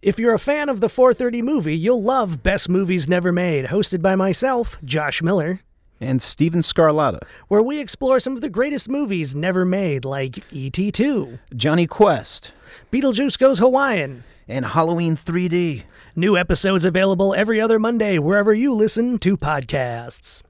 [0.00, 4.00] If you're a fan of the 430 movie, you'll love Best Movies Never Made, hosted
[4.00, 5.62] by myself, Josh Miller,
[6.00, 10.92] and Steven Scarlatta, where we explore some of the greatest movies never made, like E.T.
[10.92, 12.52] 2, Jonny Quest,
[12.92, 15.82] Beetlejuice Goes Hawaiian, and Halloween 3D.
[16.14, 20.42] New episodes available every other Monday wherever you listen to podcasts.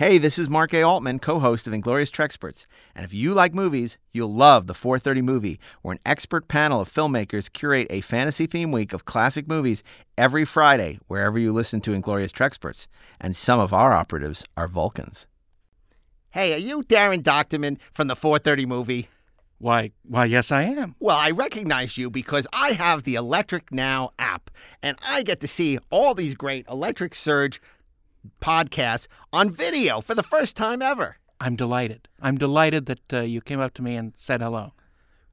[0.00, 0.82] Hey, this is Mark A.
[0.82, 2.66] Altman, co host of Inglorious Trexperts.
[2.94, 6.88] And if you like movies, you'll love the 430 movie, where an expert panel of
[6.88, 9.84] filmmakers curate a fantasy theme week of classic movies
[10.16, 12.86] every Friday, wherever you listen to Inglorious Trexperts.
[13.20, 15.26] And some of our operatives are Vulcans.
[16.30, 19.10] Hey, are you Daren Dochterman from the 430 movie?
[19.58, 20.94] Why, why, yes, I am.
[20.98, 24.50] Well, I recognize you because I have the Electric Now app,
[24.82, 27.60] and I get to see all these great Electric Surge
[28.40, 31.16] podcasts on video for the first time ever.
[31.40, 32.08] I'm delighted.
[32.20, 34.74] I'm delighted that uh, you came up to me and said hello.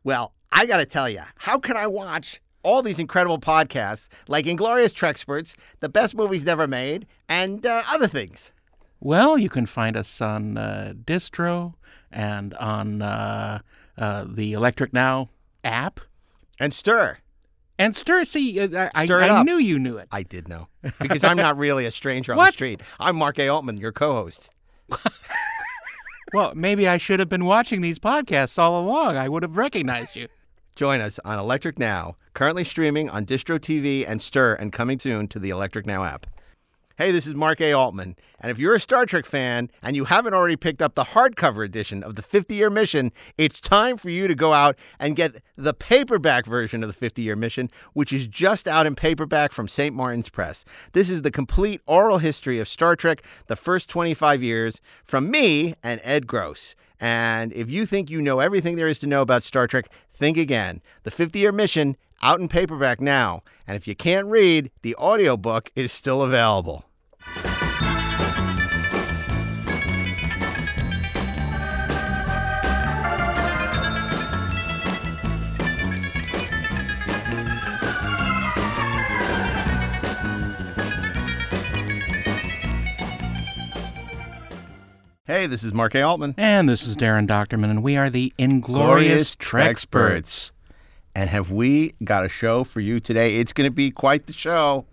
[0.03, 4.47] Well, I got to tell you, how can I watch all these incredible podcasts like
[4.47, 8.51] Inglorious Trexperts, The Best Movies Never Made, and uh, other things?
[8.99, 11.73] Well, you can find us on uh, Distro
[12.11, 13.59] and on uh,
[13.97, 15.29] uh, the Electric Now
[15.63, 15.99] app.
[16.59, 17.17] And Stirr.
[17.79, 20.07] And Stirr, see, uh, I, Stirr I, I knew you knew it.
[20.11, 20.67] I did know
[20.99, 22.81] because I'm not really a stranger on the street.
[22.99, 23.47] I'm Mark A.
[23.49, 24.49] Altman, your co host.
[26.33, 29.15] Well, maybe I should have been watching these podcasts all along.
[29.15, 30.27] I would have recognized you.
[30.75, 35.27] Join us on Electric Now, currently streaming on Distro TV and Stirr, and coming soon
[35.29, 36.27] to the Electric Now app.
[36.97, 37.73] Hey, this is Mark A.
[37.73, 41.03] Altman, and if you're a Star Trek fan and you haven't already picked up the
[41.03, 45.15] hardcover edition of the 50 year mission, it's time for you to go out and
[45.15, 49.51] get the paperback version of the 50 year mission, which is just out in paperback
[49.51, 49.93] from St.
[49.95, 50.65] Martin's Press.
[50.93, 55.75] This is the complete oral history of Star Trek, the first 25 years, from me
[55.83, 56.73] and Ed Gross.
[56.99, 60.35] And if you think you know everything there is to know about Star Trek, think
[60.35, 60.81] again.
[61.03, 63.43] The 50 year mission out in paperback now.
[63.65, 66.85] And if you can't read, the audiobook is still available.
[85.25, 86.01] Hey, this is Mark A.
[86.01, 86.35] Altman.
[86.37, 90.51] And this is Daren Dochterman, and we are the Inglorious Trexperts.
[91.17, 93.37] And have we got a show for you today?
[93.37, 94.85] It's going to be quite the show.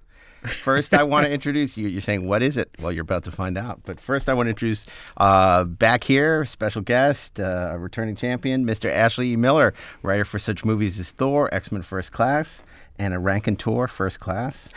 [0.42, 1.86] First, I want to introduce you.
[1.86, 2.70] You're saying, what is it?
[2.80, 3.82] Well, you're about to find out.
[3.84, 4.86] But first, I want to introduce
[5.18, 8.90] uh, back here, special guest, uh, a returning champion, Mr.
[8.90, 9.36] Ashley E.
[9.36, 12.62] Miller, writer for such movies as Thor, X Men First Class,
[12.98, 14.70] and a Rankin Tour First Class.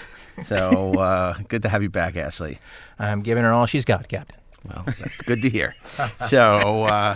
[0.43, 2.59] So uh, good to have you back, Ashley.
[2.99, 4.37] I'm giving her all she's got, Captain.
[4.65, 5.75] Well, that's good to hear.
[6.19, 7.15] So uh,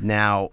[0.00, 0.52] now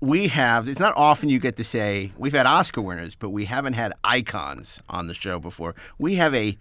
[0.00, 3.44] we have, it's not often you get to say, we've had Oscar winners, but we
[3.44, 5.74] haven't had icons on the show before.
[5.98, 6.56] We have a,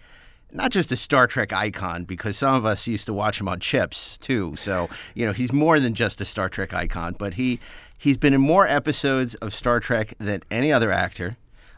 [0.51, 3.59] not just a Star Trek icon, because some of us used to watch him on
[3.59, 4.55] Chips too.
[4.57, 7.59] So, you know, he's more than just a Star Trek icon, but he,
[7.97, 11.37] he's been in more episodes of Star Trek than any other actor.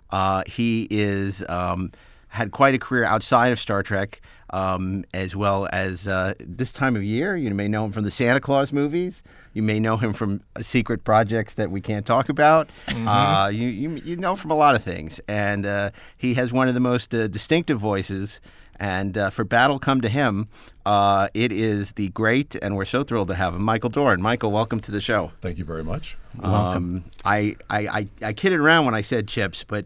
[0.10, 1.92] Uh, he is um,
[2.30, 4.22] had quite a career outside of Star Trek,
[4.52, 7.36] um, as well as uh, this time of year.
[7.36, 9.24] You may know him from the Santa Claus movies.
[9.54, 12.70] You may know him from uh, secret projects that we can't talk about.
[12.88, 16.68] Uh, you, you you know from a lot of things, and uh, he has one
[16.68, 18.42] of the most uh, distinctive voices.
[18.80, 20.48] And uh, for Battle Come to Him,
[20.88, 24.24] uh, it is the great, and we're so thrilled to have him, Michael Dorn.
[24.24, 25.32] Michael, welcome to the show.
[25.40, 26.18] Thank you very much.
[26.42, 29.86] Um, I, I, I, I kidded around when I said chips, but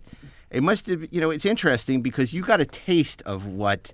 [0.49, 3.91] it must have, you know, it's interesting because you got a taste of what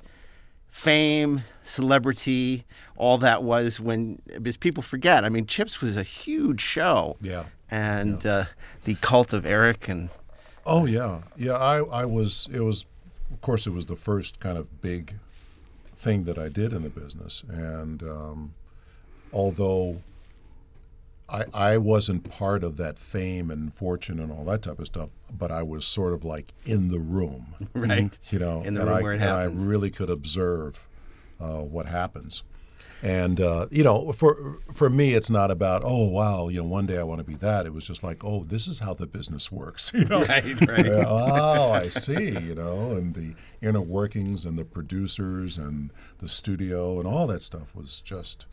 [0.71, 2.63] fame, celebrity,
[2.95, 5.23] all that was when, because people forget.
[5.23, 7.17] I mean, Chips was a huge show.
[7.21, 7.43] Yeah.
[7.69, 8.45] And Uh,
[8.85, 10.09] the cult of Eric and,
[10.65, 11.53] Oh yeah, yeah.
[11.53, 12.47] I I was.
[12.51, 12.85] It was,
[13.31, 15.15] of course, it was the first kind of big
[15.95, 18.53] thing that I did in the business, and um,
[19.33, 20.01] although
[21.31, 25.09] I I wasn't part of that fame and fortune and all that type of stuff,
[25.31, 28.17] but I was sort of like in the room, right?
[28.29, 30.87] you know, In the and room I, where it and I really could observe
[31.39, 32.43] uh, what happens.
[33.03, 36.85] And uh, you know, for for me, it's not about oh wow, you know, one
[36.85, 37.65] day I want to be that.
[37.65, 40.23] It was just like oh, this is how the business works, you know.
[40.23, 40.85] Right, right.
[40.87, 46.99] Oh, I see, you know, and the inner workings and the producers and the studio
[46.99, 48.45] and all that stuff was just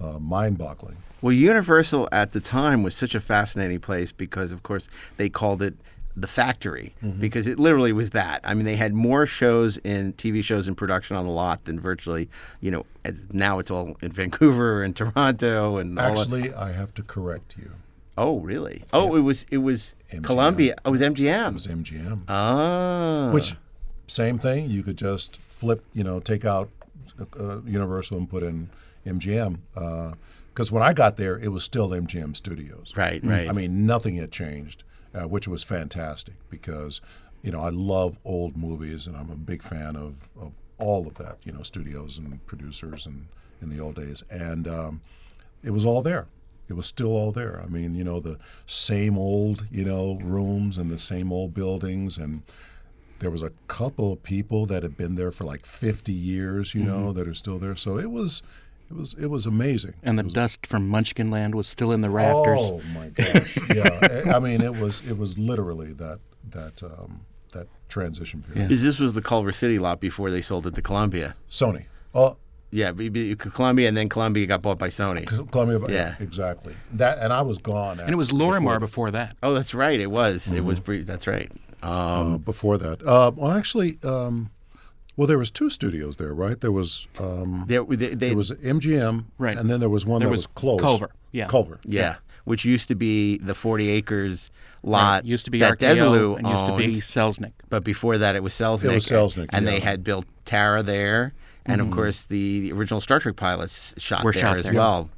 [0.00, 0.96] uh, mind-boggling.
[1.22, 5.62] Well, Universal at the time was such a fascinating place because, of course, they called
[5.62, 5.74] it
[6.18, 8.40] the factory because it literally was that.
[8.42, 11.78] I mean, they had more shows and TV shows in production on the lot than
[11.78, 12.86] virtually, you know,
[13.30, 17.70] now it's all in Vancouver and Toronto and Actually, I have to correct you.
[18.16, 18.84] oh, really?
[18.94, 20.24] Oh, it was it was MGM.
[20.24, 20.76] Columbia.
[20.86, 21.48] Oh, it was MGM.
[21.48, 23.54] It was MGM, oh, which
[24.06, 24.70] same thing.
[24.70, 26.70] You could just flip, you know, take out
[27.38, 28.70] uh, Universal and put in
[29.06, 29.58] MGM.
[30.52, 32.94] Because when I got there, it was still MGM Studios.
[32.96, 33.48] Right, right.
[33.48, 37.00] I mean, nothing had changed, uh, which was fantastic because,
[37.42, 41.14] you know, I love old movies and I'm a big fan of, of all of
[41.16, 43.26] that, you know, studios and producers and
[43.60, 44.22] in the old days.
[44.30, 45.00] And um,
[45.62, 46.26] it was all there.
[46.68, 47.62] It was still all there.
[47.62, 52.18] I mean, you know, the same old, you know, rooms and the same old buildings.
[52.18, 52.42] And
[53.20, 56.82] there was a couple of people that had been there for like 50 years, you
[56.82, 57.76] know, that are still there.
[57.76, 58.42] So it was.
[58.90, 59.94] It was it was amazing.
[60.02, 62.58] And the It was- dust from Munchkin Land was still in the rafters.
[62.60, 63.58] Oh my gosh!
[63.74, 67.22] yeah, I I mean it was it was literally that that um,
[67.52, 68.68] that transition period.
[68.68, 71.34] Because this was the Culver City lot before they sold it to Columbia.
[71.50, 71.84] Sony,
[72.14, 72.36] oh,
[72.70, 75.26] Yeah, be- be- Columbia, and then Columbia got bought by Sony.
[75.50, 76.14] Columbia, Yeah.
[76.20, 76.74] exactly.
[76.92, 77.98] That and I was gone.
[78.00, 79.36] And it was Lorimar before that.
[79.42, 79.98] Oh, that's right.
[79.98, 80.52] It was.
[80.52, 80.66] It Mm-hmm.
[80.98, 81.06] was.
[81.06, 81.50] That's right.
[81.82, 81.94] Um,
[82.34, 83.02] uh, before that.
[83.06, 84.50] Uh, well, actually, um,
[85.16, 86.60] well, there was two studios there, right?
[86.60, 89.56] There was um, there, they, they, there was MGM, Right.
[89.56, 90.80] and then there was one There that was was, close.
[90.80, 91.46] Culver, yeah.
[91.46, 91.78] Culver.
[91.84, 94.50] yeah, which used to be the 40 acres
[94.82, 95.22] lot.
[95.22, 95.24] Right.
[95.24, 97.52] Used to be that Desilu and used to be Selznick.
[97.68, 98.90] but before that it was Selznick.
[98.90, 101.32] It was Selznick, and they had built Tara there,
[101.64, 101.90] and Mm-hmm.
[101.90, 104.74] of course the, the original Star Trek pilots shot Were there shot as there.
[104.74, 105.10] well.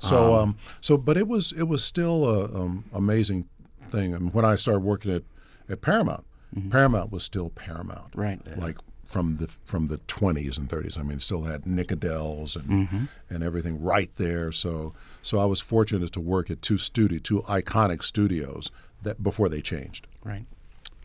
[0.00, 3.48] So, um, so, but it was it was still a um, amazing
[3.90, 4.14] thing.
[4.14, 5.22] I mean, when I started working at,
[5.68, 6.24] at Paramount,
[6.70, 8.40] Paramount was still Paramount, Right.
[8.58, 8.78] Like
[9.12, 10.98] from the from the twenties and thirties.
[10.98, 13.04] I mean, still had Nicodels and mm-hmm.
[13.28, 14.50] and everything right there.
[14.50, 18.70] So, so I was fortunate to work at two studio, two iconic studios
[19.02, 20.06] that before they changed.
[20.24, 20.46] Right.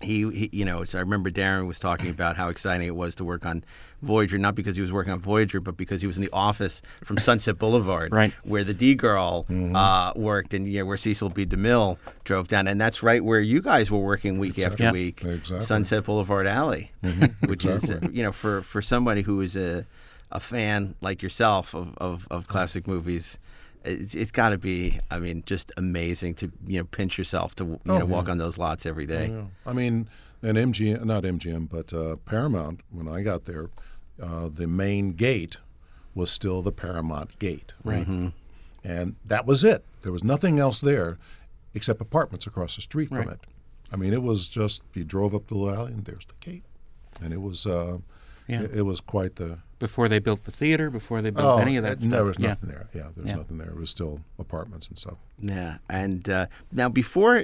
[0.02, 3.16] He, he you know, so I remember Darren was talking about how exciting it was
[3.16, 3.64] to work on
[4.02, 6.82] Voyager, not because he was working on Voyager, but because he was in the office
[7.04, 8.32] from Sunset Boulevard, Right.
[8.44, 11.46] where the D girl uh, worked, and you know, where Cecil B.
[11.46, 14.92] DeMille drove down, and that's right where you guys were working week after Yeah.
[14.92, 15.62] week, Exactly.
[15.62, 16.92] Sunset Boulevard Alley,
[17.48, 19.86] which is uh, you know, for for somebody who is a
[20.32, 23.40] a fan like yourself of of, of classic movies.
[23.88, 27.66] It's, it's got to be, I mean, just amazing to you know pinch yourself to
[27.66, 29.30] you know walk on those lots every day.
[29.30, 29.44] Yeah.
[29.66, 30.08] I mean,
[30.42, 33.70] and MGM, not MGM, but uh, Paramount, when I got there,
[34.22, 35.58] uh, the main gate
[36.14, 37.74] was still the Paramount gate.
[37.84, 38.08] Right.
[38.84, 39.84] And that was it.
[40.02, 41.18] There was nothing else there
[41.74, 43.40] except apartments across the street from it.
[43.92, 46.64] I mean, it was just, you drove up the alley and there's the gate.
[47.22, 48.00] And it was, uh,
[48.48, 48.62] Yeah.
[48.62, 49.60] it, it was quite the.
[49.80, 52.12] Before they built the theater, before they built any of that it- stuff.
[52.12, 52.48] There was yeah.
[52.48, 52.88] nothing there.
[52.96, 53.38] Yeah, there was Yeah.
[53.38, 53.70] nothing there.
[53.70, 55.18] It was still apartments and stuff.
[55.40, 57.38] Yeah, and uh, now before,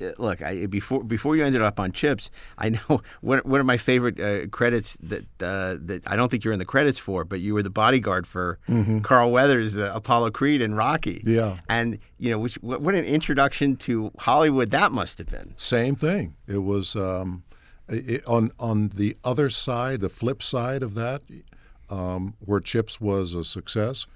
[0.00, 3.66] uh, look, I, before before you ended up on Chips, I know one, one of
[3.66, 7.24] my favorite uh, credits that uh, that I don't think you're in the credits for,
[7.24, 8.60] but you were the bodyguard for
[9.02, 11.18] Carl Weathers, uh, Apollo Creed, and Rocky.
[11.18, 11.30] Mm-hmm.
[11.34, 11.56] Yeah.
[11.68, 15.54] and you know, which what, what an introduction to Hollywood that must have been.
[15.56, 16.36] Same thing.
[16.46, 17.42] It was um,
[17.92, 21.22] it, on on the other side, the flip side of that,
[21.90, 24.06] um, where Chips was a success.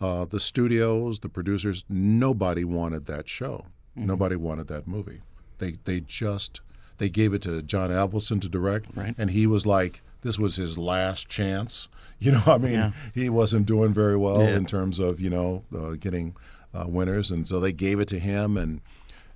[0.00, 3.66] Uh, the studios, the producers, nobody wanted that show.
[3.94, 5.20] Nobody wanted that movie.
[5.58, 6.60] They they just
[6.98, 9.14] they gave it to John Avildsen to direct, Right.
[9.18, 11.88] and he was like, this was his last chance.
[12.22, 15.96] You know, I mean, he wasn't doing very well in terms of you know uh,
[15.98, 16.36] getting
[16.72, 18.80] uh, winners, and so they gave it to him, and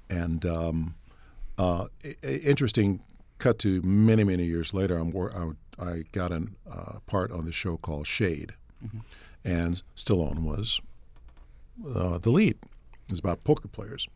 [0.08, 0.94] and um,
[1.58, 1.86] uh,
[2.22, 3.00] interesting.
[3.38, 5.14] Cut to many many years later, I'm
[5.78, 8.54] I, I got a uh, part on the show called Shade,
[9.44, 10.80] and Stallone was
[11.94, 12.58] uh, the lead.
[13.08, 14.08] It's about poker players,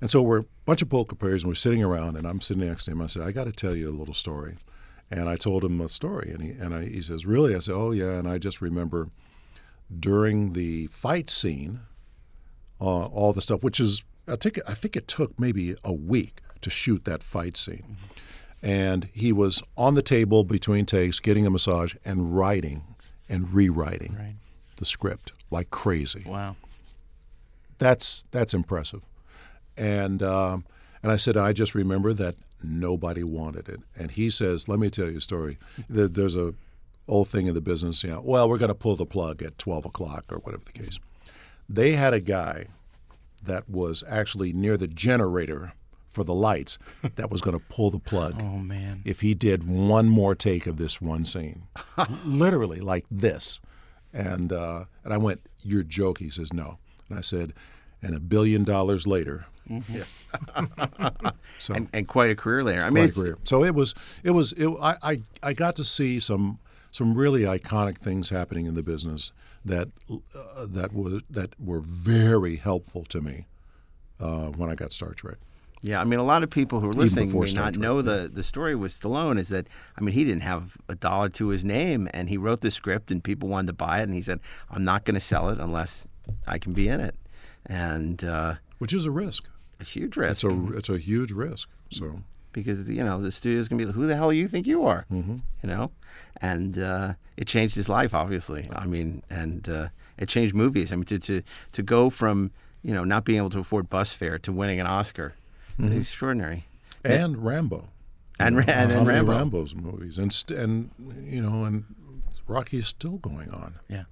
[0.00, 2.66] and so we're a bunch of poker players, and we're sitting around, and I'm sitting
[2.68, 3.00] next to him.
[3.02, 4.56] I said, "I got to tell you a little story,"
[5.10, 7.74] and I told him a story, and he and I, he says, "Really?" I said,
[7.74, 9.08] "Oh yeah," and I just remember
[9.98, 11.80] during the fight scene,
[12.80, 16.40] uh, all the stuff, which is I think I think it took maybe a week
[16.60, 17.96] to shoot that fight scene,
[18.62, 22.82] and he was on the table between takes, getting a massage and writing
[23.28, 24.34] and rewriting Right.
[24.76, 26.24] the script like crazy.
[26.26, 26.56] Wow.
[27.78, 29.04] That's that's impressive,
[29.76, 30.64] and um,
[31.02, 34.90] and I said I just remember that nobody wanted it, and he says, "Let me
[34.90, 35.58] tell you a story.
[35.88, 36.54] There- There's a
[37.06, 39.56] old thing in the business, you know, well, we're going to pull the plug at
[39.56, 40.98] 12 o'clock or whatever the case.
[41.66, 42.66] They had a guy
[43.42, 45.72] that was actually near the generator
[46.18, 46.78] for the lights
[47.14, 49.02] that was going to pull the plug Oh man.
[49.04, 51.62] if he did one more take of this one scene,
[52.24, 53.60] literally like this.
[54.12, 57.52] And uh, and I went, "You're joking." He says, "No," and I said,
[58.02, 59.46] "And a billion dollars later."
[61.58, 62.84] so and, and quite a career later.
[62.84, 63.36] I mean, career.
[63.44, 66.58] So it was it was it, I, I I got to see some
[66.90, 69.30] some really iconic things happening in the business
[69.64, 73.46] that uh, that was that were very helpful to me
[74.18, 75.36] uh, when I got Star Trek.
[75.82, 77.96] Yeah, I mean, a lot of people who are listening may Star not Trek, know
[77.96, 78.02] yeah.
[78.02, 79.38] the the story with Stallone.
[79.38, 79.66] Is that
[79.96, 83.10] I mean, he didn't have a dollar to his name, and he wrote the script,
[83.10, 85.58] and people wanted to buy it, and he said, "I'm not going to sell it
[85.60, 86.06] unless
[86.46, 87.14] I can be in it,"
[87.66, 89.48] and uh, which is a risk.
[89.80, 91.68] a huge risk It's a it's a huge risk.
[91.90, 94.48] So because you know the studio's going to be, like, "Who the hell do you
[94.48, 95.36] think you are?" Mm-hmm.
[95.62, 95.90] You know,
[96.40, 98.68] and uh, it changed his life, obviously.
[98.74, 100.92] I mean, and uh, it changed movies.
[100.92, 101.42] I mean, to to
[101.72, 102.50] to go from
[102.82, 105.34] you know not being able to afford bus fare to winning an Oscar,
[105.78, 105.98] Mm-hmm.
[105.98, 106.64] extraordinary.
[107.04, 107.88] and Rambo.
[108.40, 109.32] And You Ra- and- and Rambo.
[109.32, 110.90] Rambo's movies and st- and
[111.24, 111.84] you know and
[112.46, 113.74] Rocky is still going on.
[113.88, 114.04] Yeah.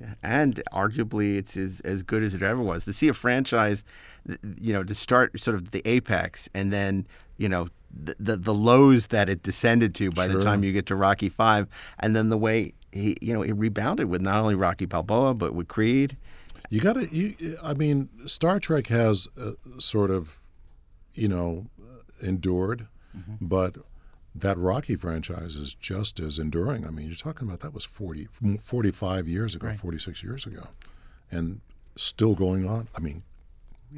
[0.00, 2.84] Yeah, and arguably it's as, as good as it ever was.
[2.84, 3.82] To see a franchise,
[4.56, 7.04] you know, to start sort of the apex and then,
[7.36, 10.86] you know, the the, the lows that it descended to by the time you get
[10.86, 11.66] to Rocky Five,
[11.98, 15.52] and then the way he, you know, it rebounded with not only Rocky Balboa but
[15.52, 16.16] with Creed.
[16.70, 17.56] You got to.
[17.64, 20.40] I mean, Star Trek has uh, sort of,
[21.18, 21.66] you know,
[22.20, 23.46] endured, Mm-hmm.
[23.46, 23.74] but
[24.34, 26.86] that Rocky franchise is just as enduring.
[26.86, 28.28] I mean, you're talking about that was 40,
[28.60, 30.68] 45 years ago, 46 years ago,
[31.30, 31.60] and
[31.96, 32.86] still going on.
[32.94, 33.22] I mean,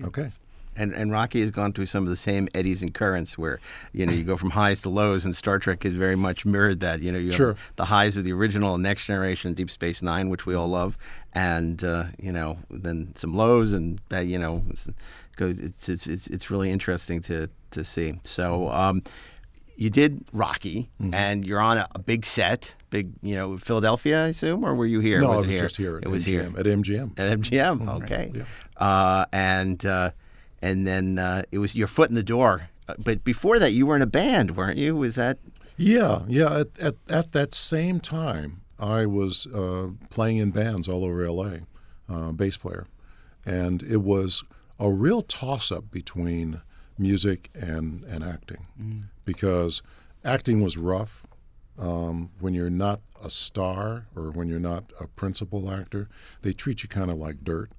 [0.05, 0.31] okay.
[0.77, 3.59] And and Rocky has gone through some of the same eddies and currents where
[3.93, 6.79] you know you go from highs to lows, and Star Trek has very much mirrored
[6.81, 7.01] that.
[7.03, 7.49] You know, you Sure.
[7.55, 10.97] have the highs of the original Next Generation, Deep Space Nine, which we all love,
[11.35, 14.89] and uh, you know then some lows, and that you know it's,
[15.41, 15.59] goes.
[15.59, 18.21] It's, it's it's it's really interesting to to see.
[18.25, 18.69] So.
[18.71, 19.03] Um,
[19.77, 21.15] you did Rocky, Mm-hmm.
[21.15, 24.85] and you're on a, a big set, big, you know, Philadelphia, I assume, or were
[24.85, 25.23] you here?
[25.23, 25.59] no, was I was here?
[25.59, 25.99] just here.
[26.03, 27.19] It was MGM, here at MGM.
[27.19, 27.89] at MGM.
[28.03, 28.31] Okay,
[28.77, 30.11] uh, and uh,
[30.61, 32.69] and then uh, it was your foot in the door.
[32.89, 34.95] Uh, But before that, you were in a band, weren't you?
[34.97, 35.39] Was that
[35.79, 36.59] Yeah, yeah.
[36.61, 41.53] At, at, at that same time, I was uh, playing in bands all over LA,
[42.07, 42.87] uh, bass player.
[43.47, 44.45] And it was
[44.81, 46.63] a real toss up between
[46.99, 48.67] music and, and acting
[49.25, 49.83] because
[50.25, 51.25] acting was rough.
[51.79, 56.09] Um, when you're not a star or when you're not a principal actor,
[56.43, 57.71] they treat you kind of like dirt.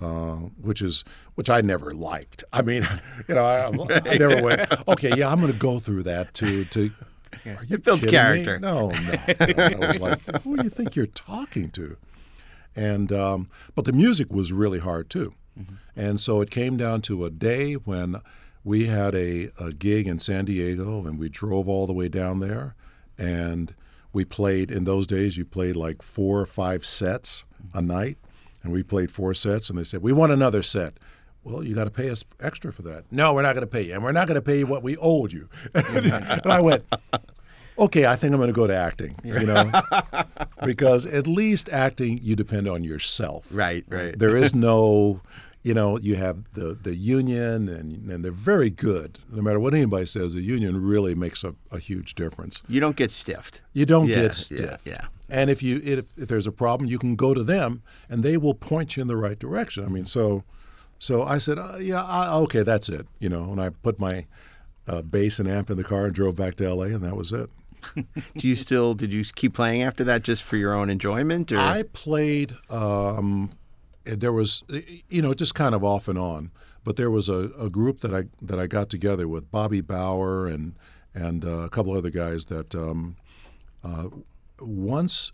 [0.00, 1.04] Uh, which is
[1.36, 2.42] which I never liked.
[2.52, 2.82] I mean,
[3.28, 3.66] you know, I,
[4.10, 4.88] I never went.
[4.88, 6.90] Okay, yeah, I'm going to go through that to to.
[7.46, 8.44] Are you It builds kidding me?
[8.44, 8.58] character.
[8.58, 9.14] No, no.
[9.40, 11.96] I was like, who do you think you're talking to?
[12.74, 15.74] And um, but the music was really hard too, Mm-hmm.
[15.94, 18.16] and so it came down to a day when
[18.64, 22.40] we had a, a gig in San Diego, and we drove all the way down
[22.40, 22.74] there,
[23.18, 23.74] and
[24.12, 24.70] we played.
[24.70, 27.44] In those days, you played like four or five sets
[27.74, 28.18] a night,
[28.62, 30.94] and we played four sets, and they said we want another set.
[31.44, 33.04] Well, you got to pay us extra for that.
[33.10, 34.84] No, we're not going to pay you, and we're not going to pay you what
[34.84, 35.48] we owed you.
[35.74, 36.84] and I went,
[37.84, 39.70] okay, I think I'm going to go to acting, you know,
[40.64, 43.48] because at least acting you depend on yourself.
[43.52, 43.84] right?
[43.88, 44.18] Right.
[44.18, 45.20] There is no,
[45.62, 49.18] you know, you have the the union, and and they're very good.
[49.30, 52.62] No matter what anybody says, the union really makes a, a huge difference.
[52.68, 53.62] you don't get stiffed.
[53.72, 55.06] You don't Yeah, get yeah, yeah.
[55.28, 58.36] And if you if, if there's a problem, you can go to them, and they
[58.36, 59.84] will point you in the right direction.
[59.84, 60.42] I mean, so
[60.98, 63.06] so I said, uh, yeah, I, okay, that's it.
[63.18, 64.26] You know, and I put my
[64.86, 66.86] uh, bass and amp in the car and drove back to L.A.
[66.88, 67.48] and that was it.
[68.36, 68.94] Do you still?
[68.94, 72.54] Did you keep playing after that just for your own enjoyment, or I played.
[72.70, 73.50] Um,
[74.04, 74.64] there was,
[75.08, 76.50] you know, just kind of off and on.
[76.84, 80.46] But there was a, a group that I that I got together with Bobby Bauer
[80.46, 80.74] and
[81.14, 83.16] and uh, a couple other guys that um,
[83.84, 84.08] uh,
[84.60, 85.32] once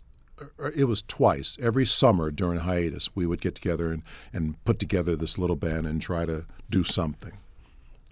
[0.75, 5.15] it was twice every summer during hiatus we would get together and, and put together
[5.15, 7.33] this little band and try to do something.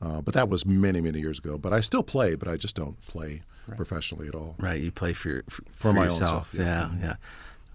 [0.02, 1.60] Uh, but that was many many years ago.
[1.60, 3.44] But I still play, but I just don't play
[3.76, 4.56] professionally at all.
[4.60, 4.80] right?
[4.80, 6.52] You play for your, for, For own yourself.
[6.52, 6.90] self, yeah.
[7.00, 7.14] yeah, yeah.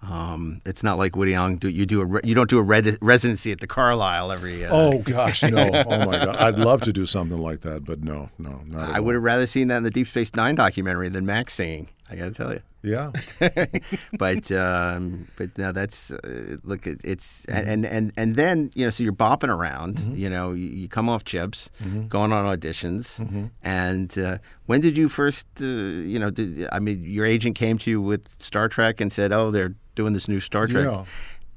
[0.05, 1.55] Um, it's not like Woody Allen.
[1.55, 4.65] Do you do a re- you don't do a residency at the Carlyle every?
[4.65, 5.63] Uh, Oh gosh, no!
[5.87, 8.89] Oh my God, I'd love to do something like that, but no, no, not.
[8.89, 11.53] At I would have rather seen that in the Deep Space Nine documentary than Max
[11.53, 11.87] singing.
[12.09, 12.61] I got to tell you.
[12.83, 13.11] Yeah,
[14.19, 16.85] but um, but no, that's uh, look.
[16.85, 17.69] It, it's Mm-hmm.
[17.69, 19.99] and, and and then you know, so you're bopping around.
[20.15, 22.07] You know, you, you come off chips, Mm-hmm.
[22.07, 25.45] going on auditions, and uh, when did you first?
[25.61, 29.11] Uh, you know, did, I mean, your agent came to you with Star Trek and
[29.11, 31.05] said, "Oh, they're doing this new Star Trek," Yeah.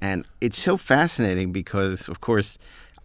[0.01, 2.59] and it's so fascinating because, of course.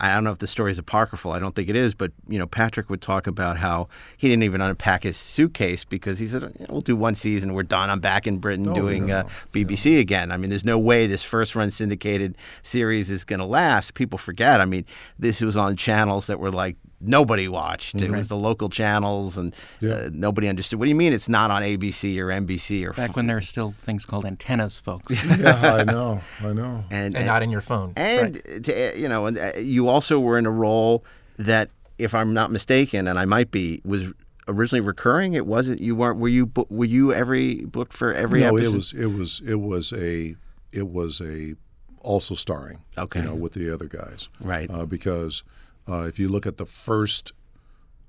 [0.03, 1.31] I don't know if the story is apocryphal.
[1.31, 4.41] I don't think it is, but you know, Patrick would talk about how he didn't
[4.43, 7.53] even unpack his suitcase because he said, "Yeah, "We'll do one season.
[7.53, 7.89] We're done.
[7.91, 9.19] I'm back in Britain Oh, doing yeah.
[9.19, 10.31] uh, BBC again.
[10.31, 13.93] I mean, there's no way this first run syndicated series is going to last.
[13.93, 14.59] People forget.
[14.59, 14.85] I mean,
[15.19, 17.95] this was on channels that were like nobody watched.
[18.01, 19.93] It was the local channels, and Yeah.
[19.93, 20.79] uh, nobody understood.
[20.79, 23.41] What do you mean it's not on ABC or NBC or Back when there were
[23.41, 25.23] still things called antennas, folks.
[25.39, 26.83] yeah, I know, I know.
[26.89, 27.93] and, and not in your phone.
[27.95, 31.03] and to, you know, and uh, you also were in a role
[31.37, 34.11] that if I'm not mistaken, and I might be, was
[34.47, 35.33] originally recurring.
[35.33, 35.81] It wasn't.
[35.81, 36.19] You weren't.
[36.19, 36.51] Were you?
[36.69, 38.73] Were you every booked for every no, episode?
[38.73, 40.35] it was it was it was a
[40.71, 41.55] it was a
[41.99, 42.79] also starring.
[42.97, 43.19] Okay.
[43.19, 44.29] You know, with the other guys.
[44.41, 44.69] Right.
[44.69, 45.43] Uh, because
[45.91, 47.33] uh, if you look at the first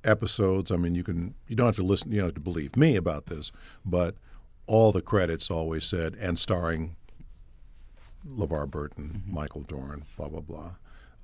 [0.05, 2.13] episodes, I mean, you can you don't have to listen.
[2.13, 3.53] You don't have to believe me about this,
[3.85, 4.17] but
[4.67, 6.97] all the credits always said and starring
[8.29, 10.73] LeVar Burton, Michael Dorn, blah blah blah.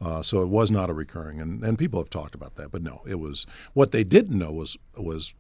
[0.01, 2.83] Uh, so it was not a recurring, and, and people have talked about that, but
[2.83, 5.35] no, it was what they didn't know was was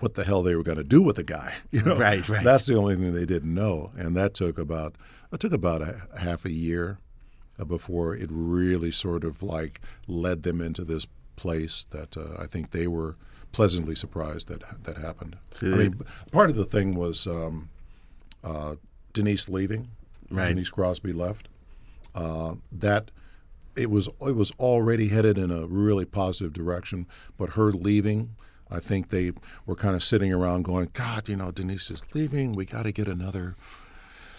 [0.00, 1.54] what the hell they were going to do with the guy.
[1.70, 2.44] You know, Right, right.
[2.44, 4.96] That's the only thing they didn't know, and that took about
[5.32, 6.98] it took about a, half a year
[7.58, 12.46] uh, before it really sort of like led them into this place that uh, I
[12.46, 13.16] think they were
[13.52, 15.36] pleasantly surprised that that happened.
[15.62, 16.00] I mean,
[16.32, 17.70] part of the thing was um,
[18.44, 18.76] uh,
[19.12, 19.88] Denise leaving.
[20.30, 20.48] Right.
[20.48, 21.48] Denise Crosby left.
[22.14, 23.10] Uh, that
[23.76, 28.36] it was it was already headed in a really positive direction, but her leaving.
[28.68, 29.30] I think they
[29.64, 32.52] were kind of sitting around going, God, you know, Denise is leaving.
[32.52, 33.54] We got to get another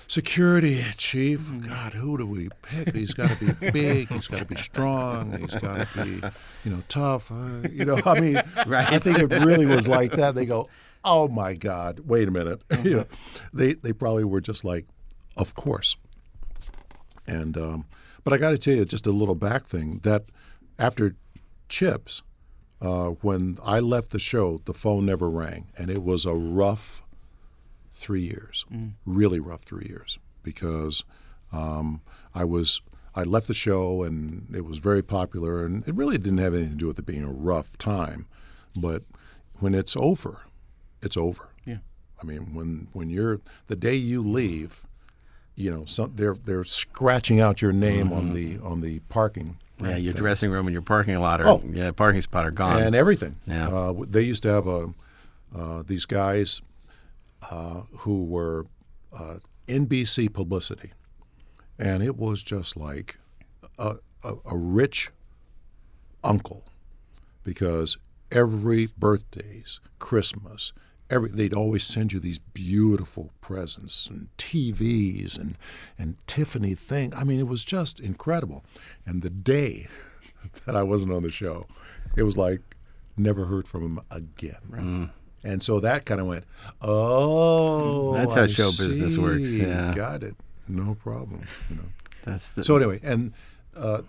[0.08, 1.50] security chief.
[1.68, 2.96] God, who do we pick?
[2.96, 4.10] He's got to be big.
[4.10, 5.38] He's got to be strong.
[5.38, 6.28] He's got to be,
[6.64, 7.32] you know, tough.
[7.32, 10.36] Uh, you know, I mean, I think it really was like that.
[10.36, 10.68] They go,
[11.04, 12.62] oh my God, wait a minute.
[12.84, 13.06] you know,
[13.54, 14.86] they they probably were just like,
[15.38, 15.96] of course.
[17.28, 17.86] And um,
[18.24, 20.26] but I got to tell you, just a little back thing that
[20.80, 21.16] after
[21.70, 22.22] Chips,
[22.82, 27.04] uh, when I left the show, the phone never rang, and it was a rough
[27.98, 28.66] three years,
[29.06, 31.04] really rough three years, because
[31.52, 32.02] um,
[32.34, 32.82] I was
[33.16, 36.72] I left the show and it was very popular, and it really didn't have anything
[36.72, 38.28] to do with it being a rough time,
[38.76, 39.04] but
[39.60, 40.42] when it's over,
[41.02, 41.50] it's over.
[41.66, 41.78] Yeah.
[42.22, 44.86] I mean, when when you're the day you leave,
[45.56, 49.58] you know, some, they're they're scratching out your name on the on the parking.
[49.82, 51.62] yeah, your dressing room and your parking lot are Oh.
[51.72, 52.82] yeah, parking spot are gone.
[52.82, 53.36] and everything.
[53.48, 53.70] Yeah.
[53.70, 54.94] Uh, they used to have a,
[55.56, 56.62] uh, these guys
[57.50, 58.66] uh, who were
[59.14, 59.36] uh,
[59.68, 60.92] NBC publicity,
[61.78, 63.18] and it was just like
[63.78, 65.10] a, a, a rich
[66.24, 66.64] uncle
[67.44, 67.98] because
[68.32, 70.74] every birthdays, Christmas,
[71.10, 75.58] every they'd always send you these beautiful presents and TVs and
[75.98, 77.14] and Tiffany thing.
[77.16, 78.66] I mean, it was just incredible.
[79.06, 79.88] And the day
[80.66, 81.68] that I wasn't on the show,
[82.16, 82.76] it was like
[83.18, 85.12] never heard from him again.
[85.48, 86.44] And so that kind of went,
[86.82, 89.62] oh, That's how I show business works, see.
[89.62, 89.94] yeah.
[89.96, 90.36] got it,
[90.68, 91.48] no problem.
[91.70, 91.84] You know.
[92.24, 93.32] That's the, So anyway, and
[93.74, 94.02] uh,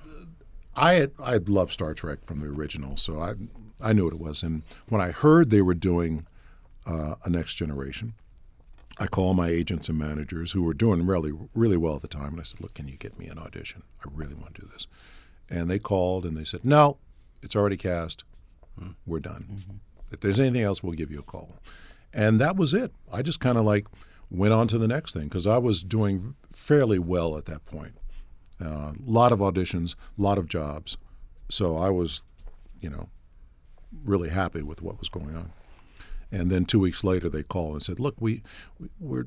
[0.74, 3.34] I had I loved Star Trek from the original, so I
[3.80, 4.42] I knew what it was.
[4.42, 6.26] And when I heard they were doing
[6.86, 8.14] uh, a Next Generation,
[8.98, 12.30] I called my agents and managers who were doing really really well at the time,
[12.32, 13.84] and I said, "Look, can you get me an audition?
[14.04, 14.88] I really want to do this."
[15.48, 16.96] And they called and they said, "No,
[17.44, 18.24] it's already cast.
[19.06, 19.80] We're done.
[20.10, 21.58] If there's anything else, we'll give you a call."
[22.12, 22.92] And that was it.
[23.12, 23.86] I just kind of like
[24.30, 27.94] went on to the next thing because I was doing fairly well at that point.
[28.60, 30.96] A lot of auditions, a lot of jobs.
[31.48, 32.24] So I was,
[32.80, 33.08] you know,
[34.04, 35.52] really happy with what was going on.
[36.30, 38.42] And then two weeks later, they called and said, "Look, we,
[38.98, 39.22] we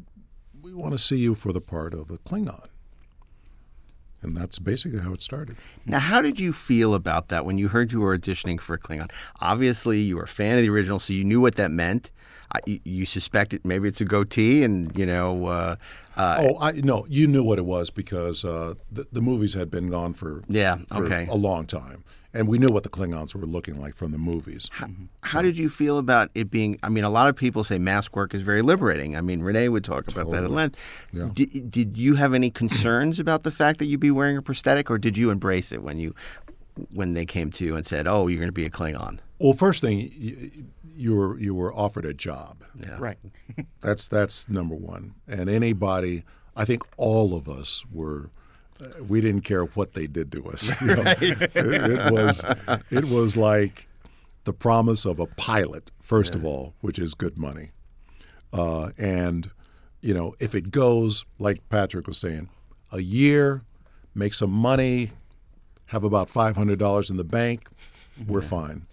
[0.61, 2.67] we want to see you for the part of a Klingon."
[4.23, 5.57] And that's basically how it started.
[5.85, 9.11] Now, how did you feel about that when you heard you were auditioning for Klingon?
[9.39, 12.11] Obviously, you were a fan of the original, so you knew what that meant.
[12.53, 15.75] I, you, you suspected maybe it's a goatee, and you know, uh,
[16.17, 19.71] uh, oh, I no, you knew what it was because uh, the, the movies had
[19.71, 21.27] been gone for Yeah, for okay.
[21.29, 24.69] a long time, and we knew what the Klingons were looking like from the movies.
[24.77, 25.05] Mm-hmm.
[25.21, 26.79] how did you feel about it being?
[26.83, 29.15] I mean, a lot of people say mask work is very liberating.
[29.15, 31.07] I mean, Renee would talk about that at length.
[31.13, 31.29] Yeah.
[31.33, 34.89] Did, did you have any concerns about the fact that you'd be wearing a prosthetic,
[34.89, 36.15] or did you embrace it when you
[36.93, 39.19] when they came to you and said, "Oh, you're going to be a Klingon"?
[39.39, 42.63] Well, first thing, you, you were you were offered a job.
[42.75, 42.97] Yeah.
[42.99, 43.17] Right.
[43.81, 45.15] That's that's number one.
[45.27, 46.23] And anybody,
[46.55, 48.29] I think all of us were.
[49.07, 50.69] We didn't care what they did to us.
[50.81, 51.03] you know.
[51.05, 52.43] it, it was
[52.89, 53.87] it was like
[54.43, 57.71] the promise of a pilot, first of all, which is good money,
[58.53, 59.51] uh, and
[60.01, 62.49] you know if it goes like Patrick was saying,
[62.91, 63.61] a year,
[64.15, 65.11] make some money,
[65.87, 67.67] have about five hundred dollars in the bank,
[68.27, 68.87] we're fine.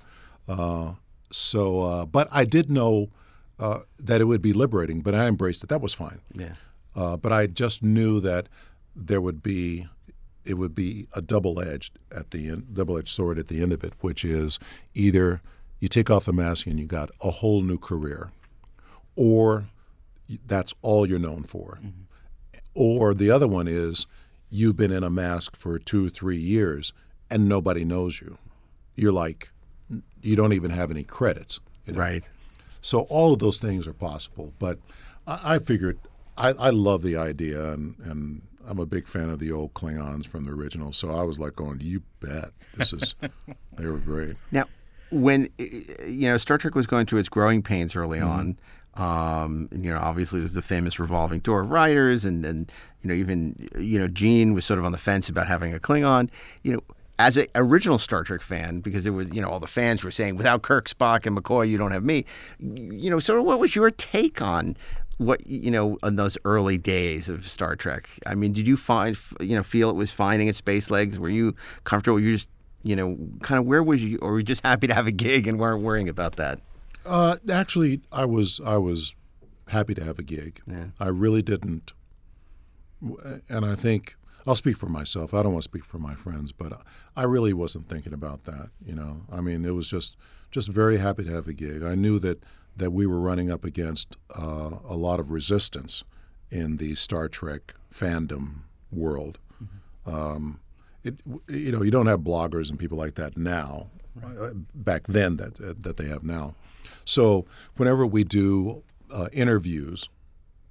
[0.48, 0.94] Uh,
[1.30, 3.08] so, uh, but I did know
[3.58, 5.68] uh, that it would be liberating, but I embraced it.
[5.68, 6.20] That was fine.
[6.32, 6.54] Yeah.
[6.96, 8.48] Uh, but I just knew that
[8.98, 9.86] there would be,
[10.44, 13.72] it would be a double edged at the end, double edged sword at the end
[13.72, 14.58] of it, which is
[14.94, 15.40] either
[15.80, 18.30] you take off the mask and you got a whole new career,
[19.16, 19.68] or
[20.46, 22.02] that's all you're known for, mm-hmm.
[22.74, 24.06] or the other one is
[24.50, 26.92] you've been in a mask for two, three years
[27.30, 28.38] and nobody knows you.
[28.96, 29.50] You're like
[30.22, 31.60] you don't even have any credits.
[31.86, 32.00] you know.
[32.00, 32.28] Right.
[32.80, 34.52] So all of those things are possible.
[34.58, 34.78] But
[35.26, 35.98] I, I figured
[36.36, 40.26] I, I love the idea, and, and I'm a big fan of the old Klingons
[40.26, 40.92] from the original.
[40.92, 42.50] So I was like going, you bet.
[42.76, 43.14] This is
[43.76, 44.36] they were great.
[44.52, 44.64] Now,
[45.10, 45.64] when uh,
[46.06, 48.28] you know Star Trek was going through its growing pains early Mm-hmm.
[48.28, 48.58] on,
[49.42, 52.70] um, you know, obviously there's the famous revolving door of writers, and and
[53.02, 55.78] you know even you know Gene was sort of on the fence about having a
[55.78, 56.30] Klingon.
[56.62, 56.80] You know,
[57.18, 60.10] as an original Star Trek fan, because it was you know all the fans were
[60.10, 62.24] saying without Kirk, Spock, and McCoy, you don't have me.
[62.58, 64.76] You know, sort of what was your take on?
[65.18, 68.08] What you know in those early days of Star Trek?
[68.26, 71.18] I mean, did you find you know feel it was finding its space legs?
[71.18, 71.54] Were you
[71.84, 72.18] comfortable?
[72.20, 72.48] You just
[72.82, 75.12] you know, kind of where was you, or were you just happy to have a
[75.12, 76.60] gig and weren't worrying about that?
[77.04, 79.14] Uh, actually, I was I was
[79.68, 80.62] happy to have a gig.
[81.00, 81.92] I really didn't,
[83.48, 85.34] and I think I'll speak for myself.
[85.34, 86.80] I don't want to speak for my friends, but
[87.16, 88.70] I really wasn't thinking about that.
[88.84, 90.16] You know, I mean, it was just
[90.50, 91.82] just very happy to have a gig.
[91.82, 92.42] I knew that
[92.78, 96.04] that we were running up against uh, a lot of resistance
[96.50, 99.38] in the Star Trek fandom world.
[100.06, 100.60] Um,
[101.04, 101.16] it,
[101.48, 103.88] you know, you don't have bloggers and people like that now.
[104.24, 106.54] Uh, back then, that uh, that they have now.
[107.04, 108.82] So whenever we do
[109.14, 110.08] uh, interviews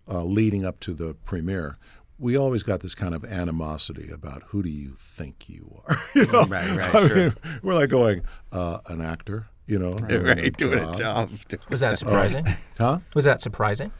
[0.10, 1.78] uh, leading up to the premiere,
[2.20, 5.98] we always got this kind of animosity about who do you think you are?
[6.15, 6.46] you know?
[6.46, 7.15] Right, right, I sure.
[7.15, 11.30] mean, we're like going uh, an actor, you know, doing right, doing a job.
[11.69, 12.47] Was that surprising?
[12.77, 12.99] Huh?
[13.13, 13.91] Was that surprising?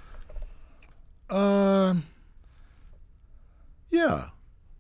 [1.30, 2.06] Um.
[3.89, 4.30] yeah,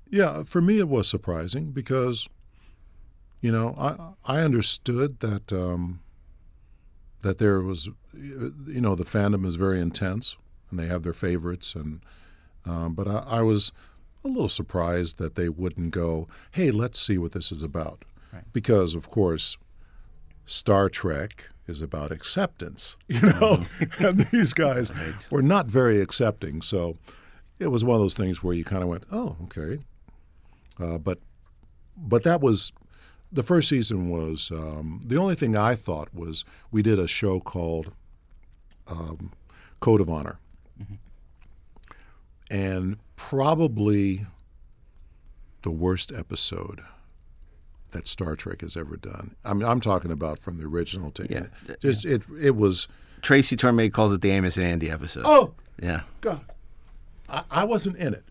[0.09, 0.43] yeah.
[0.43, 2.29] For me, it was surprising because,
[3.41, 5.99] you know, I I understood that um,
[7.21, 10.37] that there was, you know, the fandom is very intense
[10.71, 11.99] and they have their favorites, and
[12.65, 13.73] um, but I, I was
[14.23, 18.05] a little surprised that they wouldn't go, hey, let's see what this is about,
[18.53, 19.57] because of course,
[20.47, 23.65] Star Trek is about acceptance, you know,
[23.99, 24.91] and these guys
[25.31, 26.61] were not very accepting.
[26.61, 26.97] So
[27.59, 29.79] it was one of those things where you kind of went, oh, okay.
[30.79, 31.19] Uh, but
[31.95, 32.71] but that was
[33.31, 37.39] the first season was um, the only thing I thought was we did a show
[37.39, 37.91] called
[38.87, 39.33] um,
[39.79, 40.39] Code of Honor,
[42.49, 44.25] and probably
[45.63, 46.81] the worst episode
[47.97, 49.35] that Star Trek has ever done.
[49.43, 51.47] I mean, I'm talking about from the original to Yeah.
[51.81, 52.87] Just it it was
[53.21, 55.23] Tracy Torme calls it the Amos and Andy episode.
[55.25, 56.01] oh yeah.
[56.21, 56.41] God,
[57.29, 58.23] I, I wasn't in it,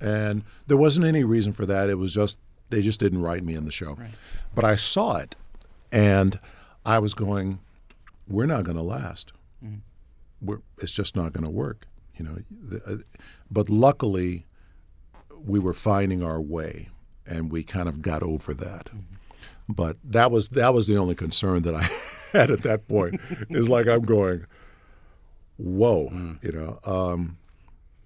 [0.00, 1.90] and there wasn't any reason for that.
[1.90, 2.38] It was just
[2.70, 3.98] they just didn't write me in the show,
[4.54, 5.36] but I saw it,
[5.90, 6.38] and
[6.86, 7.58] I was going,
[8.28, 9.32] "We're not going to last.
[10.40, 11.86] We're, it's just not going to work."
[12.16, 12.96] You know, the, uh,
[13.50, 14.46] but luckily,
[15.44, 16.88] we were finding our way,
[17.26, 18.90] and we kind of got over that.
[19.68, 21.88] But that was that was the only concern that I
[22.36, 23.20] had at that point.
[23.50, 24.46] is like I'm going,
[25.56, 26.78] whoa, you know.
[26.84, 27.38] Um,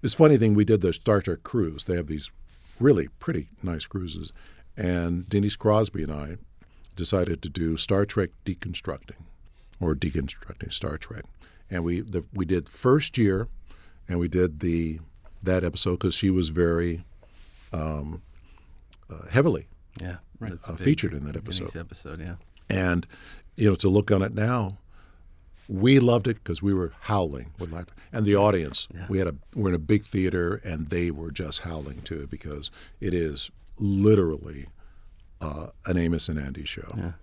[0.01, 1.85] this funny thing, we did the Star Trek cruise.
[1.85, 2.31] They have these
[2.79, 4.31] really pretty nice cruises,
[4.75, 6.37] and Denise Crosby and I
[6.95, 9.17] decided to do Star Trek deconstructing,
[9.79, 11.23] or deconstructing Star Trek,
[11.69, 13.47] and we the, we did first year,
[14.07, 14.99] and we did the
[15.43, 17.03] that episode because she was very
[17.73, 18.21] um,
[19.09, 19.67] uh, heavily
[20.01, 20.17] Yeah.
[20.39, 21.75] That's a uh, big featured in that episode.
[21.75, 22.35] episode, yeah.
[22.69, 23.05] And
[23.55, 24.77] you know, to look on it now,
[25.67, 28.87] we loved it because we were howling with laughter, and the audience.
[29.09, 32.71] We had a we're in a big theater, and they were just howling too because
[33.01, 34.67] it is literally
[35.41, 37.13] uh, an Amos and Andy show.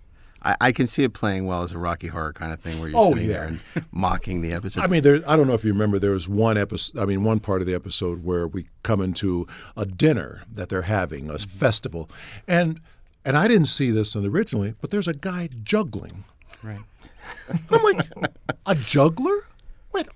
[0.45, 2.89] I, I can see it playing well as a Rocky Horror kind of thing where
[2.89, 3.59] you're Oh, sitting there and
[3.91, 4.81] mocking the episode.
[4.83, 5.21] I mean, there.
[5.27, 5.97] I don't know if you remember.
[5.97, 7.01] There was one episode.
[7.01, 10.83] I mean, one part of the episode where we come into a dinner that they're
[10.83, 11.57] having, a mm-hmm.
[11.57, 12.09] festival,
[12.47, 12.79] and
[13.25, 16.25] and I didn't see this in the originally, but there's a guy juggling.
[16.61, 16.81] Right.
[17.71, 18.05] I'm like,
[18.67, 19.45] a juggler?
[19.91, 20.07] Wait.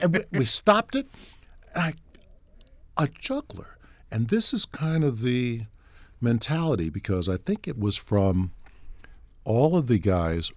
[0.00, 1.06] And we, we stopped it,
[1.74, 1.94] and I,
[2.96, 3.76] a juggler.
[4.10, 5.66] And this is kind of the
[6.20, 8.52] mentality because I think it was from
[9.48, 10.52] all of the guys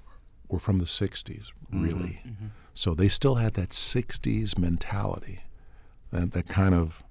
[0.49, 2.19] were from the 60s, really.
[2.19, 2.29] Mm-hmm.
[2.29, 2.45] Mm-hmm.
[2.73, 5.39] So they still had that 60s mentality,
[6.11, 7.01] that, that kind of,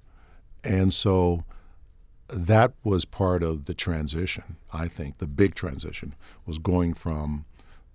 [0.63, 1.45] and so
[2.29, 5.19] that was part of the transition, I think.
[5.19, 6.15] The big transition
[6.45, 7.47] was going from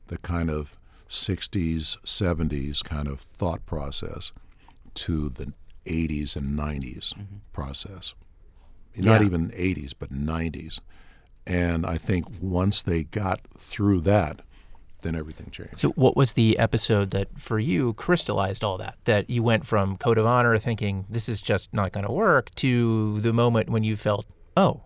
[0.08, 4.34] the kind of 60s, 70s kind of thought process
[4.96, 5.54] to the
[5.86, 7.36] 80s and 90s mm-hmm.
[7.54, 8.16] process.
[8.96, 9.28] Not Yeah.
[9.28, 10.80] even 80s, but 90s.
[11.48, 14.42] And I think once they got through that,
[15.02, 15.80] then everything changed.
[15.80, 18.98] So, what was the episode that for you crystallized all that?
[19.06, 22.54] That you went from Code of Honor thinking this is just not going to work
[22.56, 24.26] to the moment when you felt,
[24.58, 24.82] oh,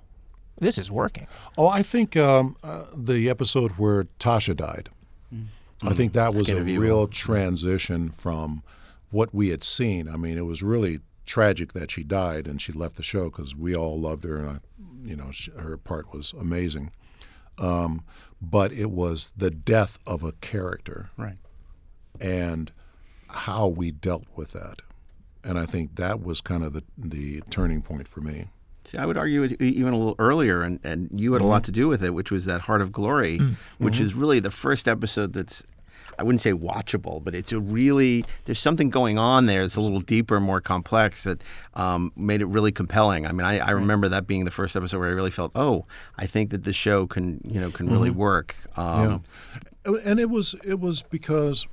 [0.59, 1.27] This is working.
[1.57, 4.89] Oh, I think um, uh, the episode where Tasha died.
[5.81, 8.63] I think that was a real transition from
[9.11, 10.09] what we had seen.
[10.09, 13.55] I mean, it was really tragic that she died and she left the show because
[13.55, 14.57] we all loved her and I,
[15.03, 16.91] you know sh her part was amazing.
[17.57, 18.03] Um,
[18.41, 21.37] but it was the death of a character Right.
[22.21, 22.71] and
[23.27, 24.81] how we dealt with that.
[25.43, 28.47] And I think that was kind of the the turning point for me.
[28.85, 31.65] See, I would argue even a little earlier, and, and you had a lot mm-hmm.
[31.65, 33.55] to do with it, which was that Heart of Glory, mm.
[33.77, 34.03] which mm-hmm.
[34.03, 35.63] is really the first episode that's,
[36.19, 39.81] I wouldn't say watchable, but it's a really, there's something going on there that's a
[39.81, 41.41] little deeper, more complex that
[41.75, 43.25] um, made it really compelling.
[43.25, 45.85] I mean, I, I remember that being the first episode where I really felt, oh,
[46.17, 48.55] I think that the show can, you know, can really work.
[48.75, 49.23] Um,
[49.85, 51.67] Yeah, and it was it was because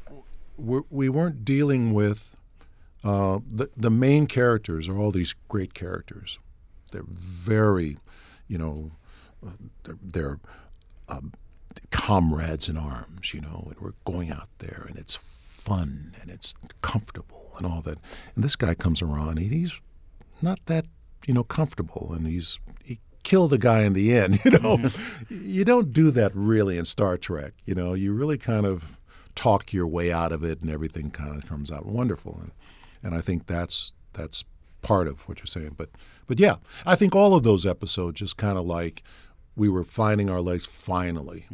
[0.57, 2.37] we're, we weren't dealing with
[3.03, 6.39] uh, the the main characters are all these great characters.
[6.93, 7.99] They're very,
[8.47, 8.93] you know,
[9.45, 9.51] uh,
[9.83, 10.41] they're, they're
[11.09, 11.33] um,
[11.91, 16.55] comrades in arms, you know, and we're going out there and it's fun and it's
[16.83, 17.99] comfortable and all that.
[18.35, 19.81] And this guy comes around and he's
[20.43, 20.87] not that,
[21.27, 24.79] you know, comfortable and he's he killed the guy in the end, you know.
[25.29, 27.95] you don't do that really in Star Trek, you know.
[27.95, 28.99] You really kind of
[29.35, 32.53] talk your way out of it and everything kind of comes out wonderful and
[33.03, 34.45] and I think that's that's
[34.83, 35.75] part of what you're saying.
[35.77, 35.91] But
[36.27, 39.03] but yeah, I think all of those episodes just kind of like
[39.57, 41.47] we were finding our legs finally.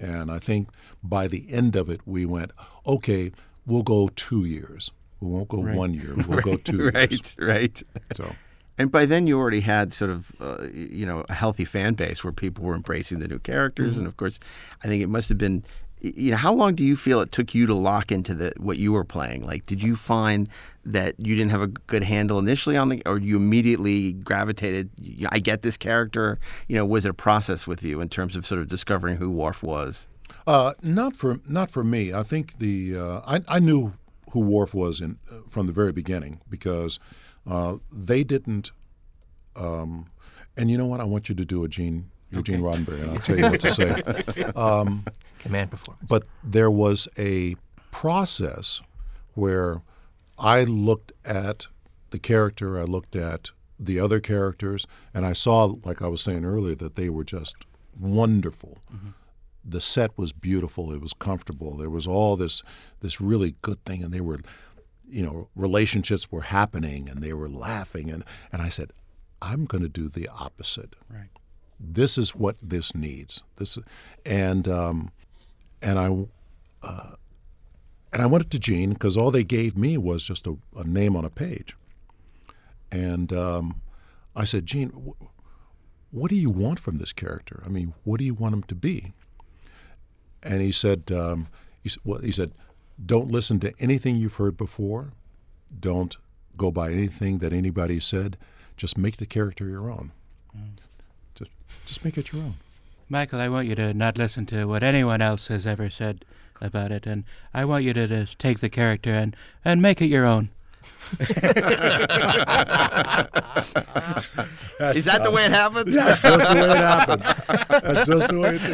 [0.00, 0.68] And I think
[1.02, 2.52] by the end of it, we went,
[2.86, 3.32] okay,
[3.66, 4.90] we'll go two years.
[5.20, 6.14] We won't go one year.
[6.28, 7.36] We'll go two right, years.
[7.38, 7.82] right.
[7.94, 8.16] right.
[8.16, 8.30] So
[8.78, 12.22] And by then, you already had sort of, uh, you know, a healthy fan base
[12.22, 14.38] where people were embracing the new characters, and of course,
[14.84, 15.64] I think it must have been.
[16.00, 18.78] You know, how long do you feel it took you to lock into the what
[18.78, 19.44] you were playing?
[19.44, 20.48] Like, did you find
[20.84, 24.90] that you didn't have a good handle initially on the, or you immediately gravitated?
[25.02, 26.38] "Y- I get this character.
[26.68, 29.30] You know, was it a process with you in terms of sort of discovering who
[29.30, 30.06] Worf was?
[30.46, 32.12] Uh, not for not for me.
[32.12, 33.94] I think the uh, I, I knew
[34.32, 36.98] who Worf was in uh, from the very beginning because
[37.46, 38.70] uh, they didn't.
[39.56, 40.06] Um,
[40.56, 41.00] and you know what?
[41.00, 43.60] I want you to do a Gene, your Gene Roddenberry, and I'll tell you what
[43.60, 44.52] to say.
[44.56, 45.04] Um,
[45.40, 46.08] Command performance.
[46.08, 47.56] But there was a
[47.90, 48.82] process
[49.34, 49.82] where
[50.38, 51.68] I looked at
[52.10, 56.44] the character, I looked at the other characters, and I saw, like I was saying
[56.44, 57.56] earlier, that they were just
[57.98, 58.78] wonderful.
[58.92, 59.10] Mm-hmm.
[59.64, 60.92] The set was beautiful.
[60.92, 61.76] It was comfortable.
[61.76, 62.62] There was all this
[63.00, 64.40] this really good thing, and they were,
[65.08, 68.92] you know, relationships were happening, and they were laughing, and and I said,
[69.42, 70.96] I'm going to do the opposite.
[71.10, 71.28] Right.
[71.80, 73.42] This is what this needs.
[73.56, 73.78] This,
[74.26, 75.12] and um,
[75.80, 76.26] and I
[76.82, 77.12] uh,
[78.12, 80.84] and I went up to Gene because all they gave me was just a, a
[80.84, 81.76] name on a page.
[82.90, 83.80] And um,
[84.34, 87.62] I said, Gene, wh- what do you want from this character?
[87.64, 89.12] I mean, what do you want him to be?
[90.42, 91.48] And he said, um,
[91.82, 92.52] he, well, he said,
[93.04, 95.12] don't listen to anything you've heard before.
[95.78, 96.16] Don't
[96.56, 98.36] go by anything that anybody said.
[98.76, 100.12] Just make the character your own.
[101.38, 101.50] Just,
[101.86, 102.54] just make it your own.
[103.08, 106.24] Michael, I want you to not listen to what anyone else has ever said
[106.60, 107.24] about it, and
[107.54, 110.50] I want you to just take the character and, and make it your own.
[111.18, 111.26] Is
[115.06, 115.92] that the way it happened?
[115.92, 117.22] That's just the way it happened.
[117.68, 118.66] That's just the way it's.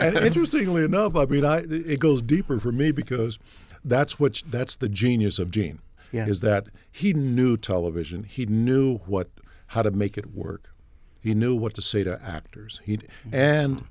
[0.00, 3.38] And interestingly enough, I mean, I it goes deeper for me because
[3.84, 5.80] that's what that's the genius of Gene,
[6.12, 6.26] Yeah.
[6.26, 8.24] is that he knew television.
[8.24, 9.28] He knew what
[9.68, 10.72] how to make it work.
[11.20, 12.80] He knew what to say to actors.
[12.84, 12.98] He
[13.30, 13.84] and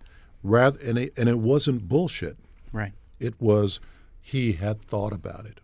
[0.43, 2.37] rather and it, and it wasn't bullshit.
[2.73, 2.93] Right.
[3.19, 3.79] It was
[4.21, 5.59] he had thought about it.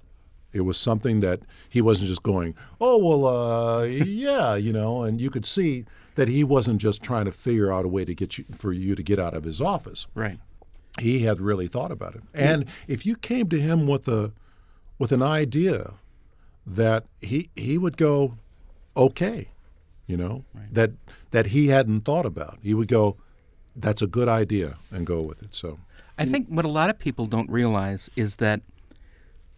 [0.53, 5.19] It was something that he wasn't just going, oh well, uh, yeah, you know, and
[5.19, 8.37] you could see that he wasn't just trying to figure out a way to get
[8.37, 10.07] you for you to get out of his office.
[10.15, 10.39] Right.
[10.99, 12.23] He had really thought about it.
[12.33, 14.31] And if you came to him with a
[14.97, 15.95] with an idea
[16.65, 18.37] that he he would go,
[18.95, 19.49] okay,
[20.07, 20.91] you know, that
[21.31, 23.17] that he hadn't thought about, he would go,
[23.75, 25.53] that's a good idea, and go with it.
[25.53, 25.79] So.
[26.17, 26.31] I mm.
[26.31, 28.61] think what a lot of people don't realize is that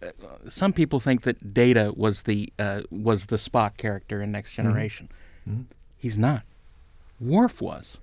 [0.01, 0.07] uh,
[0.49, 4.63] some people think that Data was the uh, was the Spock character in Next mm-hmm.
[4.63, 5.09] Generation.
[5.47, 5.61] Mm-hmm.
[5.97, 6.43] He's not.
[7.19, 7.99] Worf was,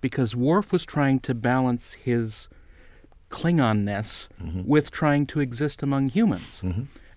[0.00, 2.48] because Worf was trying to balance his
[3.30, 4.62] Klingonness mm-hmm.
[4.64, 6.62] with trying to exist among humans,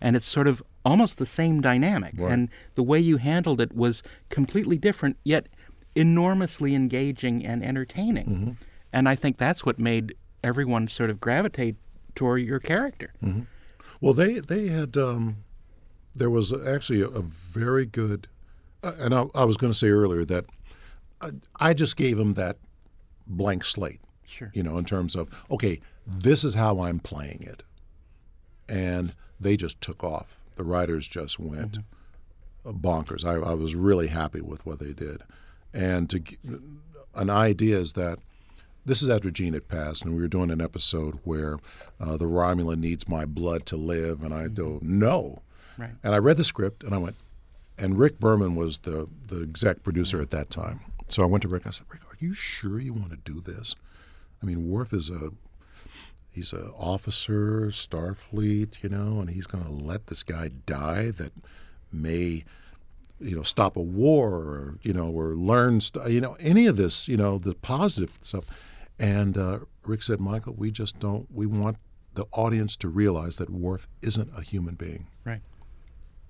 [0.01, 2.15] and it's sort of almost the same dynamic.
[2.31, 5.47] And the way you handled it was completely different, yet
[5.95, 8.57] enormously engaging and entertaining.
[8.93, 11.75] And I think that's what made everyone sort of gravitate
[12.15, 13.13] toward your character.
[13.99, 15.37] Well, they they had um,
[16.15, 18.27] there was actually a, a very good,
[18.83, 20.45] uh, and I, I was going to say earlier that
[21.21, 22.57] I, I just gave him that
[23.27, 24.01] blank slate.
[24.25, 24.51] Sure.
[24.53, 27.63] You know, in terms of okay, this is how I'm playing it,
[28.67, 30.40] and they just took off.
[30.55, 31.79] The writers just went
[32.65, 32.77] mm-hmm.
[32.77, 33.25] bonkers.
[33.25, 35.23] I, I was really happy with what they did,
[35.73, 36.21] and to
[37.15, 38.19] an idea is that
[38.85, 41.59] this is after Gene had passed, and we were doing an episode where
[41.99, 44.53] uh, the Romulan needs my blood to live, and I mm-hmm.
[44.55, 45.41] go no,
[45.77, 45.91] Right.
[46.03, 47.15] and I read the script, and I went,
[47.77, 50.23] and Rick Berman was the the exec producer mm-hmm.
[50.23, 50.81] at that time.
[51.07, 51.67] So I went to Rick.
[51.67, 53.75] I said, Rick, are you sure you want to do this?
[54.41, 55.31] I mean, Worf is a
[56.31, 61.33] he's an officer, Starfleet, you know, and he's going to let this guy die that
[61.91, 62.43] may,
[63.19, 66.77] you know, stop a war or you know, or learn, st- you know, any of
[66.77, 68.45] this, you know, the positive stuff.
[68.97, 71.27] And uh, Rick said, Michael, we just don't.
[71.33, 71.77] We want
[72.13, 75.07] the audience to realize that Worf isn't a human being.
[75.23, 75.41] Right.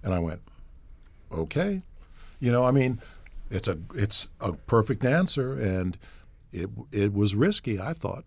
[0.03, 0.41] And I went,
[1.31, 1.81] okay,
[2.39, 3.01] you know, I mean,
[3.49, 5.97] it's a it's a perfect answer, and
[6.51, 8.25] it it was risky, I thought,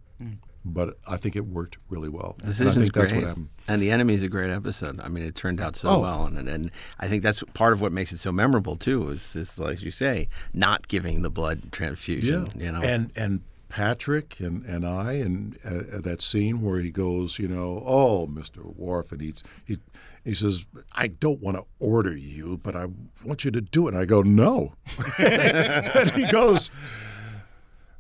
[0.64, 2.36] but I think it worked really well.
[2.40, 3.36] and I Decision's think that's great.
[3.68, 5.00] And the enemy is a great episode.
[5.00, 6.00] I mean, it turned out so Oh.
[6.00, 9.10] well, and, and I think that's part of what makes it so memorable too.
[9.10, 12.52] Is, is like you say, not giving the blood transfusion.
[12.56, 17.38] You know, and and Patrick and, and I and uh, that scene where he goes,
[17.38, 19.78] you know, oh, Mister Worf, and he he
[20.24, 22.86] he says, I don't want to order you, but I
[23.24, 23.92] want you to do it.
[23.94, 24.74] And I go, no,
[25.18, 26.70] and he goes,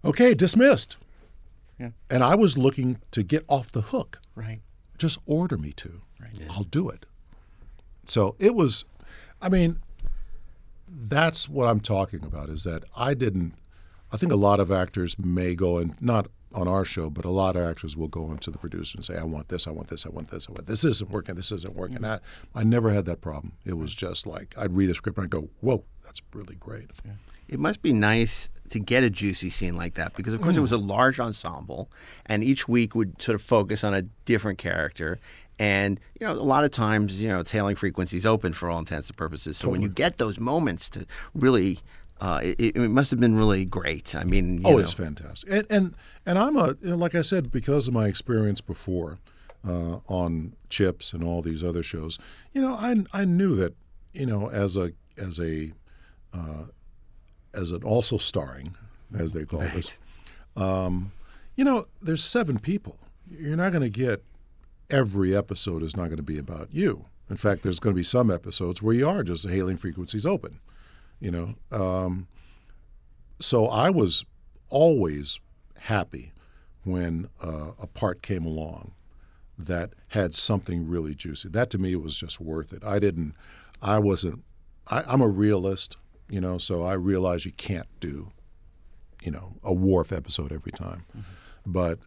[0.04, 0.96] okay, dismissed.
[1.78, 1.90] Yeah.
[2.10, 4.20] And I was looking to get off the hook.
[4.34, 4.60] Right.
[4.98, 6.02] Just order me to.
[6.20, 7.06] Right, I'll do it.
[8.06, 8.84] So it was,
[9.42, 9.78] I mean,
[10.88, 13.54] that's what I'm talking about is that I didn't,
[14.12, 17.30] I think a lot of actors may go and, not on our show, but a
[17.30, 19.88] lot of actors will go into the producer and say, I want this, I want
[19.88, 21.98] this, I want this, I want this isn't working, this isn't working.
[21.98, 22.56] Mm-hmm.
[22.56, 23.54] I, I never had that problem.
[23.64, 26.90] It was just like, I'd read a script and I'd go, whoa, that's really great.
[27.48, 30.60] it must be nice to get a juicy scene like that because, of course, it
[30.60, 31.88] was a large ensemble,
[32.26, 35.18] and each week would sort of focus on a different character.
[35.58, 38.78] And you know, a lot of times, you know, it's hailing frequencies open for all
[38.78, 39.56] intents and purposes.
[39.56, 41.78] So when you get those moments to really,
[42.20, 44.14] uh, it, it must have been really great.
[44.16, 45.48] I mean, you Oh, know, it's fantastic.
[45.50, 45.94] And and
[46.26, 49.18] and I'm a you know, like I said because of my experience before
[49.66, 52.18] uh, on Chips and all these other shows.
[52.52, 53.74] You know, I I knew that
[54.12, 55.70] you know as a as a
[56.32, 56.64] uh,
[57.56, 58.74] as an also starring
[59.18, 59.98] as they call it.
[60.56, 61.12] Um,
[61.56, 62.98] you know, there's seven people.
[63.30, 64.22] You're not going to get
[64.90, 67.06] every episode is not going to be about you.
[67.30, 70.60] In fact, there's going to be some episodes where you are just hailing frequencies open.
[71.20, 72.28] You know, um,
[73.40, 74.24] so I was
[74.68, 75.38] always
[75.80, 76.32] happy
[76.84, 78.92] when uh, a part came along
[79.56, 81.48] that had something really juicy.
[81.48, 82.84] That to me was just worth it.
[82.84, 83.34] I didn't,
[83.80, 84.44] I wasn't,
[84.88, 85.96] I, I'm a realist,
[86.28, 88.30] you know, so I realize you can't do,
[89.22, 91.04] you know, a Worf episode every time.
[91.66, 91.98] But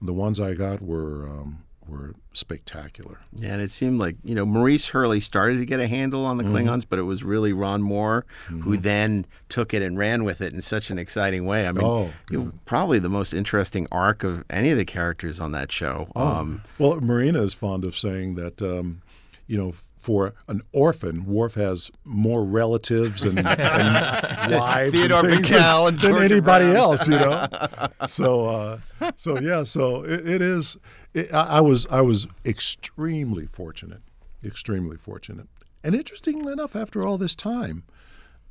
[0.00, 3.20] the ones I got were um, were spectacular.
[3.32, 6.36] Yeah, and it seemed like you know Maurice Hurley started to get a handle on
[6.36, 6.68] the Mm-hmm.
[6.68, 10.52] Klingons, but it was really Ron Moore who then took it and ran with it
[10.52, 11.66] in such an exciting way.
[11.66, 15.52] I mean, Oh, you probably the most interesting arc of any of the characters on
[15.52, 16.08] that show.
[16.16, 16.26] Oh.
[16.26, 19.00] Um, Well, Marina is fond of saying that, um,
[19.46, 19.72] you know,
[20.06, 25.98] for an orphan, Worf has more relatives and, and wives Theodore and things Bikel and
[25.98, 26.76] than, than anybody Brown.
[26.76, 27.48] else, you know.
[28.06, 28.80] so, uh,
[29.16, 30.76] so yeah, so it, it is.
[31.12, 34.02] It, I, I was I was extremely fortunate,
[34.44, 35.48] extremely fortunate,
[35.82, 37.82] and interestingly enough, after all this time,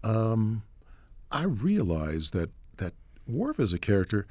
[0.04, 0.64] um,
[1.32, 2.96] I realized that that
[3.30, 4.28] Worf is a character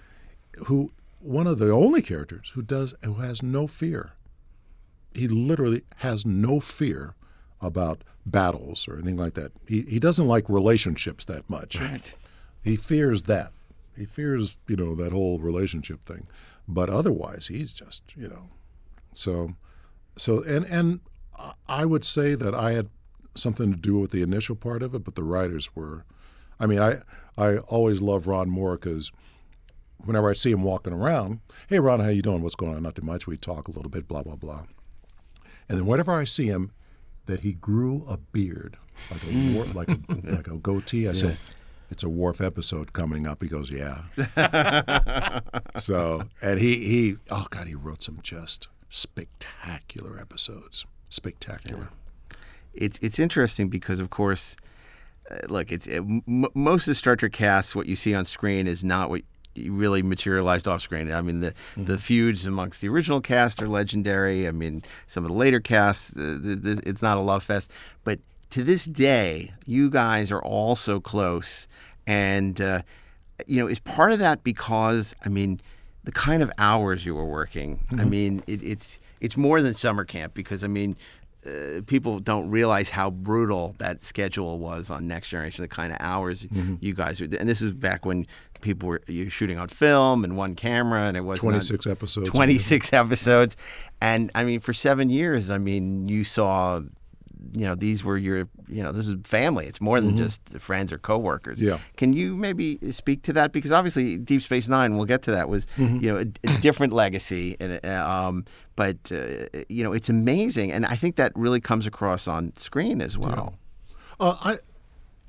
[0.67, 4.13] who one of the only characters who does who has no fear.
[5.15, 7.15] He literally has no fear
[7.61, 9.53] about battles or anything like that.
[9.67, 11.81] He he doesn't like relationships that much.
[11.81, 12.15] Right.
[12.63, 13.53] He fears that.
[13.97, 16.27] He fears, you know, that whole relationship thing.
[16.67, 18.49] But otherwise, he's just, you know.
[19.13, 19.51] So
[20.17, 21.01] so and and
[21.69, 22.89] I- would say that I had
[23.35, 26.05] something to do with the initial part of it, but the writers were
[26.59, 27.03] I mean, I
[27.37, 29.11] I always love Ron Moore because
[30.05, 32.43] whenever I see him walking around, hey Ron, how you doing?
[32.43, 32.83] What's going on?
[32.83, 33.27] Not too much.
[33.27, 34.65] We talk a little bit, blah blah blah.
[35.69, 36.73] And then whenever I see him,
[37.27, 38.77] that he grew a beard,
[39.11, 39.99] like a war, like a,
[40.35, 41.09] like a goatee.
[41.09, 41.39] I said,
[41.91, 44.03] "It's a Worf episode coming up." He goes, "Yeah."
[45.77, 51.89] so, and he he oh god, he wrote some just spectacular episodes, spectacular.
[52.75, 54.57] it's it's interesting because of course
[55.31, 58.25] uh, look it's it, m- most of the Star Trek casts what you see on
[58.25, 59.23] screen is not what
[59.57, 61.11] really materialized off screen.
[61.11, 64.49] I mean the the feuds amongst the original cast are legendary.
[64.49, 67.71] I mean some of the later casts the, the, the, it's not a love fest,
[68.05, 68.19] but
[68.51, 71.67] to this day you guys are all so close
[72.07, 72.83] and uh,
[73.47, 75.61] you know, is part of that because I mean,
[76.05, 77.81] the kind of hours you were working.
[77.99, 80.97] I mean, it, it's it's more than summer camp because I mean.
[81.47, 85.61] Uh, people don't realize how brutal that schedule was on Next Generation.
[85.61, 86.47] The kind of hours
[86.81, 88.27] you guys were, and this is back when
[88.65, 92.31] people were you shooting on film and one camera, and it was 26 episodes.
[92.31, 93.57] 26 episodes.
[94.01, 96.81] And I mean, for seven years, I mean, you saw,
[97.57, 99.67] you know, these were your, you know, this is family.
[99.67, 101.61] It's more than just friends or coworkers.
[101.61, 101.79] Yeah.
[101.97, 103.53] Can you maybe speak to that?
[103.53, 106.93] Because obviously, Deep Space Nine, we'll get to that, was, you know, a, a different
[106.93, 107.57] legacy.
[107.61, 108.45] And, uh, um,
[108.75, 110.73] but, uh, you know, it's amazing.
[110.73, 113.55] And I think that really comes across on screen as well.
[114.19, 114.59] Uh, I,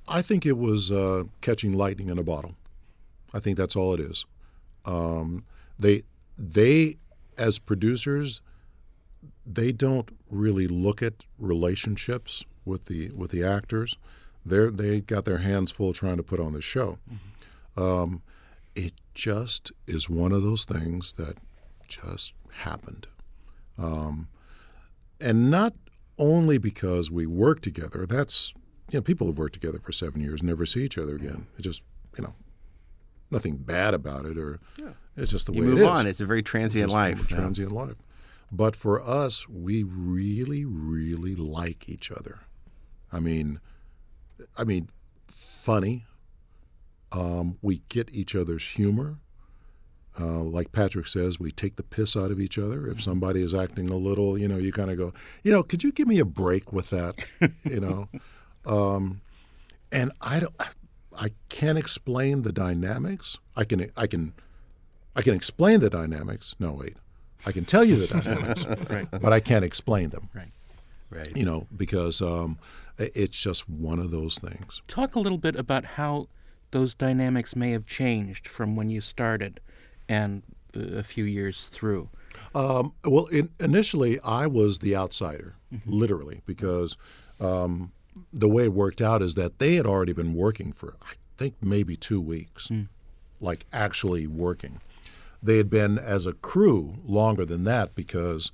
[0.07, 2.55] I think it was uh, catching lightning in a bottle.
[3.35, 4.25] I think that's all it is.
[4.85, 5.43] Um,
[5.77, 6.03] they,
[6.37, 6.95] they,
[7.37, 8.41] as producers,
[9.45, 13.97] they don't really look at relationships with the with the actors.
[14.45, 16.97] They they got their hands full trying to put on the show.
[17.77, 18.21] Um,
[18.75, 21.37] it just is one of those things that
[21.87, 23.07] just happened,
[23.77, 24.29] um,
[25.19, 25.73] and not
[26.17, 28.05] only because we work together.
[28.05, 28.53] That's
[28.91, 31.47] you know people have worked together for seven years, never see each other again.
[31.57, 31.83] It just
[32.17, 32.33] you know
[33.35, 34.59] nothing bad about it, or
[35.17, 36.07] it's just the You way move it is on.
[36.07, 37.25] It's a very transient just life.
[37.25, 37.97] a transient life.
[38.51, 42.39] But for us, we really, really like each other.
[43.11, 43.59] I mean,
[44.57, 44.87] I mean,
[45.27, 46.05] funny.
[47.11, 49.17] Um, we get each other's humor.
[50.17, 52.87] Uh, like Patrick says, we take the piss out of each other.
[52.87, 55.13] If somebody is acting a little, you know, you kind of go,
[55.43, 57.15] you know, could you give me a break with that?
[57.65, 58.07] you know,
[58.65, 59.19] um,
[59.91, 60.53] and I don't,
[61.19, 63.37] I can't explain the dynamics.
[63.55, 64.33] I can, I can,
[65.15, 66.55] I can explain the dynamics.
[66.59, 66.95] No, wait,
[67.45, 69.07] I can tell you the dynamics, Right.
[69.11, 70.29] but I can't explain them.
[70.33, 70.51] Right.
[71.09, 71.35] Right.
[71.37, 72.57] You know, because um,
[72.97, 74.81] it's just one of those things.
[74.87, 76.27] Talk a little bit about how
[76.71, 79.59] those dynamics may have changed from when you started
[80.09, 80.41] and
[80.75, 82.09] uh, a few years through.
[82.53, 85.55] Um, well, in, initially, I was the outsider,
[85.85, 86.97] literally, because
[87.39, 87.91] um,
[88.31, 91.55] the way it worked out is that they had already been working for, I think,
[91.61, 92.69] maybe two weeks,
[93.39, 94.79] like actually working.
[95.41, 98.51] They had been as a crew longer than that because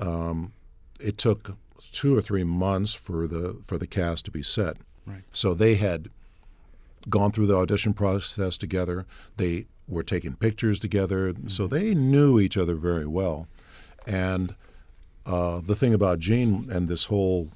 [0.00, 0.52] um,
[1.00, 1.56] it took
[1.92, 4.76] two or three months for the for the cast to be set.
[5.06, 5.22] Right.
[5.32, 6.08] So they had
[7.08, 9.06] gone through the audition process together.
[9.36, 13.46] They were taking pictures together, so they knew each other very well.
[14.06, 14.56] And
[15.24, 17.50] uh, the thing about Gene and this whole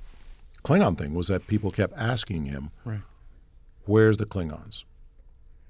[0.61, 3.01] Klingon thing was that people kept asking him, Right.
[3.85, 4.85] "Where's the Klingons?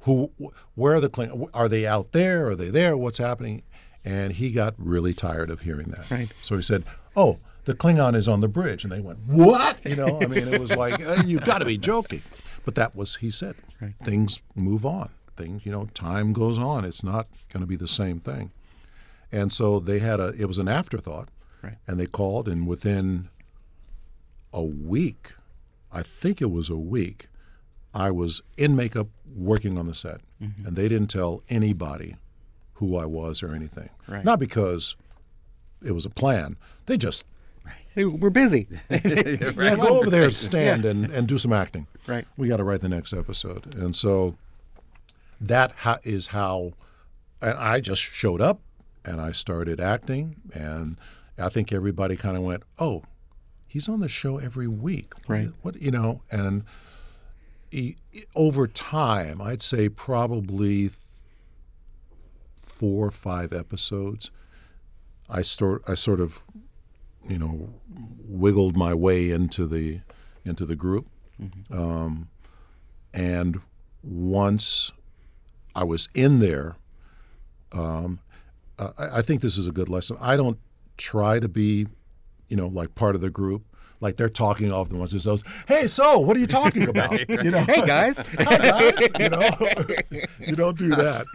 [0.00, 0.30] Who?
[0.74, 1.48] Where are the Klingons?
[1.54, 2.48] Are they out there?
[2.48, 2.96] Are they there?
[2.96, 3.62] What's happening?"
[4.04, 6.10] And he got really tired of hearing that.
[6.10, 6.32] Right.
[6.42, 6.84] So he said,
[7.16, 10.48] "Oh, the Klingon is on the bridge," and they went, "What?" You know, I mean,
[10.48, 12.22] it was like, uh, "You got to be joking,"
[12.64, 13.56] but that was he said.
[13.80, 13.94] Right.
[14.02, 15.10] Things move on.
[15.36, 16.84] Things, you know, time goes on.
[16.84, 18.50] It's not going to be the same thing.
[19.32, 20.28] And so they had a.
[20.36, 21.28] It was an afterthought,
[21.62, 21.76] Right.
[21.86, 23.28] and they called, and within
[24.52, 25.32] a week,
[25.92, 27.28] I think it was a week,
[27.94, 30.66] I was in makeup working on the set, Mm-hmm.
[30.68, 32.16] and they didn't tell anybody
[32.74, 33.90] who I was or anything.
[34.08, 34.24] Right.
[34.24, 34.96] Not because
[35.84, 36.56] it was a plan.
[36.86, 37.24] They just
[37.94, 38.66] Hey, we're busy.
[38.90, 41.86] yeah, go over there, stand, and, and do some acting.
[42.06, 42.24] Right.
[42.38, 44.36] We got to write the next episode, and so
[45.40, 46.72] that ha- is how.
[47.42, 48.60] And I just showed up,
[49.04, 50.96] and I started acting, and
[51.38, 53.02] I think everybody kind of went, "Oh,
[53.70, 55.50] he's on the show every week, Right.
[55.62, 56.64] What you know?" And
[57.70, 57.96] he,
[58.34, 60.90] over time, I'd say probably
[62.60, 64.30] four or five episodes.
[65.28, 66.42] I sort I sort of,
[67.28, 67.70] you know,
[68.26, 70.00] wiggled my way into the
[70.44, 71.06] into the group,
[71.70, 72.28] um,
[73.14, 73.60] and
[74.02, 74.90] once
[75.74, 76.76] I was in there,
[77.72, 78.18] um,
[78.78, 80.16] uh, I, I think this is a good lesson.
[80.20, 80.58] I don't
[80.96, 81.86] try to be,
[82.50, 83.62] you know, like part of the group.
[84.02, 85.44] Like they're talking off amongst themselves.
[85.68, 87.28] Hey, so what are you talking about?
[87.28, 88.16] You know, hey guys.
[88.38, 89.08] hi guys.
[89.18, 89.48] You know,
[90.46, 91.26] you don't do that.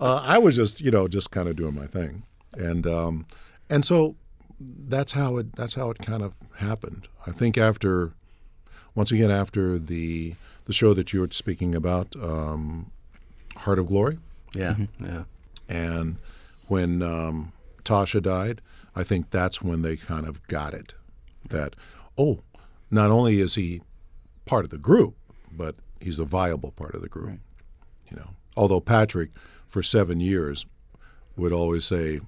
[0.00, 2.22] Uh, I was just, you know, just kind of doing my thing,
[2.54, 3.26] and um,
[3.68, 4.16] and so
[4.58, 7.06] that's how it that's how it kind of happened.
[7.26, 8.14] I think after,
[8.94, 12.90] once again, after the the show that you were speaking about, um,
[13.58, 14.18] Heart of Glory,
[14.54, 14.74] Yeah.
[14.98, 15.24] Yeah.
[15.68, 16.16] and
[16.68, 17.52] when um,
[17.84, 18.62] Tasha died,
[18.96, 20.94] I think that's when they kind of got it
[21.50, 21.76] that
[22.18, 22.40] oh,
[22.90, 23.82] not only is he
[24.46, 25.14] part of the group,
[25.52, 27.38] but he's a viable part of the group.
[28.10, 29.30] You know, although Patrick
[29.68, 30.64] for seven years
[31.36, 32.20] would always say,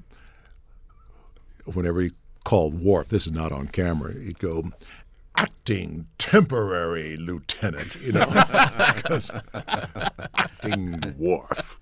[1.65, 2.11] whenever he
[2.45, 4.71] called Worf, this is not on camera, he'd go.
[5.37, 8.27] acting temporary lieutenant, you know,
[9.05, 9.31] 'Cause
[10.35, 11.79] acting Worf.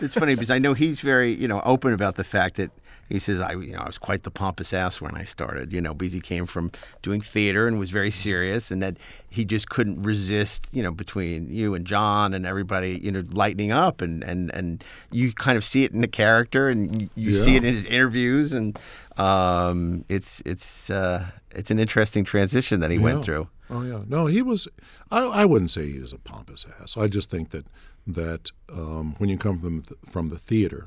[0.00, 2.70] It's funny because I know he's very, you know, open about the fact that
[3.10, 5.80] he says I, you know, I was quite the pompous ass when I started, you
[5.80, 6.70] know, because he came from
[7.02, 8.96] doing theater and was very serious, and that
[9.28, 13.72] he just couldn't resist, you know, between you and John and everybody, you know, lightening
[13.72, 17.34] up, and and and you kind of see it in the character, and you, you
[17.34, 18.78] see it in his interviews, and
[19.16, 23.48] um, it's it's uh, it's an interesting transition that he went through.
[23.68, 24.66] Oh yeah, no, he was.
[25.10, 26.96] I, I wouldn't say he was a pompous ass.
[26.96, 27.66] I just think that
[28.06, 30.86] that um, when you come from the, from the theater,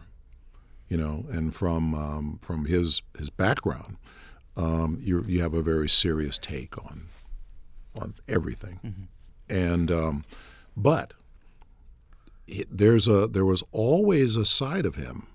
[0.94, 3.98] you know, and from um, from his his background,
[4.56, 7.08] um, you you have a very serious take on
[8.00, 9.08] on everything,
[9.50, 10.24] and um,
[10.78, 11.16] but
[12.46, 15.26] it, there's a there was always a side of him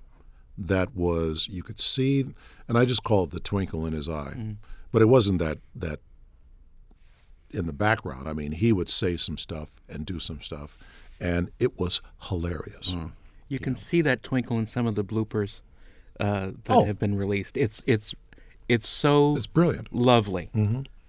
[0.57, 2.25] that was you could see,
[2.69, 4.55] and I just call it the twinkle in his eye,
[4.93, 5.99] but it wasn't that that
[7.51, 8.29] in the background.
[8.29, 10.79] I mean, he would say some stuff and do some stuff,
[11.19, 12.95] and it was hilarious.
[13.49, 15.61] You can see that twinkle in some of the bloopers
[16.21, 16.85] uh, that Oh.
[16.85, 17.57] have been released.
[17.57, 18.15] It's it's
[18.69, 20.51] it's so It's brilliant lovely.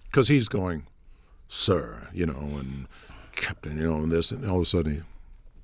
[0.06, 0.84] because he's going,
[1.48, 2.88] "Sir," you know, and
[3.36, 5.04] Captain, you know, and this, and all of a sudden,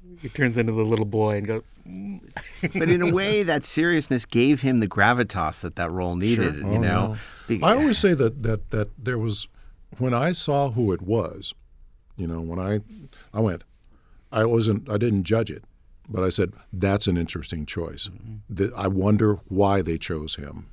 [0.04, 1.64] He he turns into the little boy and goes,
[2.74, 6.62] But in a way, that seriousness gave him the gravitas that that role needed.
[6.64, 7.16] Oh, you know,
[7.48, 9.48] he, Be- I always say that that that there was
[10.00, 11.54] when I saw who it was,
[12.18, 12.82] you know, when I
[13.34, 13.64] I went,
[14.32, 15.64] I wasn't, I didn't judge it,
[16.10, 18.10] but I said that's an interesting choice.
[18.50, 20.68] That I wonder why they chose him.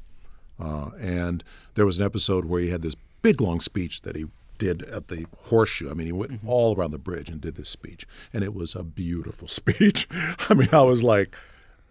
[0.60, 1.42] Uh, and
[1.74, 4.26] there was an episode where he had this big long speech that he
[4.58, 5.90] did at the horseshoe.
[5.90, 8.74] I mean, he went all around the bridge and did this speech, and it was
[8.74, 10.06] a beautiful speech.
[10.48, 11.34] I mean, I was like,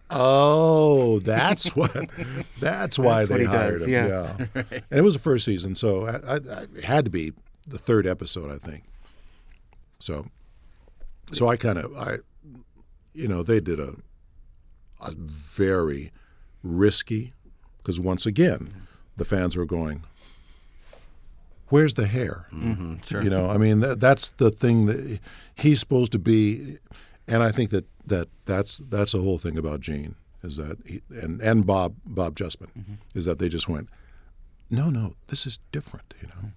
[0.09, 2.09] "Oh, that's what.
[2.59, 4.35] That's why That's they he hired does, him." yeah.
[4.55, 6.35] And it was the first season, so I, I,
[6.75, 7.33] it had to be
[7.67, 8.83] the third episode, I think.
[9.99, 10.27] So,
[11.31, 12.17] so I kind of, I,
[13.13, 13.95] you know, they did a,
[15.01, 16.11] a very
[16.63, 17.33] risky,
[17.77, 18.87] because once again,
[19.17, 20.03] the fans were going,
[21.69, 23.21] "Where's the hair?" Mm-hmm, sure.
[23.21, 25.19] You know, I mean, that, that's the thing that
[25.55, 26.77] he's supposed to be,
[27.27, 31.01] and I think that that that's that's the whole thing about Gene is that he,
[31.09, 33.89] and and Bob Bob Justman is that they just went,
[34.69, 36.51] no, no, this is different, you know.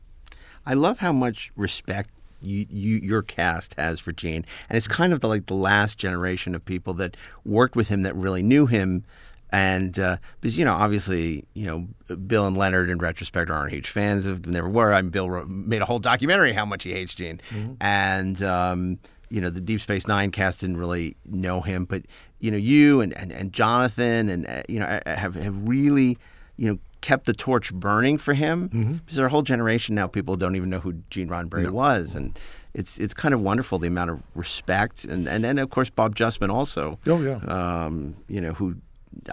[0.66, 5.12] I love how much respect you, you your cast has for Gene, and it's kind
[5.12, 8.66] of the, like the last generation of people that worked with him that really knew
[8.66, 9.04] him.
[9.50, 13.88] And uh, because you know, obviously, you know, Bill and Leonard in retrospect aren't huge
[13.88, 14.92] fans of, never were.
[14.92, 17.40] I mean, Bill wrote, made a whole documentary how much he hates Gene,
[17.80, 18.98] and um,
[19.30, 22.02] you know, the Deep Space Nine cast didn't really know him, but
[22.40, 26.18] you know, you and and, and Jonathan and uh, you know have have really
[26.56, 26.78] you know
[27.10, 28.56] kept the torch burning for him
[29.04, 32.26] because our whole generation now people don't even know who Gene Roddenberry was, and
[32.72, 36.14] it's it's kind of wonderful the amount of respect and and then of course Bob
[36.16, 36.98] Justman also.
[37.06, 37.38] Oh, yeah.
[37.58, 38.66] Um, you know who.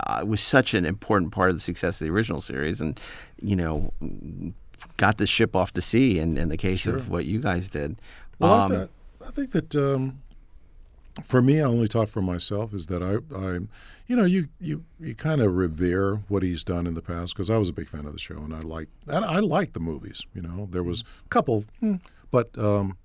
[0.06, 3.00] Uh, was such an important part of the success of the original series, and
[3.42, 3.92] you know,
[4.98, 6.20] got the ship off to sea.
[6.20, 7.96] In, in the case of what you guys did,
[8.40, 8.90] Well, Um, I, th-
[9.28, 10.22] I think that um,
[11.24, 12.74] for me, I only talk for myself.
[12.74, 13.60] Is that I, I
[14.08, 17.50] you know, you you you kind of revere what he's done in the past because
[17.50, 19.80] I was a big fan of the show and I like and I like the
[19.80, 20.26] movies.
[20.34, 21.96] You know, there was a couple, hmm,
[22.30, 22.98] but um,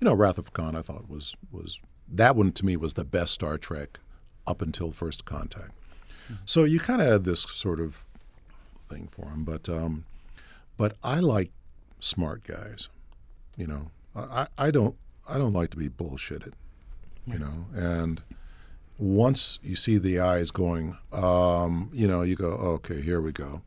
[0.00, 3.04] you know, Wrath of Khan, I thought was was that one to me was the
[3.04, 4.00] best Star Trek
[4.46, 5.72] up until First Contact.
[6.46, 8.06] So you kind of had this sort of
[8.88, 10.04] thing for him, but um,
[10.76, 11.50] but I like
[12.00, 12.88] smart guys.
[13.56, 14.96] You know, I I don't
[15.28, 16.52] I don't like to be bullshitted.
[17.26, 18.22] You know, and
[18.98, 23.62] once you see the eyes going, um, you know, you go, okay, here we go,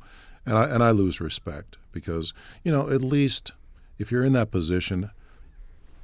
[0.45, 2.33] and I and I lose respect because
[2.63, 3.51] you know at least
[3.97, 5.09] if you're in that position,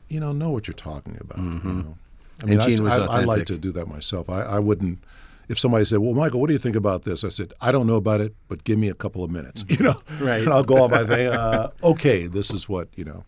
[0.09, 1.37] you know, know what you're talking about.
[1.37, 1.97] You know,
[2.41, 4.29] I mean Gene I, was I, I like to do that myself.
[4.29, 5.03] I, I wouldn't.
[5.49, 7.85] If somebody said, "Well, Michael, what do you think about this?" I said, "I don't
[7.85, 10.41] know about it, but give me a couple of minutes." You know, Right.
[10.41, 11.27] And I'll go on my thing.
[11.27, 13.25] Uh, okay, this is what you know.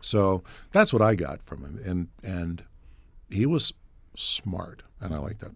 [0.00, 2.62] So that's what I got from him, and and
[3.30, 3.72] he was
[4.16, 5.52] smart, and I like that.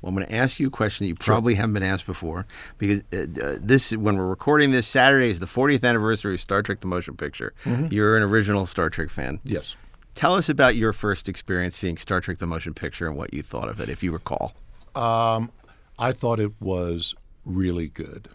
[0.00, 2.46] Well, I'm going to ask you a question that you probably haven't been asked before
[2.78, 6.62] because uh, uh, this, when we're recording this, Saturday is the 40th anniversary of Star
[6.62, 7.54] Trek: The Motion Picture.
[7.90, 9.40] You're an original Star Trek fan.
[9.44, 9.76] Yes.
[10.14, 13.42] Tell us about your first experience seeing Star Trek: The Motion Picture and what you
[13.42, 14.52] thought of it, if you recall.
[14.94, 15.50] Um,
[15.98, 17.14] I thought it was
[17.44, 18.28] really good.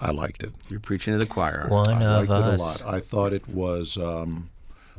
[0.00, 0.52] I liked it.
[0.68, 1.66] You're preaching to the choir.
[1.68, 2.60] One I of liked us.
[2.60, 2.94] it a lot.
[2.94, 3.96] I thought it was.
[3.96, 4.50] Um,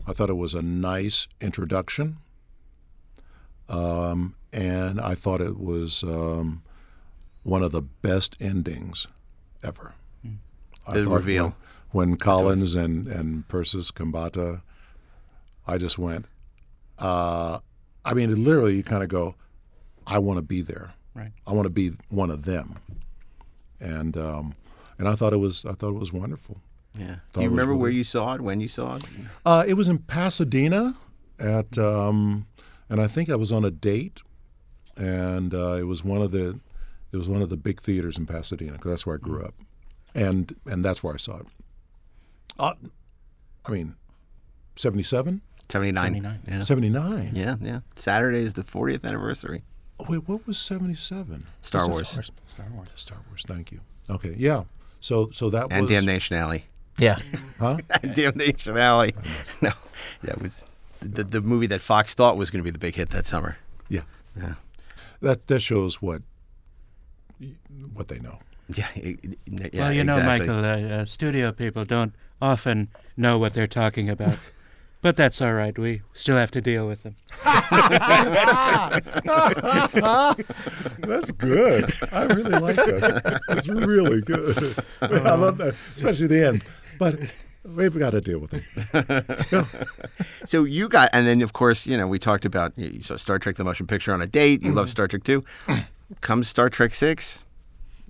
[0.07, 2.17] I thought it was a nice introduction.
[3.69, 6.63] Um, and I thought it was um,
[7.43, 9.07] one of the best endings
[9.63, 9.93] ever.
[10.91, 11.55] The reveal.
[11.91, 14.61] When, when Collins and and Persis Khambatta,
[15.67, 16.25] I just went.
[16.97, 17.59] Uh,
[18.05, 19.35] I mean, literally, you kind of go,
[20.05, 20.93] I want to be there.
[21.13, 21.31] Right.
[21.45, 22.79] I want to be one of them.
[23.81, 24.55] And um,
[24.97, 26.61] and I thought it was I thought it was wonderful.
[26.97, 27.17] Yeah.
[27.33, 28.41] Do you remember where you saw it?
[28.41, 29.03] When you saw it?
[29.45, 30.95] Uh, it was in Pasadena
[31.37, 32.47] at, um,
[32.89, 34.21] and I think I was on a date,
[34.95, 36.59] and uh, it was one of the,
[37.11, 39.53] it was one of the big theaters in Pasadena because that's where I grew up,
[40.15, 41.47] and and that's where I saw it.
[42.59, 42.73] Uh,
[43.65, 43.95] I mean,
[44.75, 45.41] 77?
[45.69, 46.03] 79.
[46.03, 46.39] 79.
[46.47, 46.61] Yeah.
[46.61, 47.31] 79?
[47.33, 47.79] Yeah, yeah.
[47.95, 49.63] Saturday is the 40th anniversary.
[49.99, 51.45] Oh, wait, what was 77?
[51.61, 52.09] Star Was Wars.
[52.47, 52.87] Star Wars.
[52.95, 53.43] Star Wars.
[53.45, 53.81] Thank you.
[54.09, 54.63] Okay, yeah.
[55.01, 56.65] So so that was And Damnation Alley.
[56.97, 57.19] Yeah.
[57.59, 57.77] huh?
[58.13, 59.13] Damnation Alley.
[59.61, 59.71] No,
[60.23, 60.69] that was
[60.99, 63.57] the, the movie that Fox thought was going to be the big hit that summer.
[63.89, 64.01] Yeah.
[64.35, 64.53] Yeah.
[65.21, 66.21] That that shows what
[67.93, 68.39] what they know.
[68.73, 68.87] Yeah.
[68.95, 70.47] it- it- yeah well, you know, exactly.
[70.47, 74.37] Michael, uh, uh, studio people don't often know what they're talking about.
[75.01, 75.77] but that's all right.
[75.77, 77.15] We still have to deal with them.
[81.01, 81.91] That's good.
[82.11, 83.41] I really like that.
[83.47, 84.75] That's really good.
[85.01, 86.63] I love that, especially the end.
[86.99, 87.19] But
[87.75, 88.63] we've got to deal with it.
[90.45, 93.37] So you got, and then of course, you know, we talked about you saw Star
[93.37, 94.63] Trek: The Motion Picture on a date.
[94.63, 95.43] You love Star Trek Two.
[96.21, 97.43] Comes Star Trek Six,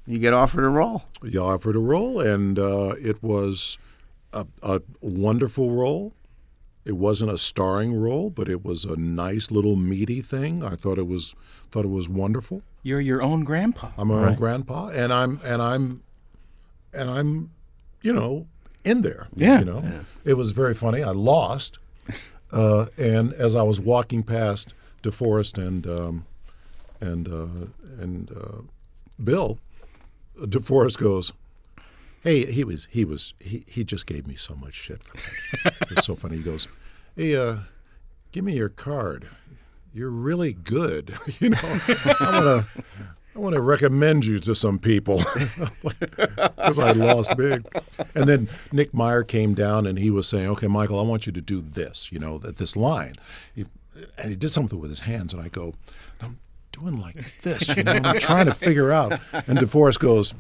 [0.07, 1.03] you get offered a role.
[1.21, 3.77] You offered a role, and uh, it was
[4.31, 6.13] a, a wonderful role.
[6.85, 10.63] It wasn't a starring role, but it was a nice little meaty thing.
[10.63, 11.35] I thought it was
[11.71, 12.61] thought it was wonderful.
[12.83, 13.89] You're your own grandpa.
[13.97, 16.03] I'm my own grandpa, and I'm and I'm
[16.93, 17.51] and I'm,
[18.01, 18.47] you know,
[18.88, 19.27] in there.
[19.35, 19.59] Yeah.
[19.59, 19.83] You know,
[20.23, 21.03] it was very funny.
[21.03, 21.77] I lost,
[22.51, 24.73] uh, and as I was walking past
[25.03, 26.25] DeForest and um,
[26.99, 28.61] and uh, and uh,
[29.23, 29.59] Bill,
[30.39, 31.33] DeForest goes,
[32.21, 35.17] "Hey, he was he was he he just gave me so much shit for
[35.63, 35.73] that.
[35.81, 36.67] it was so funny." He goes,
[37.15, 37.59] "Hey, uh,
[38.31, 39.27] give me your card.
[39.93, 41.13] You're really good.
[41.39, 42.83] you know, I want to."
[43.38, 45.21] I want to recommend you to some people
[45.83, 47.67] because I lost big.
[48.15, 51.33] And then Nick Meyer came down and he was saying, "Okay, Michael, I want you
[51.33, 52.11] to do this.
[52.11, 53.13] You know, that this line."
[53.53, 53.65] He,
[54.17, 55.75] and he did something with his hands, and I go,
[56.19, 56.39] "I'm
[56.71, 57.77] doing like this.
[57.77, 60.33] You know, I'm trying to figure out." And DeForest goes,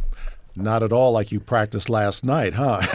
[0.55, 2.79] "Not at all like you practiced last night, huh?"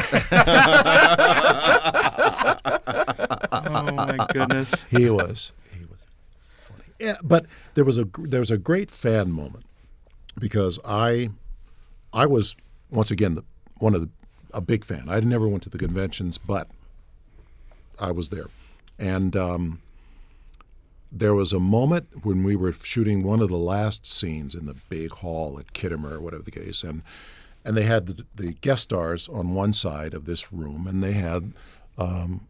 [3.52, 4.74] oh my goodness.
[4.90, 6.00] he was he was
[6.40, 6.82] funny.
[6.98, 9.64] Yeah, but there was a there was a great fan moment
[10.38, 11.30] because I
[12.12, 12.54] I was
[12.90, 13.44] once again the,
[13.78, 14.10] one of the
[14.54, 15.06] a big fan.
[15.08, 16.68] I never went to the conventions, but
[17.98, 18.48] I was there,
[18.98, 19.80] and um,
[21.10, 24.74] there was a moment when we were shooting one of the last scenes in the
[24.88, 27.02] big hall at Khitomer, or whatever the case, and
[27.64, 31.12] and they had the, the guest stars on one side of this room, and they
[31.12, 31.52] had
[31.96, 32.46] um,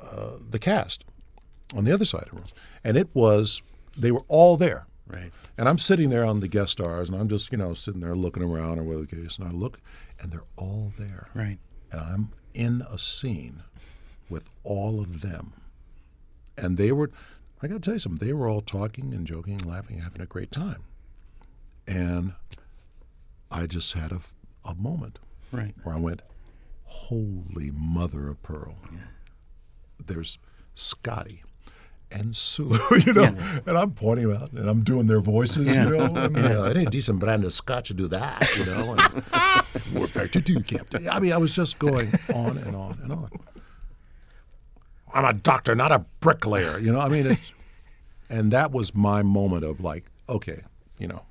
[0.00, 1.04] uh, the cast
[1.74, 2.44] on the other side of the room,
[2.82, 3.62] and it was
[3.96, 4.86] they were all there.
[5.06, 5.30] Right.
[5.58, 8.14] And I'm sitting there on the guest stars, and I'm just you know sitting there
[8.16, 9.80] looking around or whatever the case, and I look,
[10.20, 11.58] and they're all there, Right.
[11.92, 13.62] and I'm in a scene
[14.30, 15.52] with all of them,
[16.56, 17.10] and they were.
[17.62, 18.26] I got to tell you something.
[18.26, 20.82] They were all talking and joking, and laughing, and having a great time,
[21.86, 22.32] and
[23.50, 24.20] I just had a,
[24.64, 25.18] a moment
[25.52, 25.74] Right.
[25.82, 26.22] where I went,
[26.84, 28.76] "Holy mother of pearl!"
[30.04, 30.38] There's
[30.74, 31.42] Scotty
[32.12, 32.70] and Sue,
[33.06, 33.36] you know,
[33.66, 35.84] and I'm pointing them out and I'm doing their voices, Yeah.
[35.84, 36.04] you know.
[36.14, 38.96] And, I need a decent brand of scotch to do that, you know.
[38.98, 39.24] And,
[39.92, 41.08] We're back to do, Captain.
[41.08, 43.30] I mean, I was just going on and on and on.
[45.12, 47.00] I'm a doctor, not a bricklayer, you know.
[47.00, 47.52] I mean, it's,
[48.28, 50.62] and that was my moment of like, okay,
[50.98, 51.22] you know,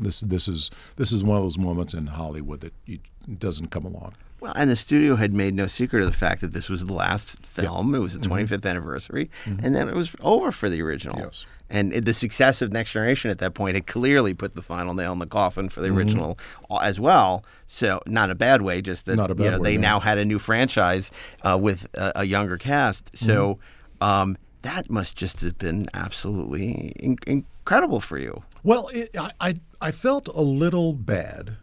[0.00, 2.98] this this is this is one of those moments in Hollywood that you,
[3.38, 4.14] doesn't come along.
[4.40, 6.92] Well, and the studio had made no secret of the fact that this was the
[6.94, 7.92] last film.
[7.94, 11.18] It was the 25th anniversary, and then it was over for the original.
[11.18, 11.44] Yes.
[11.68, 14.94] And it- the success of Next Generation at that point had clearly put the final
[14.94, 16.38] nail in the coffin for the original
[16.70, 17.44] uh, as well.
[17.66, 19.82] So, not a bad way, just that Not a you know, way, they no.
[19.88, 21.10] now had a new franchise
[21.42, 23.16] uh, with a, a younger cast.
[23.16, 23.58] So,
[24.00, 28.42] um, that must just have been absolutely in- incredible for you.
[28.62, 31.56] Well, it, I, I I felt a little bad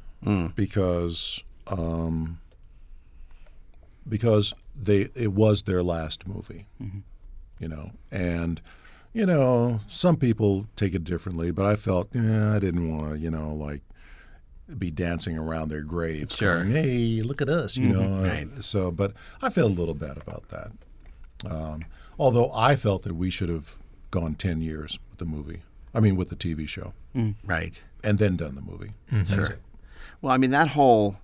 [0.55, 2.39] because um,
[4.07, 6.67] because they it was their last movie,
[7.59, 8.61] you know, and
[9.13, 13.19] you know some people take it differently, but I felt yeah I didn't want to
[13.19, 13.81] you know like
[14.79, 16.63] be dancing around their graves, Sure.
[16.63, 18.23] going, hey, look at us, you know.
[18.27, 18.47] Right.
[18.63, 20.71] So, but I felt a little bad about that.
[21.47, 21.85] Um,
[22.17, 23.77] although I felt that we should have
[24.09, 25.61] gone ten years with the movie.
[25.95, 26.93] I mean, with the TV show,
[27.45, 27.83] Right.
[28.03, 28.91] and then done the movie.
[29.11, 29.43] That's Sure.
[29.45, 29.59] it.
[30.21, 31.15] Well, I mean that whole.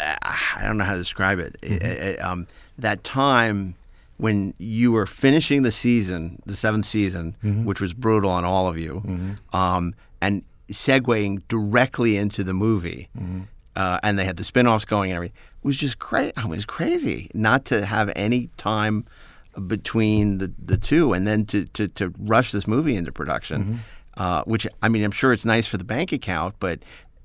[0.00, 1.56] Uh, I don't know how to describe it.
[1.62, 2.46] It- it- um,
[2.78, 3.74] that time
[4.16, 8.78] when you were finishing the season, the seventh season, which was brutal on all of
[8.78, 9.02] you,
[9.52, 13.08] um, and segueing directly into the movie,
[13.76, 16.32] uh, and they had the spin-offs going and everything, it was just crazy.
[16.36, 19.04] I mean, it was crazy not to have any time
[19.66, 23.80] between the, the two, and then to, to, to rush this movie into production.
[24.16, 26.80] Uh, which I mean, I'm sure it's nice for the bank account, but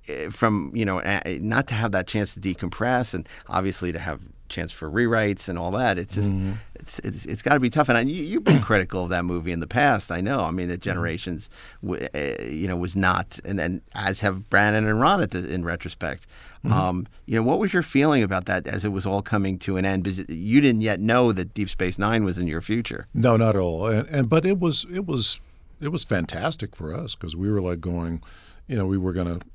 [0.09, 3.99] uh, from you know uh, not to have that chance to decompress and obviously to
[3.99, 5.97] have chance for rewrites and all that.
[5.97, 6.31] It's just
[6.75, 7.89] it's it's, it's got to be tough.
[7.89, 10.41] And I, you, you've been critical of that movie in the past I know.
[10.41, 11.49] I mean that generations
[11.81, 15.51] w- uh, you know was not and, and as have Brannon and Ron at the,
[15.53, 16.27] in retrospect.
[16.69, 19.77] Um, you know what was your feeling about that as it was all coming to
[19.77, 20.03] an end?
[20.03, 23.07] Because you didn't yet know that Deep Space Nine was in your future.
[23.13, 23.87] No, not at all.
[23.87, 25.39] And, and but it was it was
[25.79, 28.21] it was fantastic for us because we were like going,
[28.67, 29.45] you know, we were going to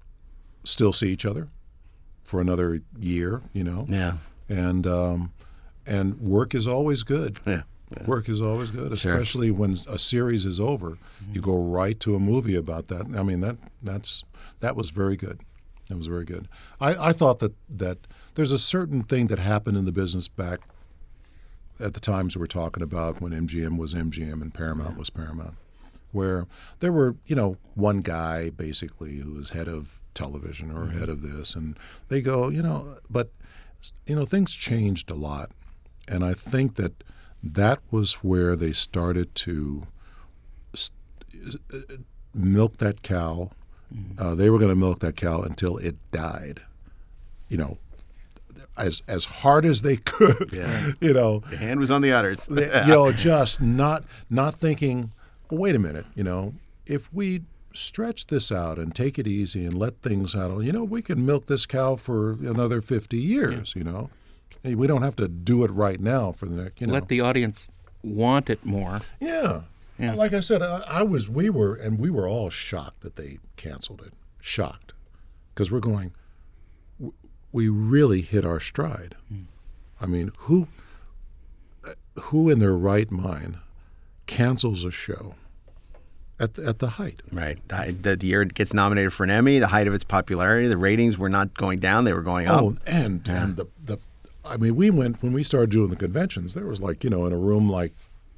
[0.64, 1.48] still see each other
[2.24, 3.84] for another year, you know.
[3.88, 4.14] yeah
[4.48, 5.32] And um,
[5.86, 7.38] and work is always good.
[7.46, 7.62] yeah
[8.06, 10.98] Work is always good, especially when a series is over.
[11.32, 13.06] You go right to a movie about that.
[13.16, 14.24] I mean that that's
[14.60, 15.40] that was very good.
[15.88, 16.48] That was very good.
[16.80, 17.98] I, I thought that that
[18.34, 20.60] there's a certain thing that happened in the business back
[21.78, 25.54] at the times we're talking about when MGM was MGM and Paramount was Paramount,
[26.12, 26.46] where
[26.80, 31.22] there were you know one guy basically who was head of television or head of
[31.22, 31.78] this, and
[32.08, 33.30] they go you know, but
[34.06, 35.50] you know things changed a lot,
[36.08, 37.04] and I think that
[37.42, 39.86] that was where they started to
[41.72, 41.78] uh,
[42.34, 43.50] milk that cow.
[44.18, 46.62] Uh, they were going to milk that cow until it died.
[47.48, 47.78] You know,
[48.76, 50.52] as as hard as they could.
[50.52, 50.92] Yeah.
[51.00, 55.12] You know, the hand was on the udders you know, just not not thinking.
[55.50, 56.06] Well, wait a minute.
[56.14, 56.54] You know,
[56.86, 57.42] if we
[57.74, 61.26] stretch this out and take it easy and let things settle, you know, we can
[61.26, 63.74] milk this cow for another fifty years.
[63.76, 64.10] You know,
[64.62, 66.80] Hey, we don't have to do it right now for the next.
[66.80, 67.68] You know, Let the audience
[68.02, 69.00] want it more.
[69.20, 69.62] yeah.
[69.96, 70.14] Yeah.
[70.14, 73.38] Like I said, I, I was, we were, and we were all shocked that they
[73.56, 74.12] canceled it.
[74.40, 74.92] Shocked.
[75.54, 76.12] Because we're going,
[77.52, 79.14] we really hit our stride.
[79.28, 79.42] Hmm.
[80.00, 80.66] I mean, who,
[81.86, 83.58] uh, who in their right mind
[84.26, 85.36] cancels a show
[86.38, 87.22] at the, at the height?
[87.32, 87.58] Right.
[87.68, 90.76] The, the year it gets nominated for an Emmy, the height of its popularity, the
[90.76, 92.62] ratings were not going down; they were going up.
[92.62, 93.98] Oh, and and the the,
[94.44, 96.54] I mean, we went when we started doing the conventions.
[96.54, 97.92] There was like you know in a room like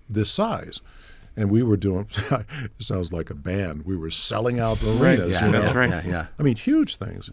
[0.08, 0.80] this size,
[1.36, 2.06] and we were doing.
[2.30, 3.84] it sounds like a band.
[3.84, 5.32] We were selling out the arenas.
[5.32, 5.62] yeah, you know?
[5.62, 5.90] that's right.
[5.90, 6.26] Yeah, yeah.
[6.38, 7.30] I mean, huge things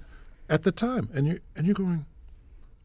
[0.50, 2.06] at the time, and you and you're going.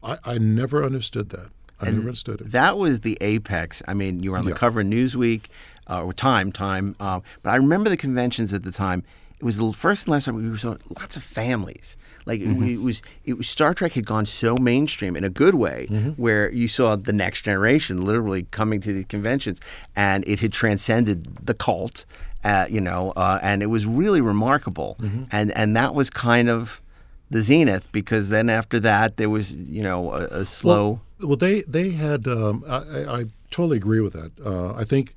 [0.01, 1.49] I, I never understood that.
[1.81, 2.51] I never understood it.
[2.51, 3.81] That was the apex.
[3.87, 4.57] I mean, you were on the Yeah.
[4.57, 5.43] cover of Newsweek
[5.89, 6.95] uh, or Time, Time.
[6.99, 9.03] Um, but I remember the conventions at the time.
[9.39, 11.95] It was the first and last time we saw lots of families.
[12.25, 15.55] Like it, it was, it was Star Trek had gone so mainstream in a good
[15.55, 19.61] way, where you saw the next generation literally coming to these conventions,
[19.95, 22.05] and it had transcended the cult.
[22.43, 24.97] Uh, you know, uh, and it was really remarkable.
[25.31, 26.81] And and that was kind of
[27.29, 30.83] the zenith because then after that there was you know a, a slow.
[30.91, 32.27] Well, they they had.
[32.27, 34.31] Um, I, I totally agree with that.
[34.43, 35.15] Uh, I think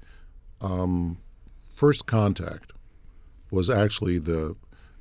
[0.61, 1.19] um,
[1.75, 2.73] First Contact
[3.51, 4.57] was actually the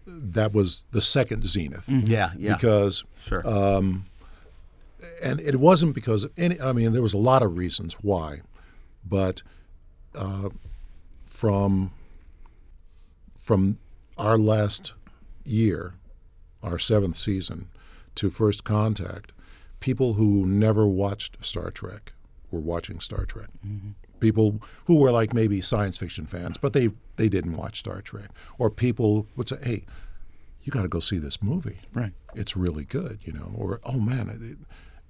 [0.06, 1.88] that was the second zenith.
[1.90, 2.56] Yeah, yeah.
[2.56, 3.46] Because Sure.
[5.24, 6.60] and it wasn't because of any.
[6.62, 8.42] I mean, there was a lot of reasons why,
[9.08, 9.42] but
[10.16, 10.50] uh,
[11.26, 11.92] from
[13.40, 13.78] from
[14.18, 14.94] our last
[15.44, 15.94] year,
[16.62, 17.68] our seventh season,
[18.16, 19.32] to First Contact,
[19.82, 22.14] people who never watched Star Trek
[22.50, 23.50] were watching Star Trek.
[24.22, 28.30] People who were like maybe science fiction fans, but they they didn't watch Star Trek,
[28.58, 29.84] or people would say, "Hey,
[30.64, 31.80] you got to go see this movie.
[31.94, 32.14] Right.
[32.36, 34.58] It's really good, you know." Or, "Oh man,"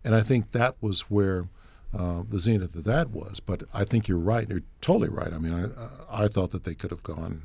[0.03, 1.49] and I think that was where
[1.93, 3.41] uh, the zenith of that was.
[3.41, 4.49] But I think you're right.
[4.49, 5.33] You're totally right.
[5.33, 7.43] I mean, I I thought that they could have gone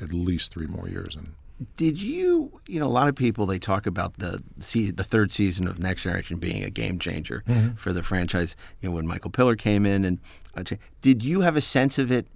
[0.00, 1.34] at least three more years, and
[1.76, 5.68] Did you, you know, a lot of people they talk about the the third season
[5.68, 7.44] of Next Generation being a game changer
[7.76, 8.56] for the franchise.
[8.80, 10.18] You know, when Michael Piller came in, and
[10.56, 10.64] uh,
[11.00, 12.26] did you have a sense of it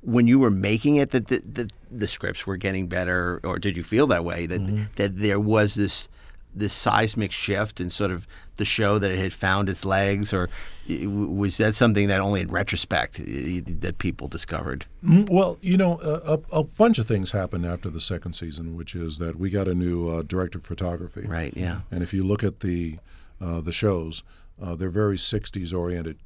[0.00, 3.76] when you were making it that the, the, the scripts were getting better, or did
[3.76, 6.08] you feel that way that that there was this
[6.54, 8.26] this seismic shift and sort of
[8.56, 10.48] the show that it had found its legs, or
[10.88, 14.86] was that something that only in retrospect that people discovered?
[15.04, 18.94] Mm, Well, you know, a, a, bunch of things happened after the second season, which
[18.94, 21.26] is that we got a new uh, director of photography.
[21.26, 21.80] Right, yeah.
[21.90, 22.98] And if you look at the
[23.40, 24.22] uh, the shows,
[24.60, 26.18] uh, they're very '60s oriented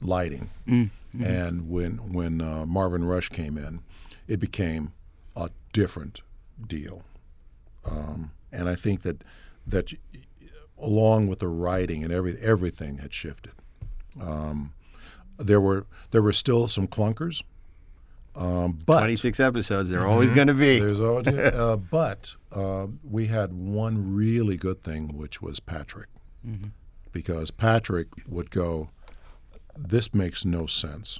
[0.00, 0.50] lighting.
[1.20, 3.80] And when when uh, Marvin Rush came in,
[4.28, 4.92] it became
[5.36, 6.20] a different
[6.66, 7.02] deal.
[7.84, 9.22] Um, and I think that
[9.66, 9.92] that
[10.78, 13.52] along with the writing and every everything had shifted.
[14.20, 14.74] Um,
[15.38, 17.42] there were there were still some clunkers,
[18.36, 19.90] um, but 26 episodes.
[19.90, 20.78] They're always going to be.
[20.80, 26.08] there's always, uh, but uh, we had one really good thing, which was Patrick,
[27.12, 28.90] because Patrick would go,
[29.76, 31.18] "This makes no sense,"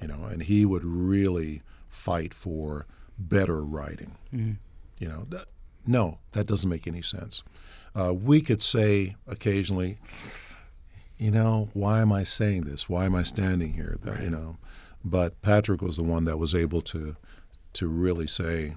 [0.00, 2.86] you know, and he would really fight for
[3.18, 4.16] better writing.
[4.98, 5.46] You know, that,
[5.86, 7.42] no, that doesn't make any sense.
[7.94, 9.98] Uh, we could say occasionally,
[11.18, 12.88] you know, why am I saying this?
[12.88, 13.98] Why am I standing here?
[14.02, 14.56] That, You know,
[15.04, 17.16] but Patrick was the one that was able to
[17.72, 18.74] to really say,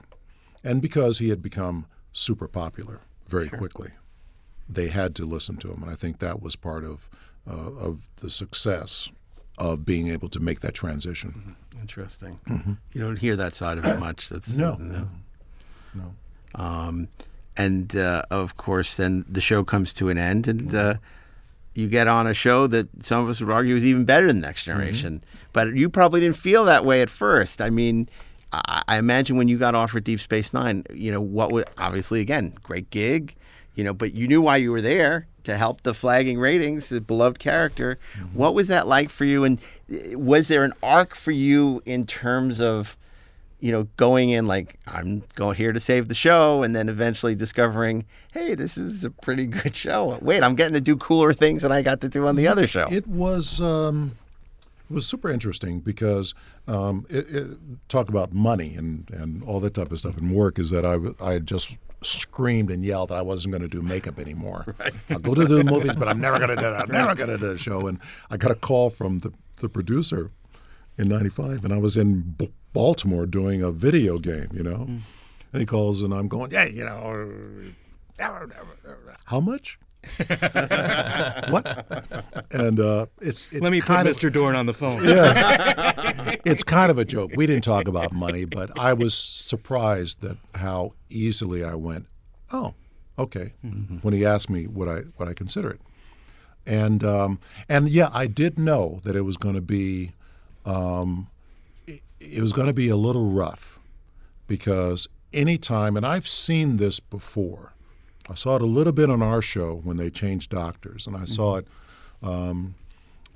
[0.64, 3.90] and because he had become super popular very quickly,
[4.70, 7.10] they had to listen to him, and I think that was part of
[7.50, 9.10] uh, of the success
[9.58, 11.56] of being able to make that transition.
[11.80, 12.40] Interesting.
[12.94, 14.30] You don't hear that side of it much.
[14.30, 14.76] That's No.
[14.76, 15.08] no.
[15.94, 16.16] No.
[16.56, 17.08] Um,
[17.58, 20.96] and uh, of course, then the show comes to an end, and uh,
[21.76, 24.42] you get on a show that some of us would argue is even better than
[24.42, 25.24] Next Generation.
[25.54, 27.62] But you probably didn't feel that way at first.
[27.62, 28.10] I mean,
[28.52, 32.22] I, I imagine when you got offered Deep Space Nine, you know what was obviously
[32.22, 33.36] again great gig,
[33.76, 37.02] you know, but you knew why you were there to help the flagging ratings, the
[37.02, 38.00] beloved character.
[38.34, 39.44] What was that like for you?
[39.44, 39.60] And
[39.92, 42.98] uh, was there an arc for you in terms of
[43.64, 47.34] you know, going in like I'm going here to save the show, and then eventually
[47.34, 50.20] discovering, hey, this is a pretty good show.
[50.22, 52.68] Wait, I'm getting to do cooler things than I got to do on the other
[52.68, 52.88] show.
[52.92, 54.18] It was um,
[54.90, 56.36] it was super interesting because
[56.68, 57.58] um, it, it,
[57.88, 60.86] talk about money and, and all that type of stuff and work is that
[61.22, 64.76] I had just screamed and yelled that I wasn't going to do makeup anymore.
[65.10, 66.82] I'll go to the movies, but I'm never going to do that.
[66.82, 67.88] I'm never going to do the show.
[67.88, 67.98] And
[68.30, 70.32] I got a call from the, the producer
[70.98, 72.36] in 95 and I was in
[72.74, 74.88] Baltimore doing a video game, you know.
[75.54, 77.74] And he calls and I'm going, yeah, you know,
[79.26, 79.80] how much?
[80.18, 81.86] what?
[82.52, 84.32] And uh, it's it's Let me put of Mr.
[84.32, 85.06] Dorn on the phone.
[85.06, 87.32] Yeah, it's kind of a joke.
[87.36, 92.08] We didn't talk about money, but I was surprised that how easily I went.
[92.52, 92.74] Oh,
[93.18, 93.54] okay.
[94.02, 95.80] When he asked me would I would I consider it,
[96.66, 100.12] and um, and yeah, I did know that it was going to be
[100.66, 101.28] um,
[102.32, 103.80] it, was going to be a little rough
[104.48, 107.74] because anytime, and I've seen this before.
[108.30, 111.26] I saw it a little bit on our show when they changed doctors, and I
[111.26, 111.68] saw it
[112.22, 112.76] um,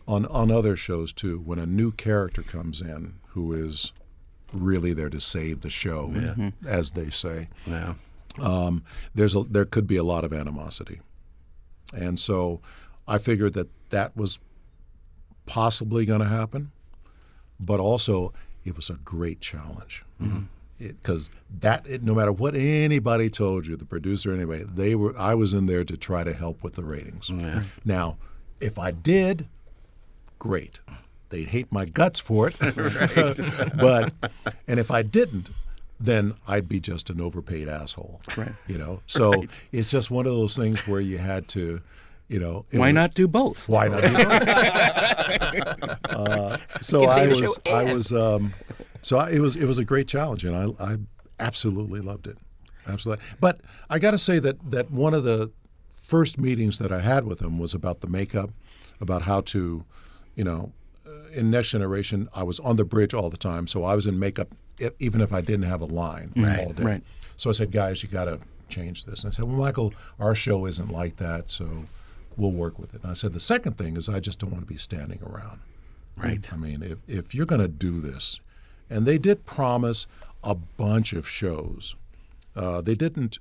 [0.08, 1.40] on on other shows too.
[1.40, 3.92] When a new character comes in who is
[4.54, 6.14] really there to save the show,
[6.66, 7.96] as they say, Yeah.
[8.42, 8.82] um,
[9.14, 11.02] there's a, there could be a lot of animosity,
[11.94, 12.62] and so
[13.10, 14.40] I figured that that was
[15.46, 16.72] possibly going to happen,
[17.60, 18.34] but also
[18.68, 20.44] it was a great challenge mm-hmm.
[20.78, 25.34] because that it, no matter what anybody told you, the producer anyway, they were I
[25.36, 27.30] was in there to try to help with the ratings.
[27.86, 28.18] Now,
[28.60, 29.48] if I did,
[30.38, 30.82] great.
[31.30, 32.58] They'd hate my guts for it.
[33.80, 34.14] but
[34.68, 35.50] and if I didn't,
[36.00, 38.22] then I'd be just an overpaid asshole.
[38.36, 38.54] Right.
[38.68, 39.02] You know.
[39.08, 41.82] So it's just one of those things where you had to,
[42.28, 42.66] you know.
[42.72, 43.68] Why was- not do both?
[43.70, 44.02] why not?
[44.02, 44.28] do both?
[46.10, 48.54] uh, so I save the was, I and- was, um,
[49.02, 50.98] so I, it was, it was a great challenge, and I, I
[51.40, 52.38] absolutely loved it,
[52.88, 53.24] absolutely.
[53.40, 55.52] But I got to say that that one of the
[55.96, 58.50] first meetings that I had with him was about the makeup,
[59.02, 59.84] about how to,
[60.36, 60.72] you know,
[61.06, 64.08] uh, in Next Generation, I was on the bridge all the time, so I was
[64.08, 66.84] in makeup e- even if I didn't have a line all day.
[66.84, 67.04] right.
[67.36, 69.24] So I said, guys, you got to change this.
[69.24, 71.86] And I said, well, Michael, our show isn't like that, so
[72.38, 73.02] we'll work with it.
[73.02, 75.60] And I said, the second thing is I just don't want to be standing around.
[76.16, 76.52] Right.
[76.52, 78.40] I mean, if, if you're going to do this,
[78.90, 80.08] and they did promise
[80.44, 81.96] a bunch of shows,
[82.56, 83.40] uh, they didn't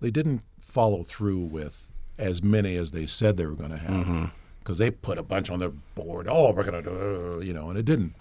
[0.00, 4.32] they didn't follow through with as many as they said they were going to have
[4.58, 6.26] because they put a bunch on their board.
[6.28, 8.14] Oh, we're going to do, you know, and it didn't.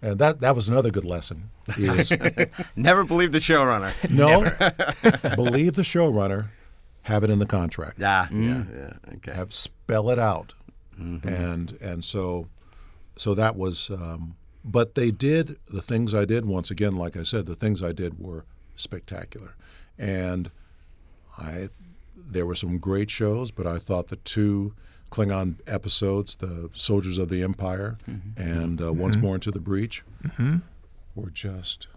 [0.00, 1.50] And that that was another good lesson.
[1.76, 2.10] Is
[2.76, 3.92] Never believe the showrunner.
[4.10, 4.42] no,
[5.36, 6.48] believe the showrunner,
[7.02, 7.98] have it in the contract.
[8.02, 8.40] Ah, yeah.
[8.40, 8.64] Yeah.
[8.74, 9.14] Yeah.
[9.16, 9.32] Okay.
[9.32, 10.54] have spell it out,
[10.98, 11.26] mm-hmm.
[11.26, 12.48] and and so
[13.16, 13.90] so that was.
[13.90, 14.34] Um,
[14.64, 16.46] but they did the things I did.
[16.46, 18.44] Once again, like I said, the things I did were
[18.76, 19.56] spectacular,
[19.98, 20.50] and
[21.36, 21.68] I
[22.14, 23.50] there were some great shows.
[23.50, 24.74] But I thought the two
[25.10, 28.40] Klingon episodes, the Soldiers of the Empire, mm-hmm.
[28.40, 29.26] and uh, Once mm-hmm.
[29.26, 30.04] More into the Breach,
[31.14, 31.88] were just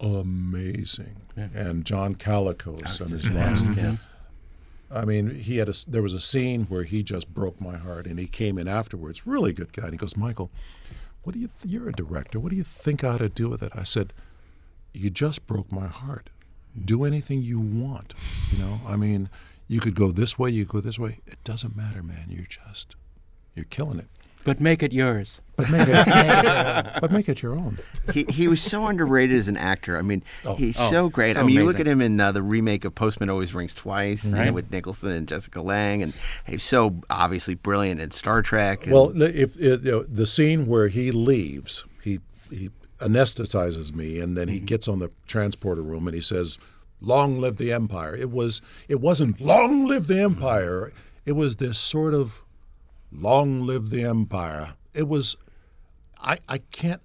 [0.00, 1.16] amazing.
[1.36, 3.72] And John Colicos and his last
[4.90, 8.06] I mean, he had a, there was a scene where he just broke my heart,
[8.06, 9.84] and he came in afterwards, really good guy.
[9.84, 10.50] And he goes, Michael,
[11.22, 11.48] what do you?
[11.60, 12.38] Th- you're a director.
[12.38, 13.72] What do you think I ought to do with it?
[13.74, 14.12] I said,
[14.94, 16.30] you just broke my heart.
[16.82, 18.14] Do anything you want.
[18.52, 19.28] You know, I mean,
[19.68, 21.18] You could go this way, you could go this way.
[21.26, 22.26] It doesn't matter, man.
[22.28, 22.94] You're just
[23.54, 24.06] you're killing it.
[24.44, 25.40] But make it yours.
[25.56, 26.06] But make it,
[27.00, 27.78] but make it your own.
[28.12, 29.96] he, he was so underrated as an actor.
[29.96, 30.22] I mean,
[30.56, 31.34] he's Oh, so great.
[31.34, 33.74] so I mean, you look at him in uh, the remake of Postman Always Rings
[33.74, 36.12] Twice you know, with Nicholson and Jessica Lange, and
[36.46, 38.84] he's so obviously brilliant in Star Trek.
[38.84, 44.20] and- Well, if, if you know, the scene where he leaves, he he anesthetizes me,
[44.20, 46.58] and then he gets on the transporter room and he says,
[47.00, 50.92] "Long live the empire." It was it wasn't "Long live the empire."
[51.24, 52.42] It was this sort of
[53.10, 55.36] "Long live the empire." It was
[56.20, 57.00] I I can't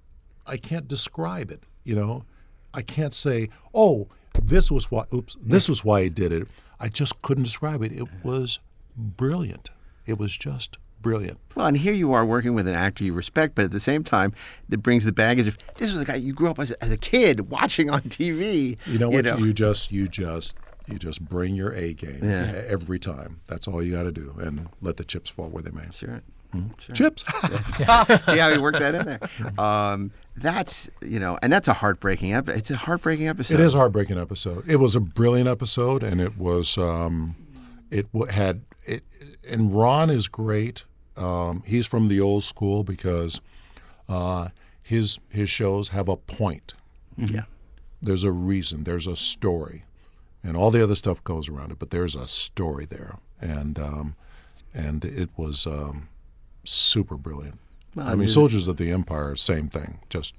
[0.47, 1.64] I can't describe it.
[1.84, 2.26] You know,
[2.74, 4.07] I can't say, "Oh,
[4.41, 6.47] this was why." Oops, this was why he did it.
[6.80, 7.91] I just couldn't describe it.
[7.91, 8.59] It was
[8.95, 9.70] brilliant.
[10.05, 11.39] It was just brilliant.
[11.55, 14.03] Well, and here you are working with an actor you respect, but at the same
[14.03, 14.34] time,
[14.70, 16.97] it brings the baggage of this was a guy you grew up as, as a
[16.97, 18.78] kid watching on TV.
[18.88, 19.26] You know what?
[19.39, 20.55] You, just you just
[20.88, 22.64] you just bring your A game Yeah.
[22.68, 23.41] every time.
[23.47, 25.88] That's all you got to do, and let the chips fall where they may.
[25.91, 26.22] Sure.
[26.80, 26.95] Sure.
[26.95, 27.24] Chips.
[28.26, 29.64] See how he worked that in there.
[29.64, 32.58] Um, that's you know, and that's a heartbreaking episode.
[32.58, 33.56] It's a heartbreaking episode.
[33.56, 34.64] it is a heartbreaking episode.
[34.70, 37.36] It was a brilliant episode, and it was um,
[37.89, 39.04] it w- had it.
[39.52, 40.86] And Ron is great.
[41.18, 43.41] Um, he's from the old school because
[44.10, 44.49] uh,
[44.82, 46.74] his his shows have a point.
[47.18, 47.43] Yeah.
[48.02, 49.84] there's a reason, there's a story,
[50.43, 51.78] and all the other stuff goes around it.
[51.78, 54.16] But there's a story there, and um,
[54.74, 56.08] and it was um,
[56.64, 57.59] super brilliant.
[57.97, 59.99] I mean, Soldiers of the Empire, same thing.
[60.09, 60.34] Just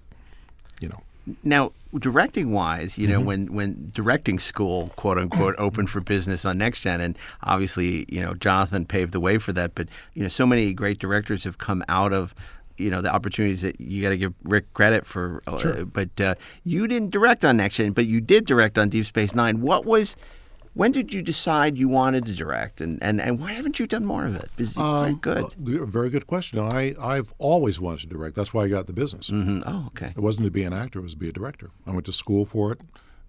[0.81, 1.03] you know,
[1.45, 3.27] Now, directing wise, you know, Mm-hmm.
[3.27, 8.21] when when directing school, quote unquote, opened for business on Next Gen, and obviously, you
[8.23, 9.75] know, Jonathan paved the way for that.
[9.75, 12.35] But you know, so many great directors have come out of
[12.79, 15.43] you know the opportunities that you got to give Rick credit for.
[15.47, 19.05] Uh, but uh, you didn't direct on Next Gen, but you did direct on Deep
[19.05, 19.61] Space Nine.
[19.61, 20.17] What was
[20.75, 24.05] when did you decide you wanted to direct, and, and, and why haven't you done
[24.05, 24.51] more of it?
[24.57, 25.45] Because you're good.
[25.45, 26.59] Uh, very good question.
[26.59, 28.37] I I've always wanted to direct.
[28.37, 29.31] That's why I got the business.
[29.31, 29.63] Mhm.
[29.67, 30.13] Oh, okay.
[30.17, 31.71] It wasn't to be an actor; it was to be a director.
[31.87, 32.81] I went to school for it,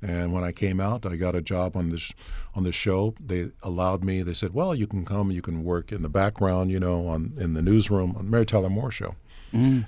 [0.02, 2.14] and when I came out, I got a job on this
[2.56, 3.14] on this show.
[3.20, 4.22] They allowed me.
[4.24, 5.30] They said, "Well, you can come.
[5.32, 8.70] You can work in the background, you know, on in the newsroom on Mary Tyler
[8.70, 9.16] Moore show,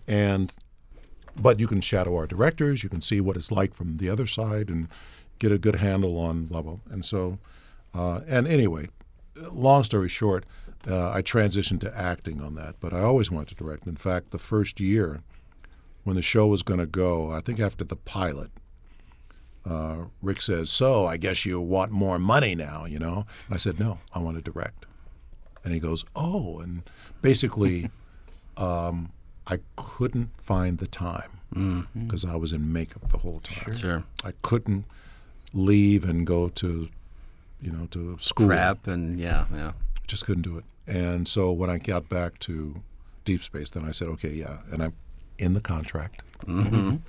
[0.07, 0.53] and
[1.37, 2.83] but you can shadow our directors.
[2.83, 4.87] You can see what it's like from the other side and
[5.39, 7.39] get a good handle on blah." And so,
[7.93, 8.89] uh, and anyway,
[9.51, 10.45] long story short.
[10.88, 13.88] Uh, I transitioned to acting on that, but I always wanted to direct.
[13.88, 15.23] In fact, the first year,
[16.03, 18.51] when the show was going to go, I think after the pilot,
[19.65, 23.79] uh, Rick says, "So I guess you want more money now, you know?" I said,
[23.79, 24.86] "No, I want to direct."
[25.63, 26.83] And he goes, "Oh," and
[27.23, 27.89] basically,
[28.57, 29.11] um,
[29.47, 31.31] I couldn't find the time
[31.93, 33.73] because I was in makeup the whole time.
[33.73, 34.03] Sure.
[34.23, 34.86] I couldn't
[35.55, 36.89] leave and go to,
[37.61, 38.47] you know, to school.
[38.47, 39.71] Prep and yeah, yeah.
[40.05, 40.65] Just couldn't do it.
[40.85, 42.83] And so when I got back to
[43.23, 44.93] Deep Space, then I said, okay, yeah, and I'm
[45.39, 47.01] in the contract, and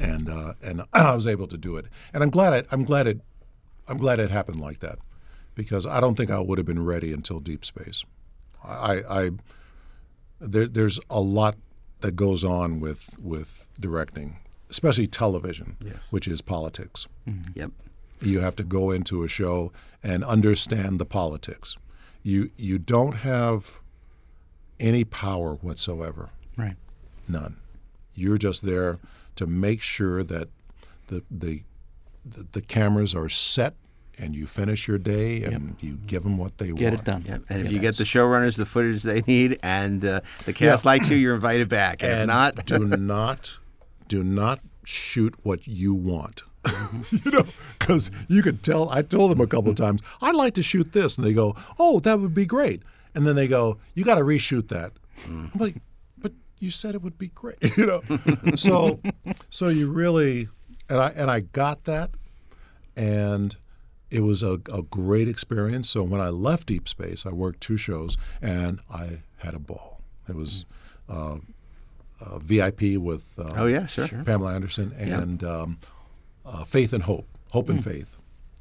[0.00, 1.86] uh, and I was able to do it.
[2.12, 2.66] And I'm glad it.
[2.70, 3.20] I'm glad it.
[3.86, 4.98] I'm glad it happened like that,
[5.54, 8.04] because I don't think I would have been ready until Deep Space.
[8.64, 9.30] I, I
[10.40, 11.56] there, there's a lot
[12.00, 14.38] that goes on with with directing,
[14.74, 15.76] especially television,
[16.10, 17.06] which is politics
[17.54, 17.70] Yep.
[18.20, 19.72] you have to go into a show
[20.02, 21.76] and understand the politics.
[22.24, 23.78] You you don't have
[24.80, 26.76] any power whatsoever, Right.
[27.28, 27.56] none.
[28.16, 28.98] You're just there
[29.36, 30.48] to make sure that
[31.06, 31.62] the the
[32.24, 33.74] the, the cameras are set
[34.18, 36.80] and you finish your day and you give them what they Get want.
[36.80, 37.24] Get it done.
[37.28, 37.42] Yep.
[37.50, 40.90] And if you get the showrunners the footage they need and uh, the cast Yeah.
[40.90, 42.02] likes you, you're invited back.
[42.02, 42.78] And, if And not, do
[43.16, 43.58] not
[44.08, 46.42] do not shoot what you want.
[47.10, 47.44] you know,
[47.78, 48.88] because you could tell.
[48.88, 51.54] I told them a couple of times, I'd like to shoot this, and they go,
[51.78, 52.82] "Oh, that would be great."
[53.14, 54.92] And then they go, "You got to reshoot that."
[55.26, 55.76] I'm like,
[56.16, 58.02] "But you said it would be great," you know.
[58.54, 59.00] so,
[59.50, 60.48] so you really,
[60.88, 62.10] and I and I got that,
[62.96, 63.56] and
[64.10, 65.90] it was a, a great experience.
[65.90, 70.00] So when I left Deep Space, I worked two shows, and I had a ball.
[70.28, 70.64] It was.
[71.06, 71.38] Uh,
[72.24, 74.08] uh, VIP with uh, Oh, yeah, sure.
[74.24, 75.78] Pamela Anderson and um,
[76.46, 78.16] uh, Faith and Hope, Hope and Faith,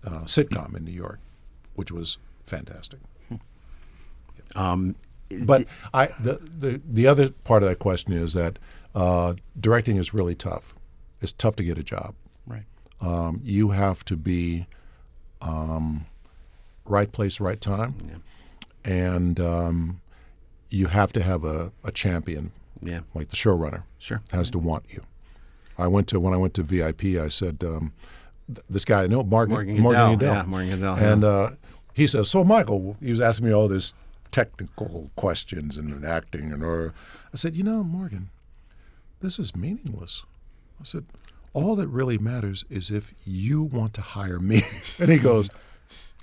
[0.05, 1.20] uh, sitcom in New York,
[1.76, 2.99] which was fantastic.
[4.55, 4.95] um,
[5.41, 8.59] But I, the, the the other part of that question is that
[8.93, 10.76] uh, directing is really tough.
[11.22, 12.14] It's tough to get a job.
[12.45, 12.66] Right.
[13.01, 14.68] Um, you have to be
[15.41, 16.05] um,
[16.86, 17.95] right place, right time,
[18.86, 20.01] and um,
[20.70, 22.51] you have to have a, a champion
[22.82, 24.21] yeah, like the showrunner Sure.
[24.32, 25.01] has to want you.
[25.78, 27.17] I went to when I went to VIP.
[27.19, 27.93] I said, um,
[28.47, 31.11] th- "This guy, no, Morgan, Morgan Morgan Gendel, yeah, Morgan Gendel, yeah.
[31.13, 31.49] And uh,
[31.93, 33.93] he says, "So, Michael," he was asking me all this
[34.32, 36.93] technical questions and acting and or
[37.34, 38.30] I said, "You know, Morgan,
[39.21, 40.24] this is meaningless."
[40.80, 41.05] I said,
[41.53, 44.61] "All that really matters is if you want to hire me."
[44.99, 45.49] And he goes,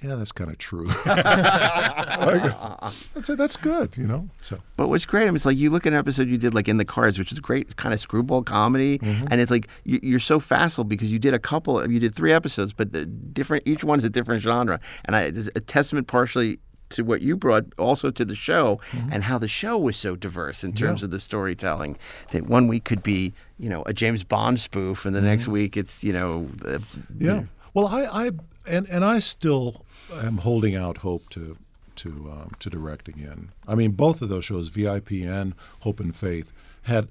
[0.02, 2.90] "Yeah, that's kind of true." I,
[3.20, 4.28] said, "That's good," you know.
[4.42, 6.54] So But what's great, I mean, it's like you look at an episode you did
[6.54, 9.26] like in the cards, which is great, it's kind of screwball comedy, Mm-hmm.
[9.30, 12.32] and it's like you, you're so facile because you did a couple, you did three
[12.32, 16.58] episodes, but the different, each one's a different genre, and I, it's a testament partially
[16.90, 18.80] to what you brought, also to the show,
[19.12, 20.96] and how the show was so diverse in terms Mm-hmm.
[21.02, 21.04] Yeah.
[21.04, 21.96] of the storytelling.
[22.32, 25.76] That one week could be, you know, a James Bond spoof, and the next week
[25.76, 27.24] it's, you know, the, Mm-hmm.
[27.24, 27.42] Yeah.
[27.74, 28.30] Well, I, I
[28.66, 29.86] and and I still
[30.24, 31.56] am holding out hope to
[31.96, 33.50] to um, to direct again.
[33.68, 36.52] I mean, both of those shows, VIP and Hope and Faith,
[36.82, 37.08] had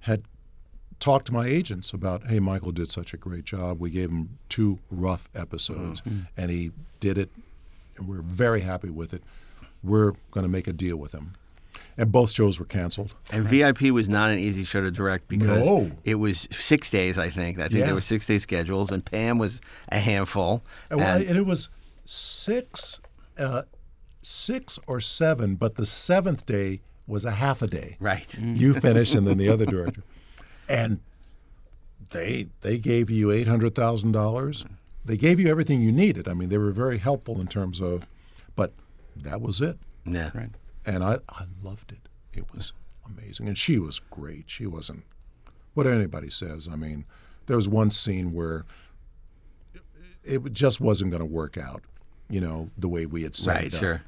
[0.00, 0.22] had
[0.98, 3.80] talked to my agents about, hey, Michael did such a great job.
[3.80, 6.02] We gave him two rough episodes,
[6.36, 7.30] and he did it.
[7.96, 9.22] And we're very happy with it.
[9.82, 11.32] We're going to make a deal with him.
[11.96, 13.14] And both shows were canceled.
[13.32, 15.90] And VIP was not an easy show to direct because No.
[16.04, 17.16] it was six days.
[17.18, 17.58] I think.
[17.58, 17.86] I think Yeah.
[17.86, 20.62] there were six day schedules, and Pam was a handful.
[20.90, 21.68] And, well, and it was
[22.04, 23.00] six,
[23.38, 23.62] uh,
[24.22, 27.96] six or seven, but the seventh day was a half a day.
[27.98, 28.38] right.
[28.38, 30.02] You finish, and then the other director,
[30.68, 31.00] and
[32.10, 34.64] they they gave you eight hundred thousand dollars.
[35.04, 36.28] They gave you everything you needed.
[36.28, 38.06] I mean, they were very helpful in terms of,
[38.54, 38.72] but
[39.16, 39.78] that was it.
[40.04, 40.30] Yeah.
[40.34, 40.50] Right.
[40.84, 42.08] And I, I loved it.
[42.32, 42.72] It was
[43.04, 44.44] amazing, and she was great.
[44.48, 45.04] She wasn't
[45.74, 46.68] what anybody says.
[46.70, 47.04] I mean,
[47.46, 48.64] there was one scene where
[50.22, 51.82] it just wasn't going to work out,
[52.30, 53.80] you know, the way we had set Right, it up.
[53.80, 54.02] sure.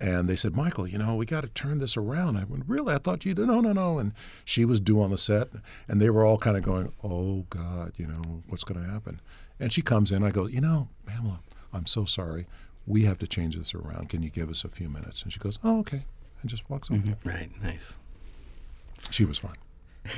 [0.00, 2.36] And they said, Michael, you know, we got to turn this around.
[2.36, 2.92] I went, really?
[2.94, 3.46] I thought you did.
[3.46, 3.98] No, no, no.
[3.98, 4.12] And
[4.44, 5.48] she was due on the set,
[5.88, 9.20] and they were all kind of going, oh, God, you know, what's going to happen?
[9.60, 10.24] And she comes in.
[10.24, 11.40] I go, you know, Pamela,
[11.72, 12.46] I'm so sorry.
[12.86, 14.08] We have to change this around.
[14.10, 15.22] Can you give us a few minutes?
[15.22, 16.04] And she goes, oh, okay.
[16.42, 17.14] And just walks away.
[17.24, 17.48] Right.
[17.62, 17.96] Nice.
[19.10, 19.54] She was fine.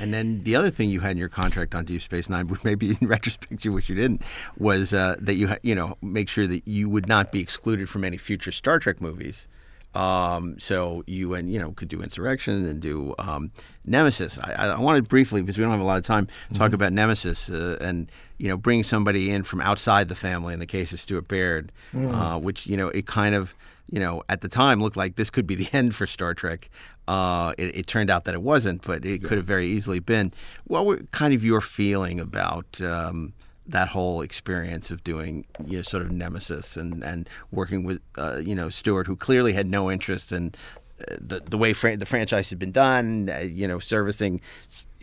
[0.01, 2.63] And then the other thing you had in your contract on Deep Space Nine, which
[2.63, 4.21] maybe in retrospect you wish you didn't,
[4.57, 7.87] was uh, that you ha- you know make sure that you would not be excluded
[7.89, 9.47] from any future Star Trek movies.
[9.95, 13.51] Um, so you and you know could do Insurrection and do um,
[13.85, 14.37] Nemesis.
[14.37, 17.49] I, I- wanted briefly because we don't have a lot of time talk about Nemesis
[17.49, 20.53] uh, and you know bring somebody in from outside the family.
[20.53, 23.55] In the case of Stuart Baird, uh, which you know it kind of
[23.89, 26.69] you know at the time looked like this could be the end for Star Trek.
[27.07, 30.33] Uh, it, it turned out that it wasn't, but it could have very easily been.
[30.65, 32.81] What were kind of your feeling about?
[32.81, 33.33] Um,
[33.69, 38.39] that whole experience of doing you know, sort of nemesis and, and working with uh,
[38.41, 40.53] you know Stuart, who clearly had no interest in
[41.01, 44.39] uh, the the way fran- the franchise had been done, uh, you know, servicing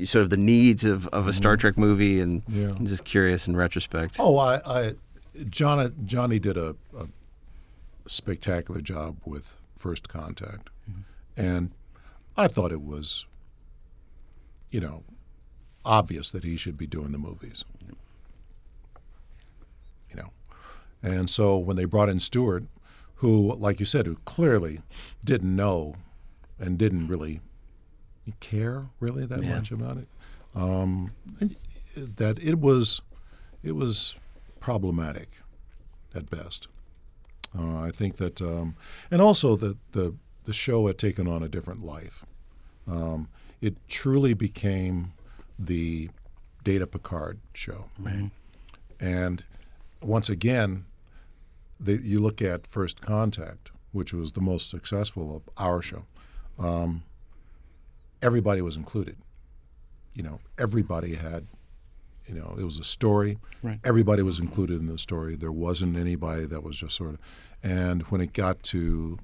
[0.05, 2.71] sort of the needs of, of a Star Trek movie, and Yeah.
[2.75, 4.17] I'm just curious in retrospect.
[4.19, 4.95] Oh, I, I
[5.51, 7.07] Johnny, Johnny did a, a
[8.07, 10.71] spectacular job with First Contact,
[11.37, 11.71] and
[12.37, 13.27] I thought it was,
[14.71, 15.03] you know,
[15.85, 17.65] obvious that he should be doing the movies.
[20.11, 20.31] You know,
[21.03, 22.65] and so when they brought in Stuart,
[23.17, 24.81] who, like you said, who clearly
[25.25, 25.97] didn't know
[26.59, 27.41] and didn't really
[28.41, 29.57] care really that Yeah.
[29.57, 30.09] much about it,
[30.55, 31.11] um,
[31.97, 33.01] that it was
[33.63, 34.15] it was
[34.61, 35.39] problematic
[36.15, 36.69] at best.
[37.57, 38.75] Uh, I think that, um,
[39.11, 42.27] and also that the the show had taken on a different life.
[42.87, 43.29] Um,
[43.63, 45.13] it truly became
[45.59, 46.11] the
[46.65, 47.87] Data Picard show,
[49.01, 49.45] and
[50.03, 50.85] once again,
[51.81, 56.05] the, you look at First Contact, which was the most successful of our show.
[56.59, 57.05] Um,
[58.21, 59.17] everybody was included.
[60.15, 61.47] You know, everybody had
[62.27, 63.39] you know, it was a story.
[63.63, 63.81] Right.
[63.85, 65.37] Everybody was included in the story.
[65.37, 67.19] There wasn't anybody that was just sort of.
[67.63, 69.19] And when it got to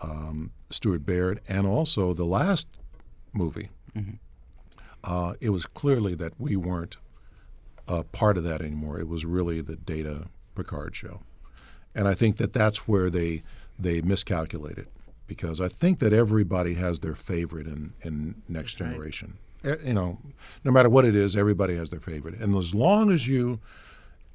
[0.00, 2.66] um, Stuart Baird and also the last
[3.32, 3.70] movie,
[5.04, 6.96] uh, it was clearly that we weren't
[7.88, 8.98] a part of that anymore.
[8.98, 11.20] It was really the Data Picard show,
[11.94, 13.42] and I think that that's where they
[13.78, 14.88] they miscalculated
[15.26, 19.38] because I think that everybody has their favorite in in Next Generation.
[19.38, 20.18] Eh, You know,
[20.64, 23.60] no matter what it is, everybody has their favorite, and as long as you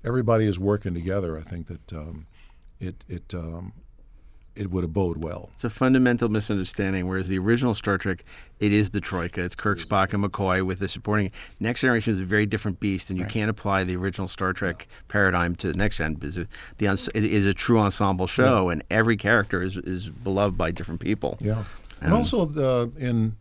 [0.03, 2.27] everybody is working together, I think that um,
[2.80, 3.73] it it um,
[4.56, 5.49] it would abode well.
[5.53, 7.07] It's a fundamental misunderstanding.
[7.07, 8.26] Whereas the original Star Trek,
[8.60, 9.41] it is the Troika.
[9.41, 11.31] It's Kirk, Spock, and McCoy with the supporting.
[11.60, 14.88] Next Generation is a very different beast, and you can't apply the original Star Trek
[15.07, 16.35] paradigm to the next gen because
[16.77, 20.72] the ens- it is a true ensemble show, and every character is is beloved by
[20.72, 21.38] different people.
[21.39, 21.64] Yeah,
[22.02, 23.38] and also the in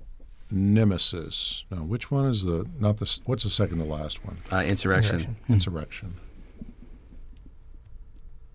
[0.51, 1.65] Nemesis.
[1.71, 4.39] No, which one is the not the what's the second to last one?
[4.53, 5.37] Uh, insurrection.
[5.49, 6.15] Insurrection.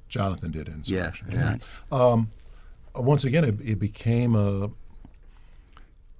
[0.09, 1.29] Jonathan did Yeah, Insurrection.
[1.31, 1.57] yeah.
[1.91, 2.21] Uh,
[2.95, 4.69] once again, it, it became a.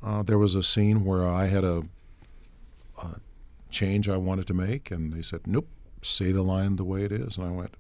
[0.03, 1.81] Uh, there was a scene where I had a,
[3.01, 3.07] a
[3.71, 5.67] change I wanted to make, and they said, "Nope,
[6.01, 7.75] say the line the way it is," and I went,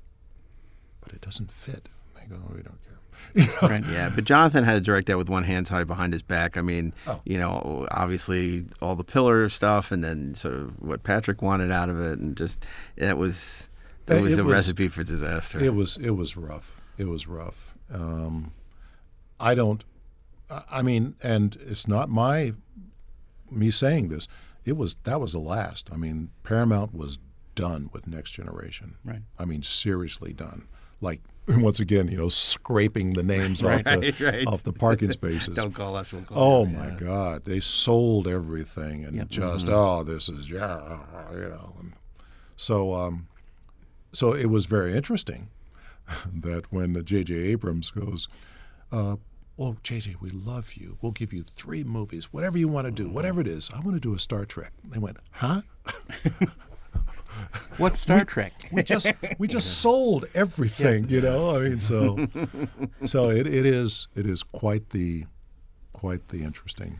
[1.01, 2.94] "But it doesn't fit." They go, "We don't care."
[3.61, 3.83] Right.
[3.85, 6.57] Yeah, but Jonathan had to direct that with one hand tied behind his back.
[6.57, 7.21] I mean, Oh.
[7.25, 11.89] you know, obviously all the Piller stuff, and then sort of what Patrick wanted out
[11.89, 12.65] of it, and just
[12.97, 13.67] that was
[14.05, 15.59] that It- was a was- recipe for disaster.
[15.59, 16.79] It was it was rough.
[16.97, 17.75] It was rough.
[17.91, 18.51] Um,
[19.39, 19.83] I don't.
[20.49, 22.53] I mean, and it's not my
[23.51, 24.27] me saying this.
[24.63, 25.89] It was that was the last.
[25.91, 27.19] I mean, Paramount was
[27.55, 28.95] done with Next Generation.
[29.03, 29.21] Right.
[29.39, 30.67] I mean, seriously done.
[31.01, 31.21] Like
[31.57, 34.47] once again, you know, scraping the names off the Right, right.
[34.47, 35.55] off the parking spaces.
[35.55, 36.11] Don't call us.
[36.13, 36.95] We'll call Oh them, my yeah.
[36.97, 37.45] God!
[37.45, 39.27] They sold everything and Yep.
[39.29, 40.99] just oh, this is yeah,
[41.33, 41.75] you know.
[41.79, 41.93] And
[42.55, 43.27] so, um,
[44.11, 45.49] so it was very interesting
[46.33, 47.33] that when J.J.
[47.33, 48.27] Abrams goes,
[48.91, 49.17] uh,
[49.57, 50.97] "Well, J.J., we love you.
[51.01, 53.69] We'll give you three movies, whatever you want to do, whatever it is.
[53.75, 55.61] I want to do a Star Trek." They went, "Huh?
[57.77, 58.53] What's Star Trek?
[58.75, 61.55] We just we just sold everything, you know.
[61.55, 62.27] I mean, so
[63.03, 65.25] so it, it is it is quite the
[65.93, 66.99] quite the interesting."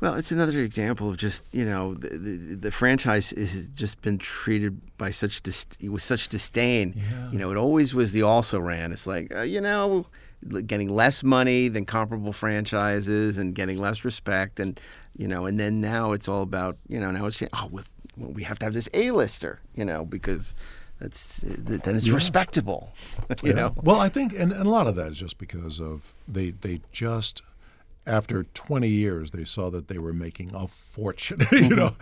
[0.00, 4.18] Well, it's another example of just you know the, the, the franchise has just been
[4.18, 6.94] treated by such dis- with such disdain.
[6.96, 7.30] Yeah.
[7.30, 8.92] You know, it always was the also ran.
[8.92, 10.06] It's like uh, you know,
[10.66, 14.78] getting less money than comparable franchises and getting less respect, and
[15.16, 17.84] you know, and then now it's all about you know now it's oh well,
[18.16, 20.54] we have to have this A lister, you know, because
[20.98, 22.92] that's then it's respectable,
[23.42, 23.74] you know.
[23.82, 26.80] Well, I think, and, and a lot of that is just because of they they
[26.92, 27.42] just
[28.06, 31.96] after 20 years they saw that they were making a fortune, you know,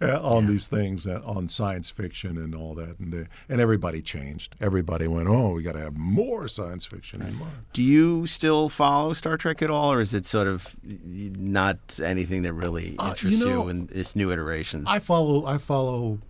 [0.00, 4.00] uh, on these things, uh, on science fiction and all that, and they, and everybody
[4.00, 4.54] changed.
[4.60, 7.48] Everybody went, oh, we got to have more science fiction and more.
[7.72, 12.42] Do you still follow Star Trek at all, or is it sort of not anything
[12.42, 14.84] that really Uh, you interests you, in its new iterations?
[14.88, 16.20] I follow I follow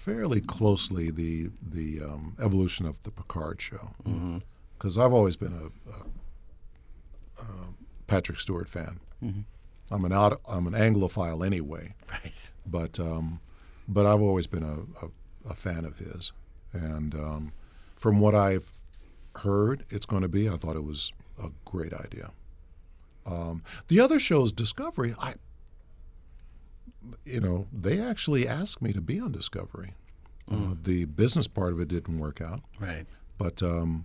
[0.00, 3.90] fairly closely the the um, evolution of the Picard show
[4.78, 7.46] because I've always been a, a, a
[8.06, 9.00] Patrick Stewart fan.
[9.90, 12.50] I'm an out, I'm an Anglophile anyway, right.
[12.66, 13.40] but um,
[13.86, 15.10] but I've always been a, a,
[15.50, 16.32] a fan of his,
[16.72, 17.52] and um,
[17.96, 18.70] from what I've
[19.36, 20.48] heard, it's going to be.
[20.48, 21.12] I thought it was
[21.42, 22.30] a great idea.
[23.26, 25.34] Um, the other shows, Discovery, I
[27.24, 29.94] you know, they actually asked me to be on Discovery.
[30.50, 33.06] Uh, the business part of it didn't work out, Right.
[33.38, 34.04] but um,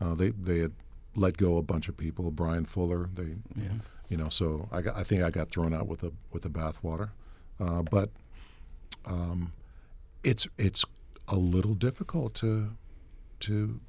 [0.00, 0.72] uh, they they had
[1.14, 2.32] let go a bunch of people.
[2.32, 3.74] Bryan Fuller, they, yeah.
[4.08, 6.50] you know, so I got, I think I got thrown out with the with the
[6.50, 7.10] bathwater.
[7.60, 8.10] Uh, but
[9.06, 9.52] um,
[10.24, 10.84] it's it's
[11.28, 12.70] a little difficult to
[13.40, 13.80] to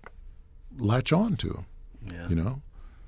[0.78, 1.66] latch on to.
[2.06, 2.30] Yeah.
[2.30, 2.62] You know,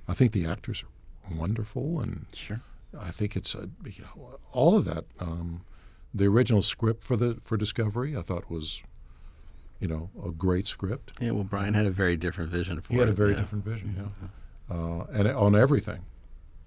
[0.07, 2.25] I think the actors are wonderful and.
[2.33, 2.61] Sure.
[2.99, 5.05] I think it's a, you know, all of that.
[5.19, 5.61] Um,
[6.13, 8.81] the original script for the for Discovery, I thought was,
[9.79, 11.11] you know, a great script.
[11.19, 11.31] Yeah.
[11.31, 12.95] Well, Bryan had a very different vision for it.
[12.95, 13.39] He had a very yeah.
[13.39, 14.11] different vision,
[14.69, 16.01] yeah, uh, and on everything,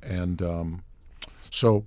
[0.02, 0.82] and um,
[1.50, 1.84] so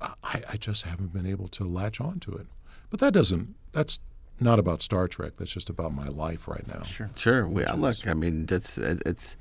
[0.00, 2.46] I, I just haven't been able to latch on to it.
[2.90, 3.54] But that doesn't.
[3.72, 3.98] That's
[4.40, 5.32] not about Star Trek.
[5.38, 6.82] That's just about my life right now.
[6.84, 7.10] Sure.
[7.16, 7.48] Sure.
[7.48, 9.36] We, look, I mean, that's it's.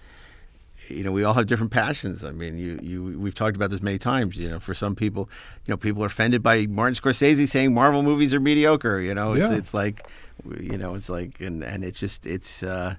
[0.90, 2.24] You know, we all have different passions.
[2.24, 4.38] I mean, you, you, we've talked about this many times.
[4.38, 5.30] You know, for some people,
[5.66, 9.00] you know, people are offended by Martin Scorsese saying Marvel movies are mediocre.
[9.00, 9.58] You know, it's, Yeah.
[9.58, 10.08] it's like,
[10.60, 12.96] you know, it's like, and, and it's just, it's, uh,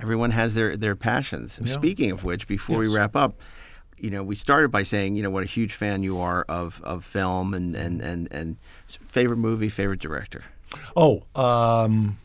[0.00, 1.56] everyone has their, their passions.
[1.56, 1.66] Mm-hmm.
[1.66, 1.72] Yeah.
[1.74, 2.90] Speaking of which, before Yes.
[2.90, 3.34] we wrap up,
[3.98, 6.80] you know, we started by saying, you know, what a huge fan you are of,
[6.84, 8.56] of film and, and, and, and
[8.86, 10.44] favorite movie, favorite director.
[10.96, 12.16] Oh, um,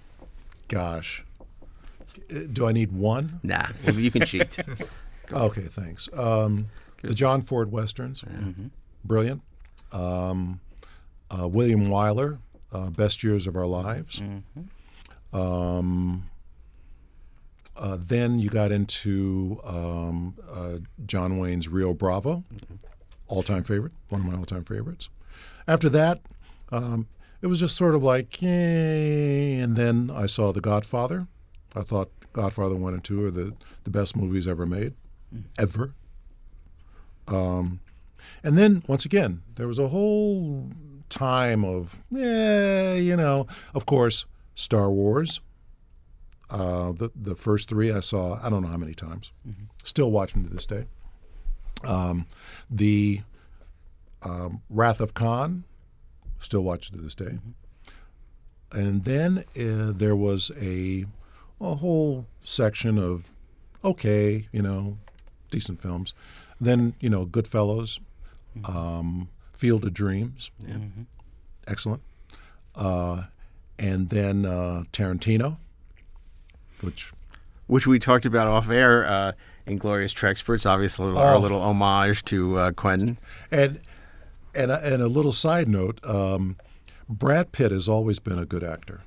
[0.70, 1.25] gosh,
[2.52, 3.40] do I need one?
[3.44, 4.58] Nah, you can cheat.
[5.34, 6.08] Okay, thanks.
[6.14, 6.68] Um,
[7.02, 8.24] the John Ford westerns,
[9.04, 9.42] brilliant.
[9.92, 10.60] Um,
[11.32, 12.38] uh, William Wyler,
[12.72, 14.22] uh, Best Years of Our Lives.
[15.34, 16.30] Um,
[17.76, 20.78] uh, then you got into um, uh,
[21.08, 22.44] John Wayne's Rio Bravo,
[23.28, 25.10] all-time favorite, one of my all-time favorites.
[25.68, 26.22] After that,
[26.72, 27.08] um,
[27.42, 31.28] it was just sort of like, eh, and then I saw The Godfather.
[31.76, 33.54] I thought Godfather 1 and 2 are the,
[33.84, 34.94] the best movies ever made,
[35.60, 35.94] ever.
[37.28, 37.80] Um,
[38.44, 40.70] and then, once again, there was a whole
[41.10, 44.26] time of, yeah, you know, of course,
[44.56, 45.42] Star Wars.
[46.50, 49.32] Uh, the, the first three I saw, I don't know how many times.
[49.84, 50.86] Still watching to this day.
[51.84, 52.28] Um,
[52.70, 53.22] the
[54.22, 55.64] um, Wrath of Khan,
[56.38, 57.40] still watching to this day.
[58.72, 61.06] And then uh, there was a
[61.62, 63.30] a whole section of
[63.84, 64.98] okay, you know,
[65.52, 66.14] decent films.
[66.60, 68.00] Then you know, Goodfellas,
[68.66, 70.52] um, Field of Dreams,
[71.68, 72.02] excellent,
[72.76, 73.24] uh,
[73.78, 75.58] and then uh, Tarantino,
[76.82, 77.12] which
[77.68, 79.06] which we talked about off air.
[79.06, 79.32] Uh,
[79.68, 81.40] Inglorious Treksperts, obviously our Oh.
[81.40, 83.18] little homage to uh, Quentin.
[83.50, 83.80] And
[84.54, 86.56] and a, and a little side note: um,
[87.10, 89.02] Brad Pitt has always been a good actor,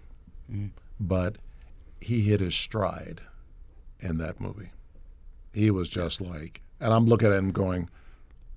[0.98, 1.36] but
[2.00, 3.20] he hit his stride
[4.00, 4.70] in that movie.
[5.52, 7.88] He was just like, and I'm looking at him going,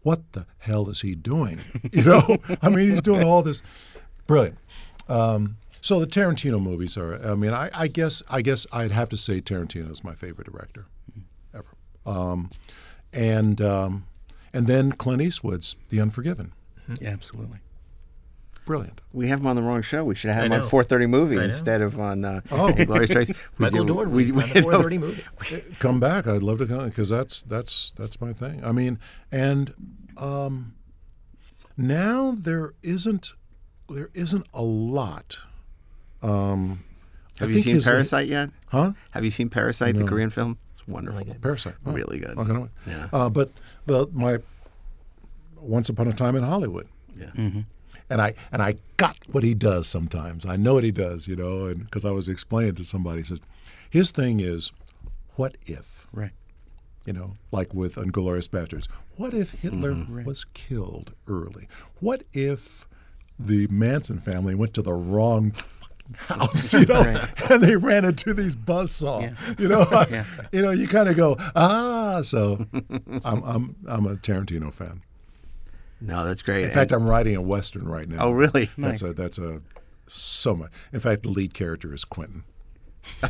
[0.03, 1.59] "What the hell is he doing?"
[1.91, 3.61] You know, I mean, he's doing all this,
[4.27, 4.57] brilliant.
[5.09, 7.15] Um, so the Tarantino movies are.
[7.26, 10.51] I mean, I, I guess I guess I'd have to say Tarantino is my favorite
[10.51, 10.85] director
[11.53, 11.76] ever.
[12.05, 12.49] Um,
[13.11, 14.05] and um,
[14.53, 16.53] and then Clint Eastwood's The Unforgiven.
[16.99, 17.59] Yeah, absolutely.
[18.72, 19.02] Brilliant.
[19.11, 20.06] We have him on the wrong show.
[20.06, 22.69] We should have had I him on 430 Movie instead of on uh, Oh.
[22.77, 23.35] Inglorious Treksperts.
[23.57, 25.23] We Michael Dorn, we- we, we- 430 movie.
[25.80, 26.26] Come back.
[26.26, 28.64] I'd love to come because that's that's that's my thing.
[28.64, 28.98] I mean,
[29.30, 29.73] and
[30.15, 30.73] um,
[31.76, 33.34] now there isn't
[33.89, 35.38] there isn't a lot.
[36.22, 36.84] Um,
[37.41, 38.52] I Have you seen his- Parasite yet?
[38.68, 38.93] Huh?
[39.11, 40.57] Have you seen Parasite, the Korean film?
[40.76, 41.26] It's wonderful.
[41.41, 41.76] Parasite.
[41.85, 42.38] Oh, Really good.
[42.38, 42.69] Okay, no.
[42.88, 43.10] Yeah.
[43.11, 43.52] Uh, but
[43.85, 44.38] but my
[45.57, 46.88] Once Upon a Time in Hollywood.
[47.19, 47.61] Yeah.
[48.11, 50.45] And I and I got what he does sometimes.
[50.45, 53.23] I know what he does, you know, and because I was explaining to somebody, he
[53.23, 53.39] says
[53.89, 54.71] his thing is,
[55.38, 56.31] what if, Right.
[57.05, 60.23] you know, like with Inglourious Basterds, what if Hitler Mm-hmm.
[60.25, 61.67] was killed early?
[62.01, 62.85] What if
[63.39, 65.53] the Manson family went to the wrong
[66.17, 67.51] house, you know, Right.
[67.51, 69.53] and they ran into these buzzsaw, Yeah.
[69.57, 70.25] you know, Yeah.
[70.51, 72.19] you know, you kind of go ah.
[72.23, 72.65] So,
[73.23, 75.01] I'm I'm I'm a Tarantino fan.
[76.01, 76.63] No, that's great.
[76.65, 78.17] In fact, And- I'm writing a western right now.
[78.21, 78.69] oh, really?
[78.77, 79.11] That's Nice.
[79.11, 79.61] a that's a
[80.07, 80.71] so much.
[80.91, 82.43] In fact, the lead character is Quentin.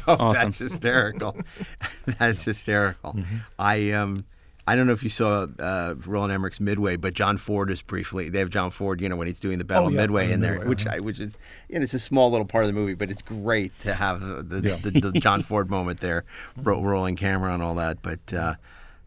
[0.07, 0.33] Oh, Awesome.
[0.43, 1.37] that's hysterical.
[2.19, 3.13] that's hysterical.
[3.13, 3.35] Mm-hmm.
[3.59, 4.25] I um,
[4.67, 8.29] I don't know if you saw uh, Roland Emmerich's Midway, but John Ford is briefly.
[8.29, 10.33] They have John Ford, you know, when he's doing the Battle Oh, of Midway the
[10.33, 10.97] in there, Midway, which uh-huh.
[10.97, 11.35] I, which is,
[11.69, 14.21] you know, it's a small little part of the movie, but it's great to have
[14.21, 14.75] uh, the, Yeah.
[14.75, 16.25] the, the John Ford moment there,
[16.57, 18.01] ro- rolling camera and all that.
[18.01, 18.55] But uh,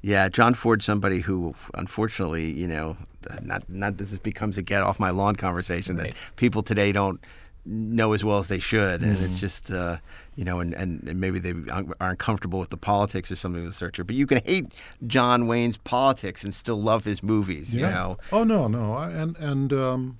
[0.02, 2.96] yeah, John Ford's somebody who, unfortunately, you know,
[3.42, 6.12] not not that this becomes a get off my lawn conversation Right.
[6.14, 7.20] that people today don't
[7.66, 9.24] know as well as they should, and Mm-hmm.
[9.24, 9.96] it's just uh,
[10.36, 11.54] you know, and, and, and maybe they
[11.98, 13.96] aren't comfortable with the politics or something of the sort.
[14.06, 14.66] But you can hate
[15.06, 17.74] John Wayne's politics and still love his movies.
[17.74, 18.92] You know, Oh no, no.
[18.92, 20.18] I, and and um,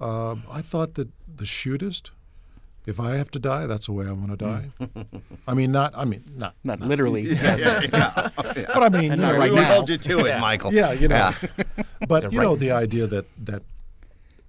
[0.00, 2.10] uh, I thought that the shootist.
[2.84, 4.70] If I have to die, that's the way I want to die.
[4.80, 5.06] Mm.
[5.46, 5.92] I mean, not.
[5.96, 6.54] I mean, not.
[6.64, 7.22] Not literally.
[7.32, 8.28] Yeah, yeah.
[8.36, 9.74] But I mean, you not know, right we now.
[9.74, 10.72] hold you to it, Michael.
[10.74, 11.16] yeah, you know.
[11.16, 11.48] Yeah.
[12.08, 12.58] But They're you know, right.
[12.58, 13.62] the idea that that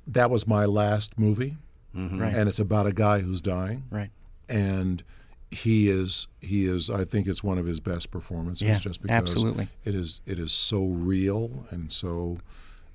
[0.08, 1.58] that was my last movie,
[1.96, 2.20] mm-hmm.
[2.22, 2.34] Right.
[2.34, 4.10] and it's about a guy who's dying, Right.
[4.50, 5.04] and
[5.52, 6.90] he is he is.
[6.90, 9.68] I think it's one of his best performances, Yeah, just because absolutely.
[9.86, 12.40] it is it is so real and so,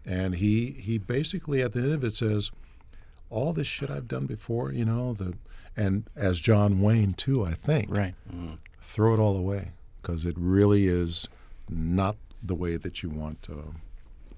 [0.04, 2.50] and he he basically at the end of it says,
[3.30, 5.34] all this shit I've done before, you know the.
[5.76, 8.14] And as John Wayne too, I think Right.
[8.80, 9.70] throw it all away
[10.02, 11.28] because it really is
[11.68, 13.54] not the way that you want uh,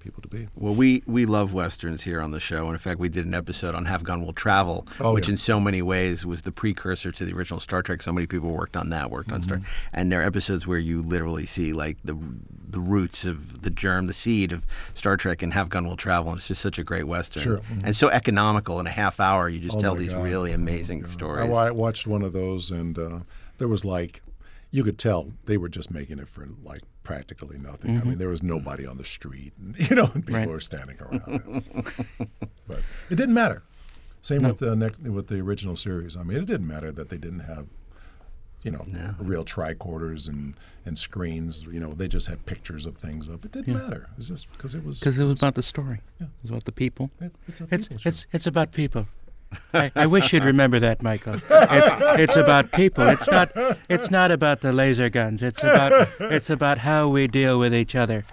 [0.01, 0.47] people to be.
[0.55, 3.33] Well, we, we love westerns here on the show, and in fact, we did an
[3.33, 5.33] episode on Have Gun Will Travel, Oh, which yeah.
[5.33, 8.01] in so many ways was the precursor to the original Star Trek.
[8.01, 9.65] So many people worked on that, worked on Star, Mm-hmm.
[9.93, 12.17] and there are episodes where you literally see like the
[12.67, 14.65] the roots of the germ, the seed of
[14.95, 16.31] Star Trek, and Have Gun Will Travel.
[16.31, 17.57] And it's just such a great western, Sure.
[17.57, 17.81] Mhm.
[17.83, 18.79] and so economical.
[18.79, 20.23] In a half hour, you just Oh, tell these God.
[20.23, 21.11] really Oh, amazing God.
[21.11, 21.51] stories.
[21.51, 23.19] I, I watched one of those, and uh,
[23.57, 24.21] there was like,
[24.71, 27.91] you could tell they were just making it for like practically nothing.
[27.91, 28.09] I mm-hmm.
[28.09, 30.49] mean, there was nobody on the street, and, you know, and people Right.
[30.49, 31.23] were standing around.
[31.27, 31.69] It was-
[32.67, 32.79] but
[33.09, 33.63] it didn't matter.
[34.21, 36.15] Same with the next with the original series.
[36.15, 37.65] I mean, it didn't matter that they didn't have,
[38.63, 38.85] you know,
[39.19, 40.53] real tricorders and
[40.85, 41.63] and screens.
[41.63, 43.43] You know, they just had pictures of things up.
[43.45, 44.09] It didn't matter.
[44.17, 46.01] It's just because it was Because it was about the story.
[46.19, 46.27] Yeah.
[46.27, 47.09] It was about the people.
[47.19, 49.07] it- it's It's people it's it's about people.
[49.73, 51.35] I, I wish you'd remember that, Michael.
[51.35, 53.07] It's, it's about people.
[53.07, 53.51] It's not
[53.89, 55.41] it's not about the laser guns.
[55.41, 58.25] It's about it's about how we deal with each other.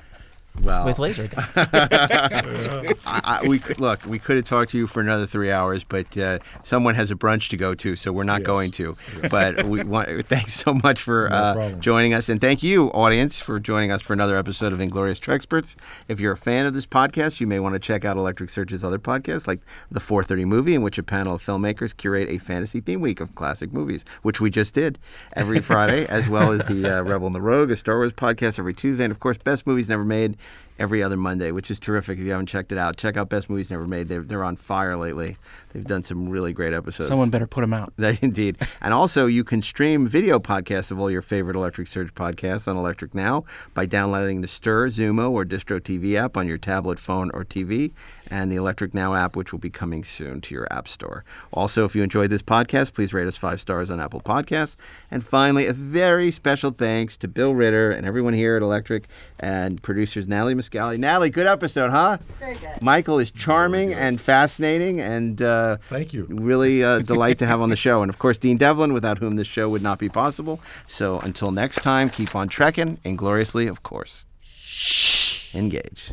[0.63, 1.47] Well, with laser guns.
[1.57, 4.05] I, I, we could look.
[4.05, 7.15] We could have talked to you for another three hours, but uh, someone has a
[7.15, 8.47] brunch to go to, so we're not Yes.
[8.47, 8.97] going to.
[9.31, 10.09] But we want.
[10.27, 14.03] Thanks so much for No uh, joining us, and thank you, audience, for joining us
[14.03, 15.77] for another episode of Inglorious Treksperts.
[16.09, 18.85] If you're a fan of this podcast, you may want to check out Electric Surge's
[18.85, 19.61] other podcasts, like
[19.91, 23.35] the 4:30 Movie, in which a panel of filmmakers curate a fantasy theme week of
[23.35, 24.99] classic movies, which we just did
[25.35, 28.59] every Friday, as well as the uh, Rebel and the Rogue, a Star Wars podcast
[28.59, 30.37] every Tuesday, and of course, Best Movies Never Made
[30.79, 32.19] every other Monday, which is terrific.
[32.19, 34.09] If you haven't checked it out, check out Best Movies Never Made.
[34.09, 35.37] They're, they're on fire lately.
[35.73, 37.09] They've done some really great episodes.
[37.09, 37.93] Someone better put them out.
[38.23, 38.57] Indeed.
[38.81, 42.77] And also, you can stream video podcasts of all your favorite Electric Surge podcasts on
[42.77, 43.45] Electric Now
[43.75, 47.93] by downloading the Stirr, Xumo, or Distro TV app on your tablet, phone, or TV,
[48.31, 51.25] and the Electric Now app, which will be coming soon to your app store.
[51.53, 54.77] Also, if you enjoyed this podcast, please rate us five stars on Apple Podcasts.
[55.11, 59.09] And finally, a very special thanks to Bill Ritter and everyone here at Electric
[59.41, 60.99] and producers Natalie Muscali.
[60.99, 62.19] Natalie, good episode, huh?
[62.39, 62.81] Very good.
[62.83, 66.27] Michael is charming and fascinating, and uh, Thank you.
[66.31, 68.03] really a delight to have on the show.
[68.03, 70.61] And of course, Dean Devlin, without whom this show would not be possible.
[70.87, 74.25] So until next time, keep on trekking, and gloriously, of course,
[75.55, 76.13] engage.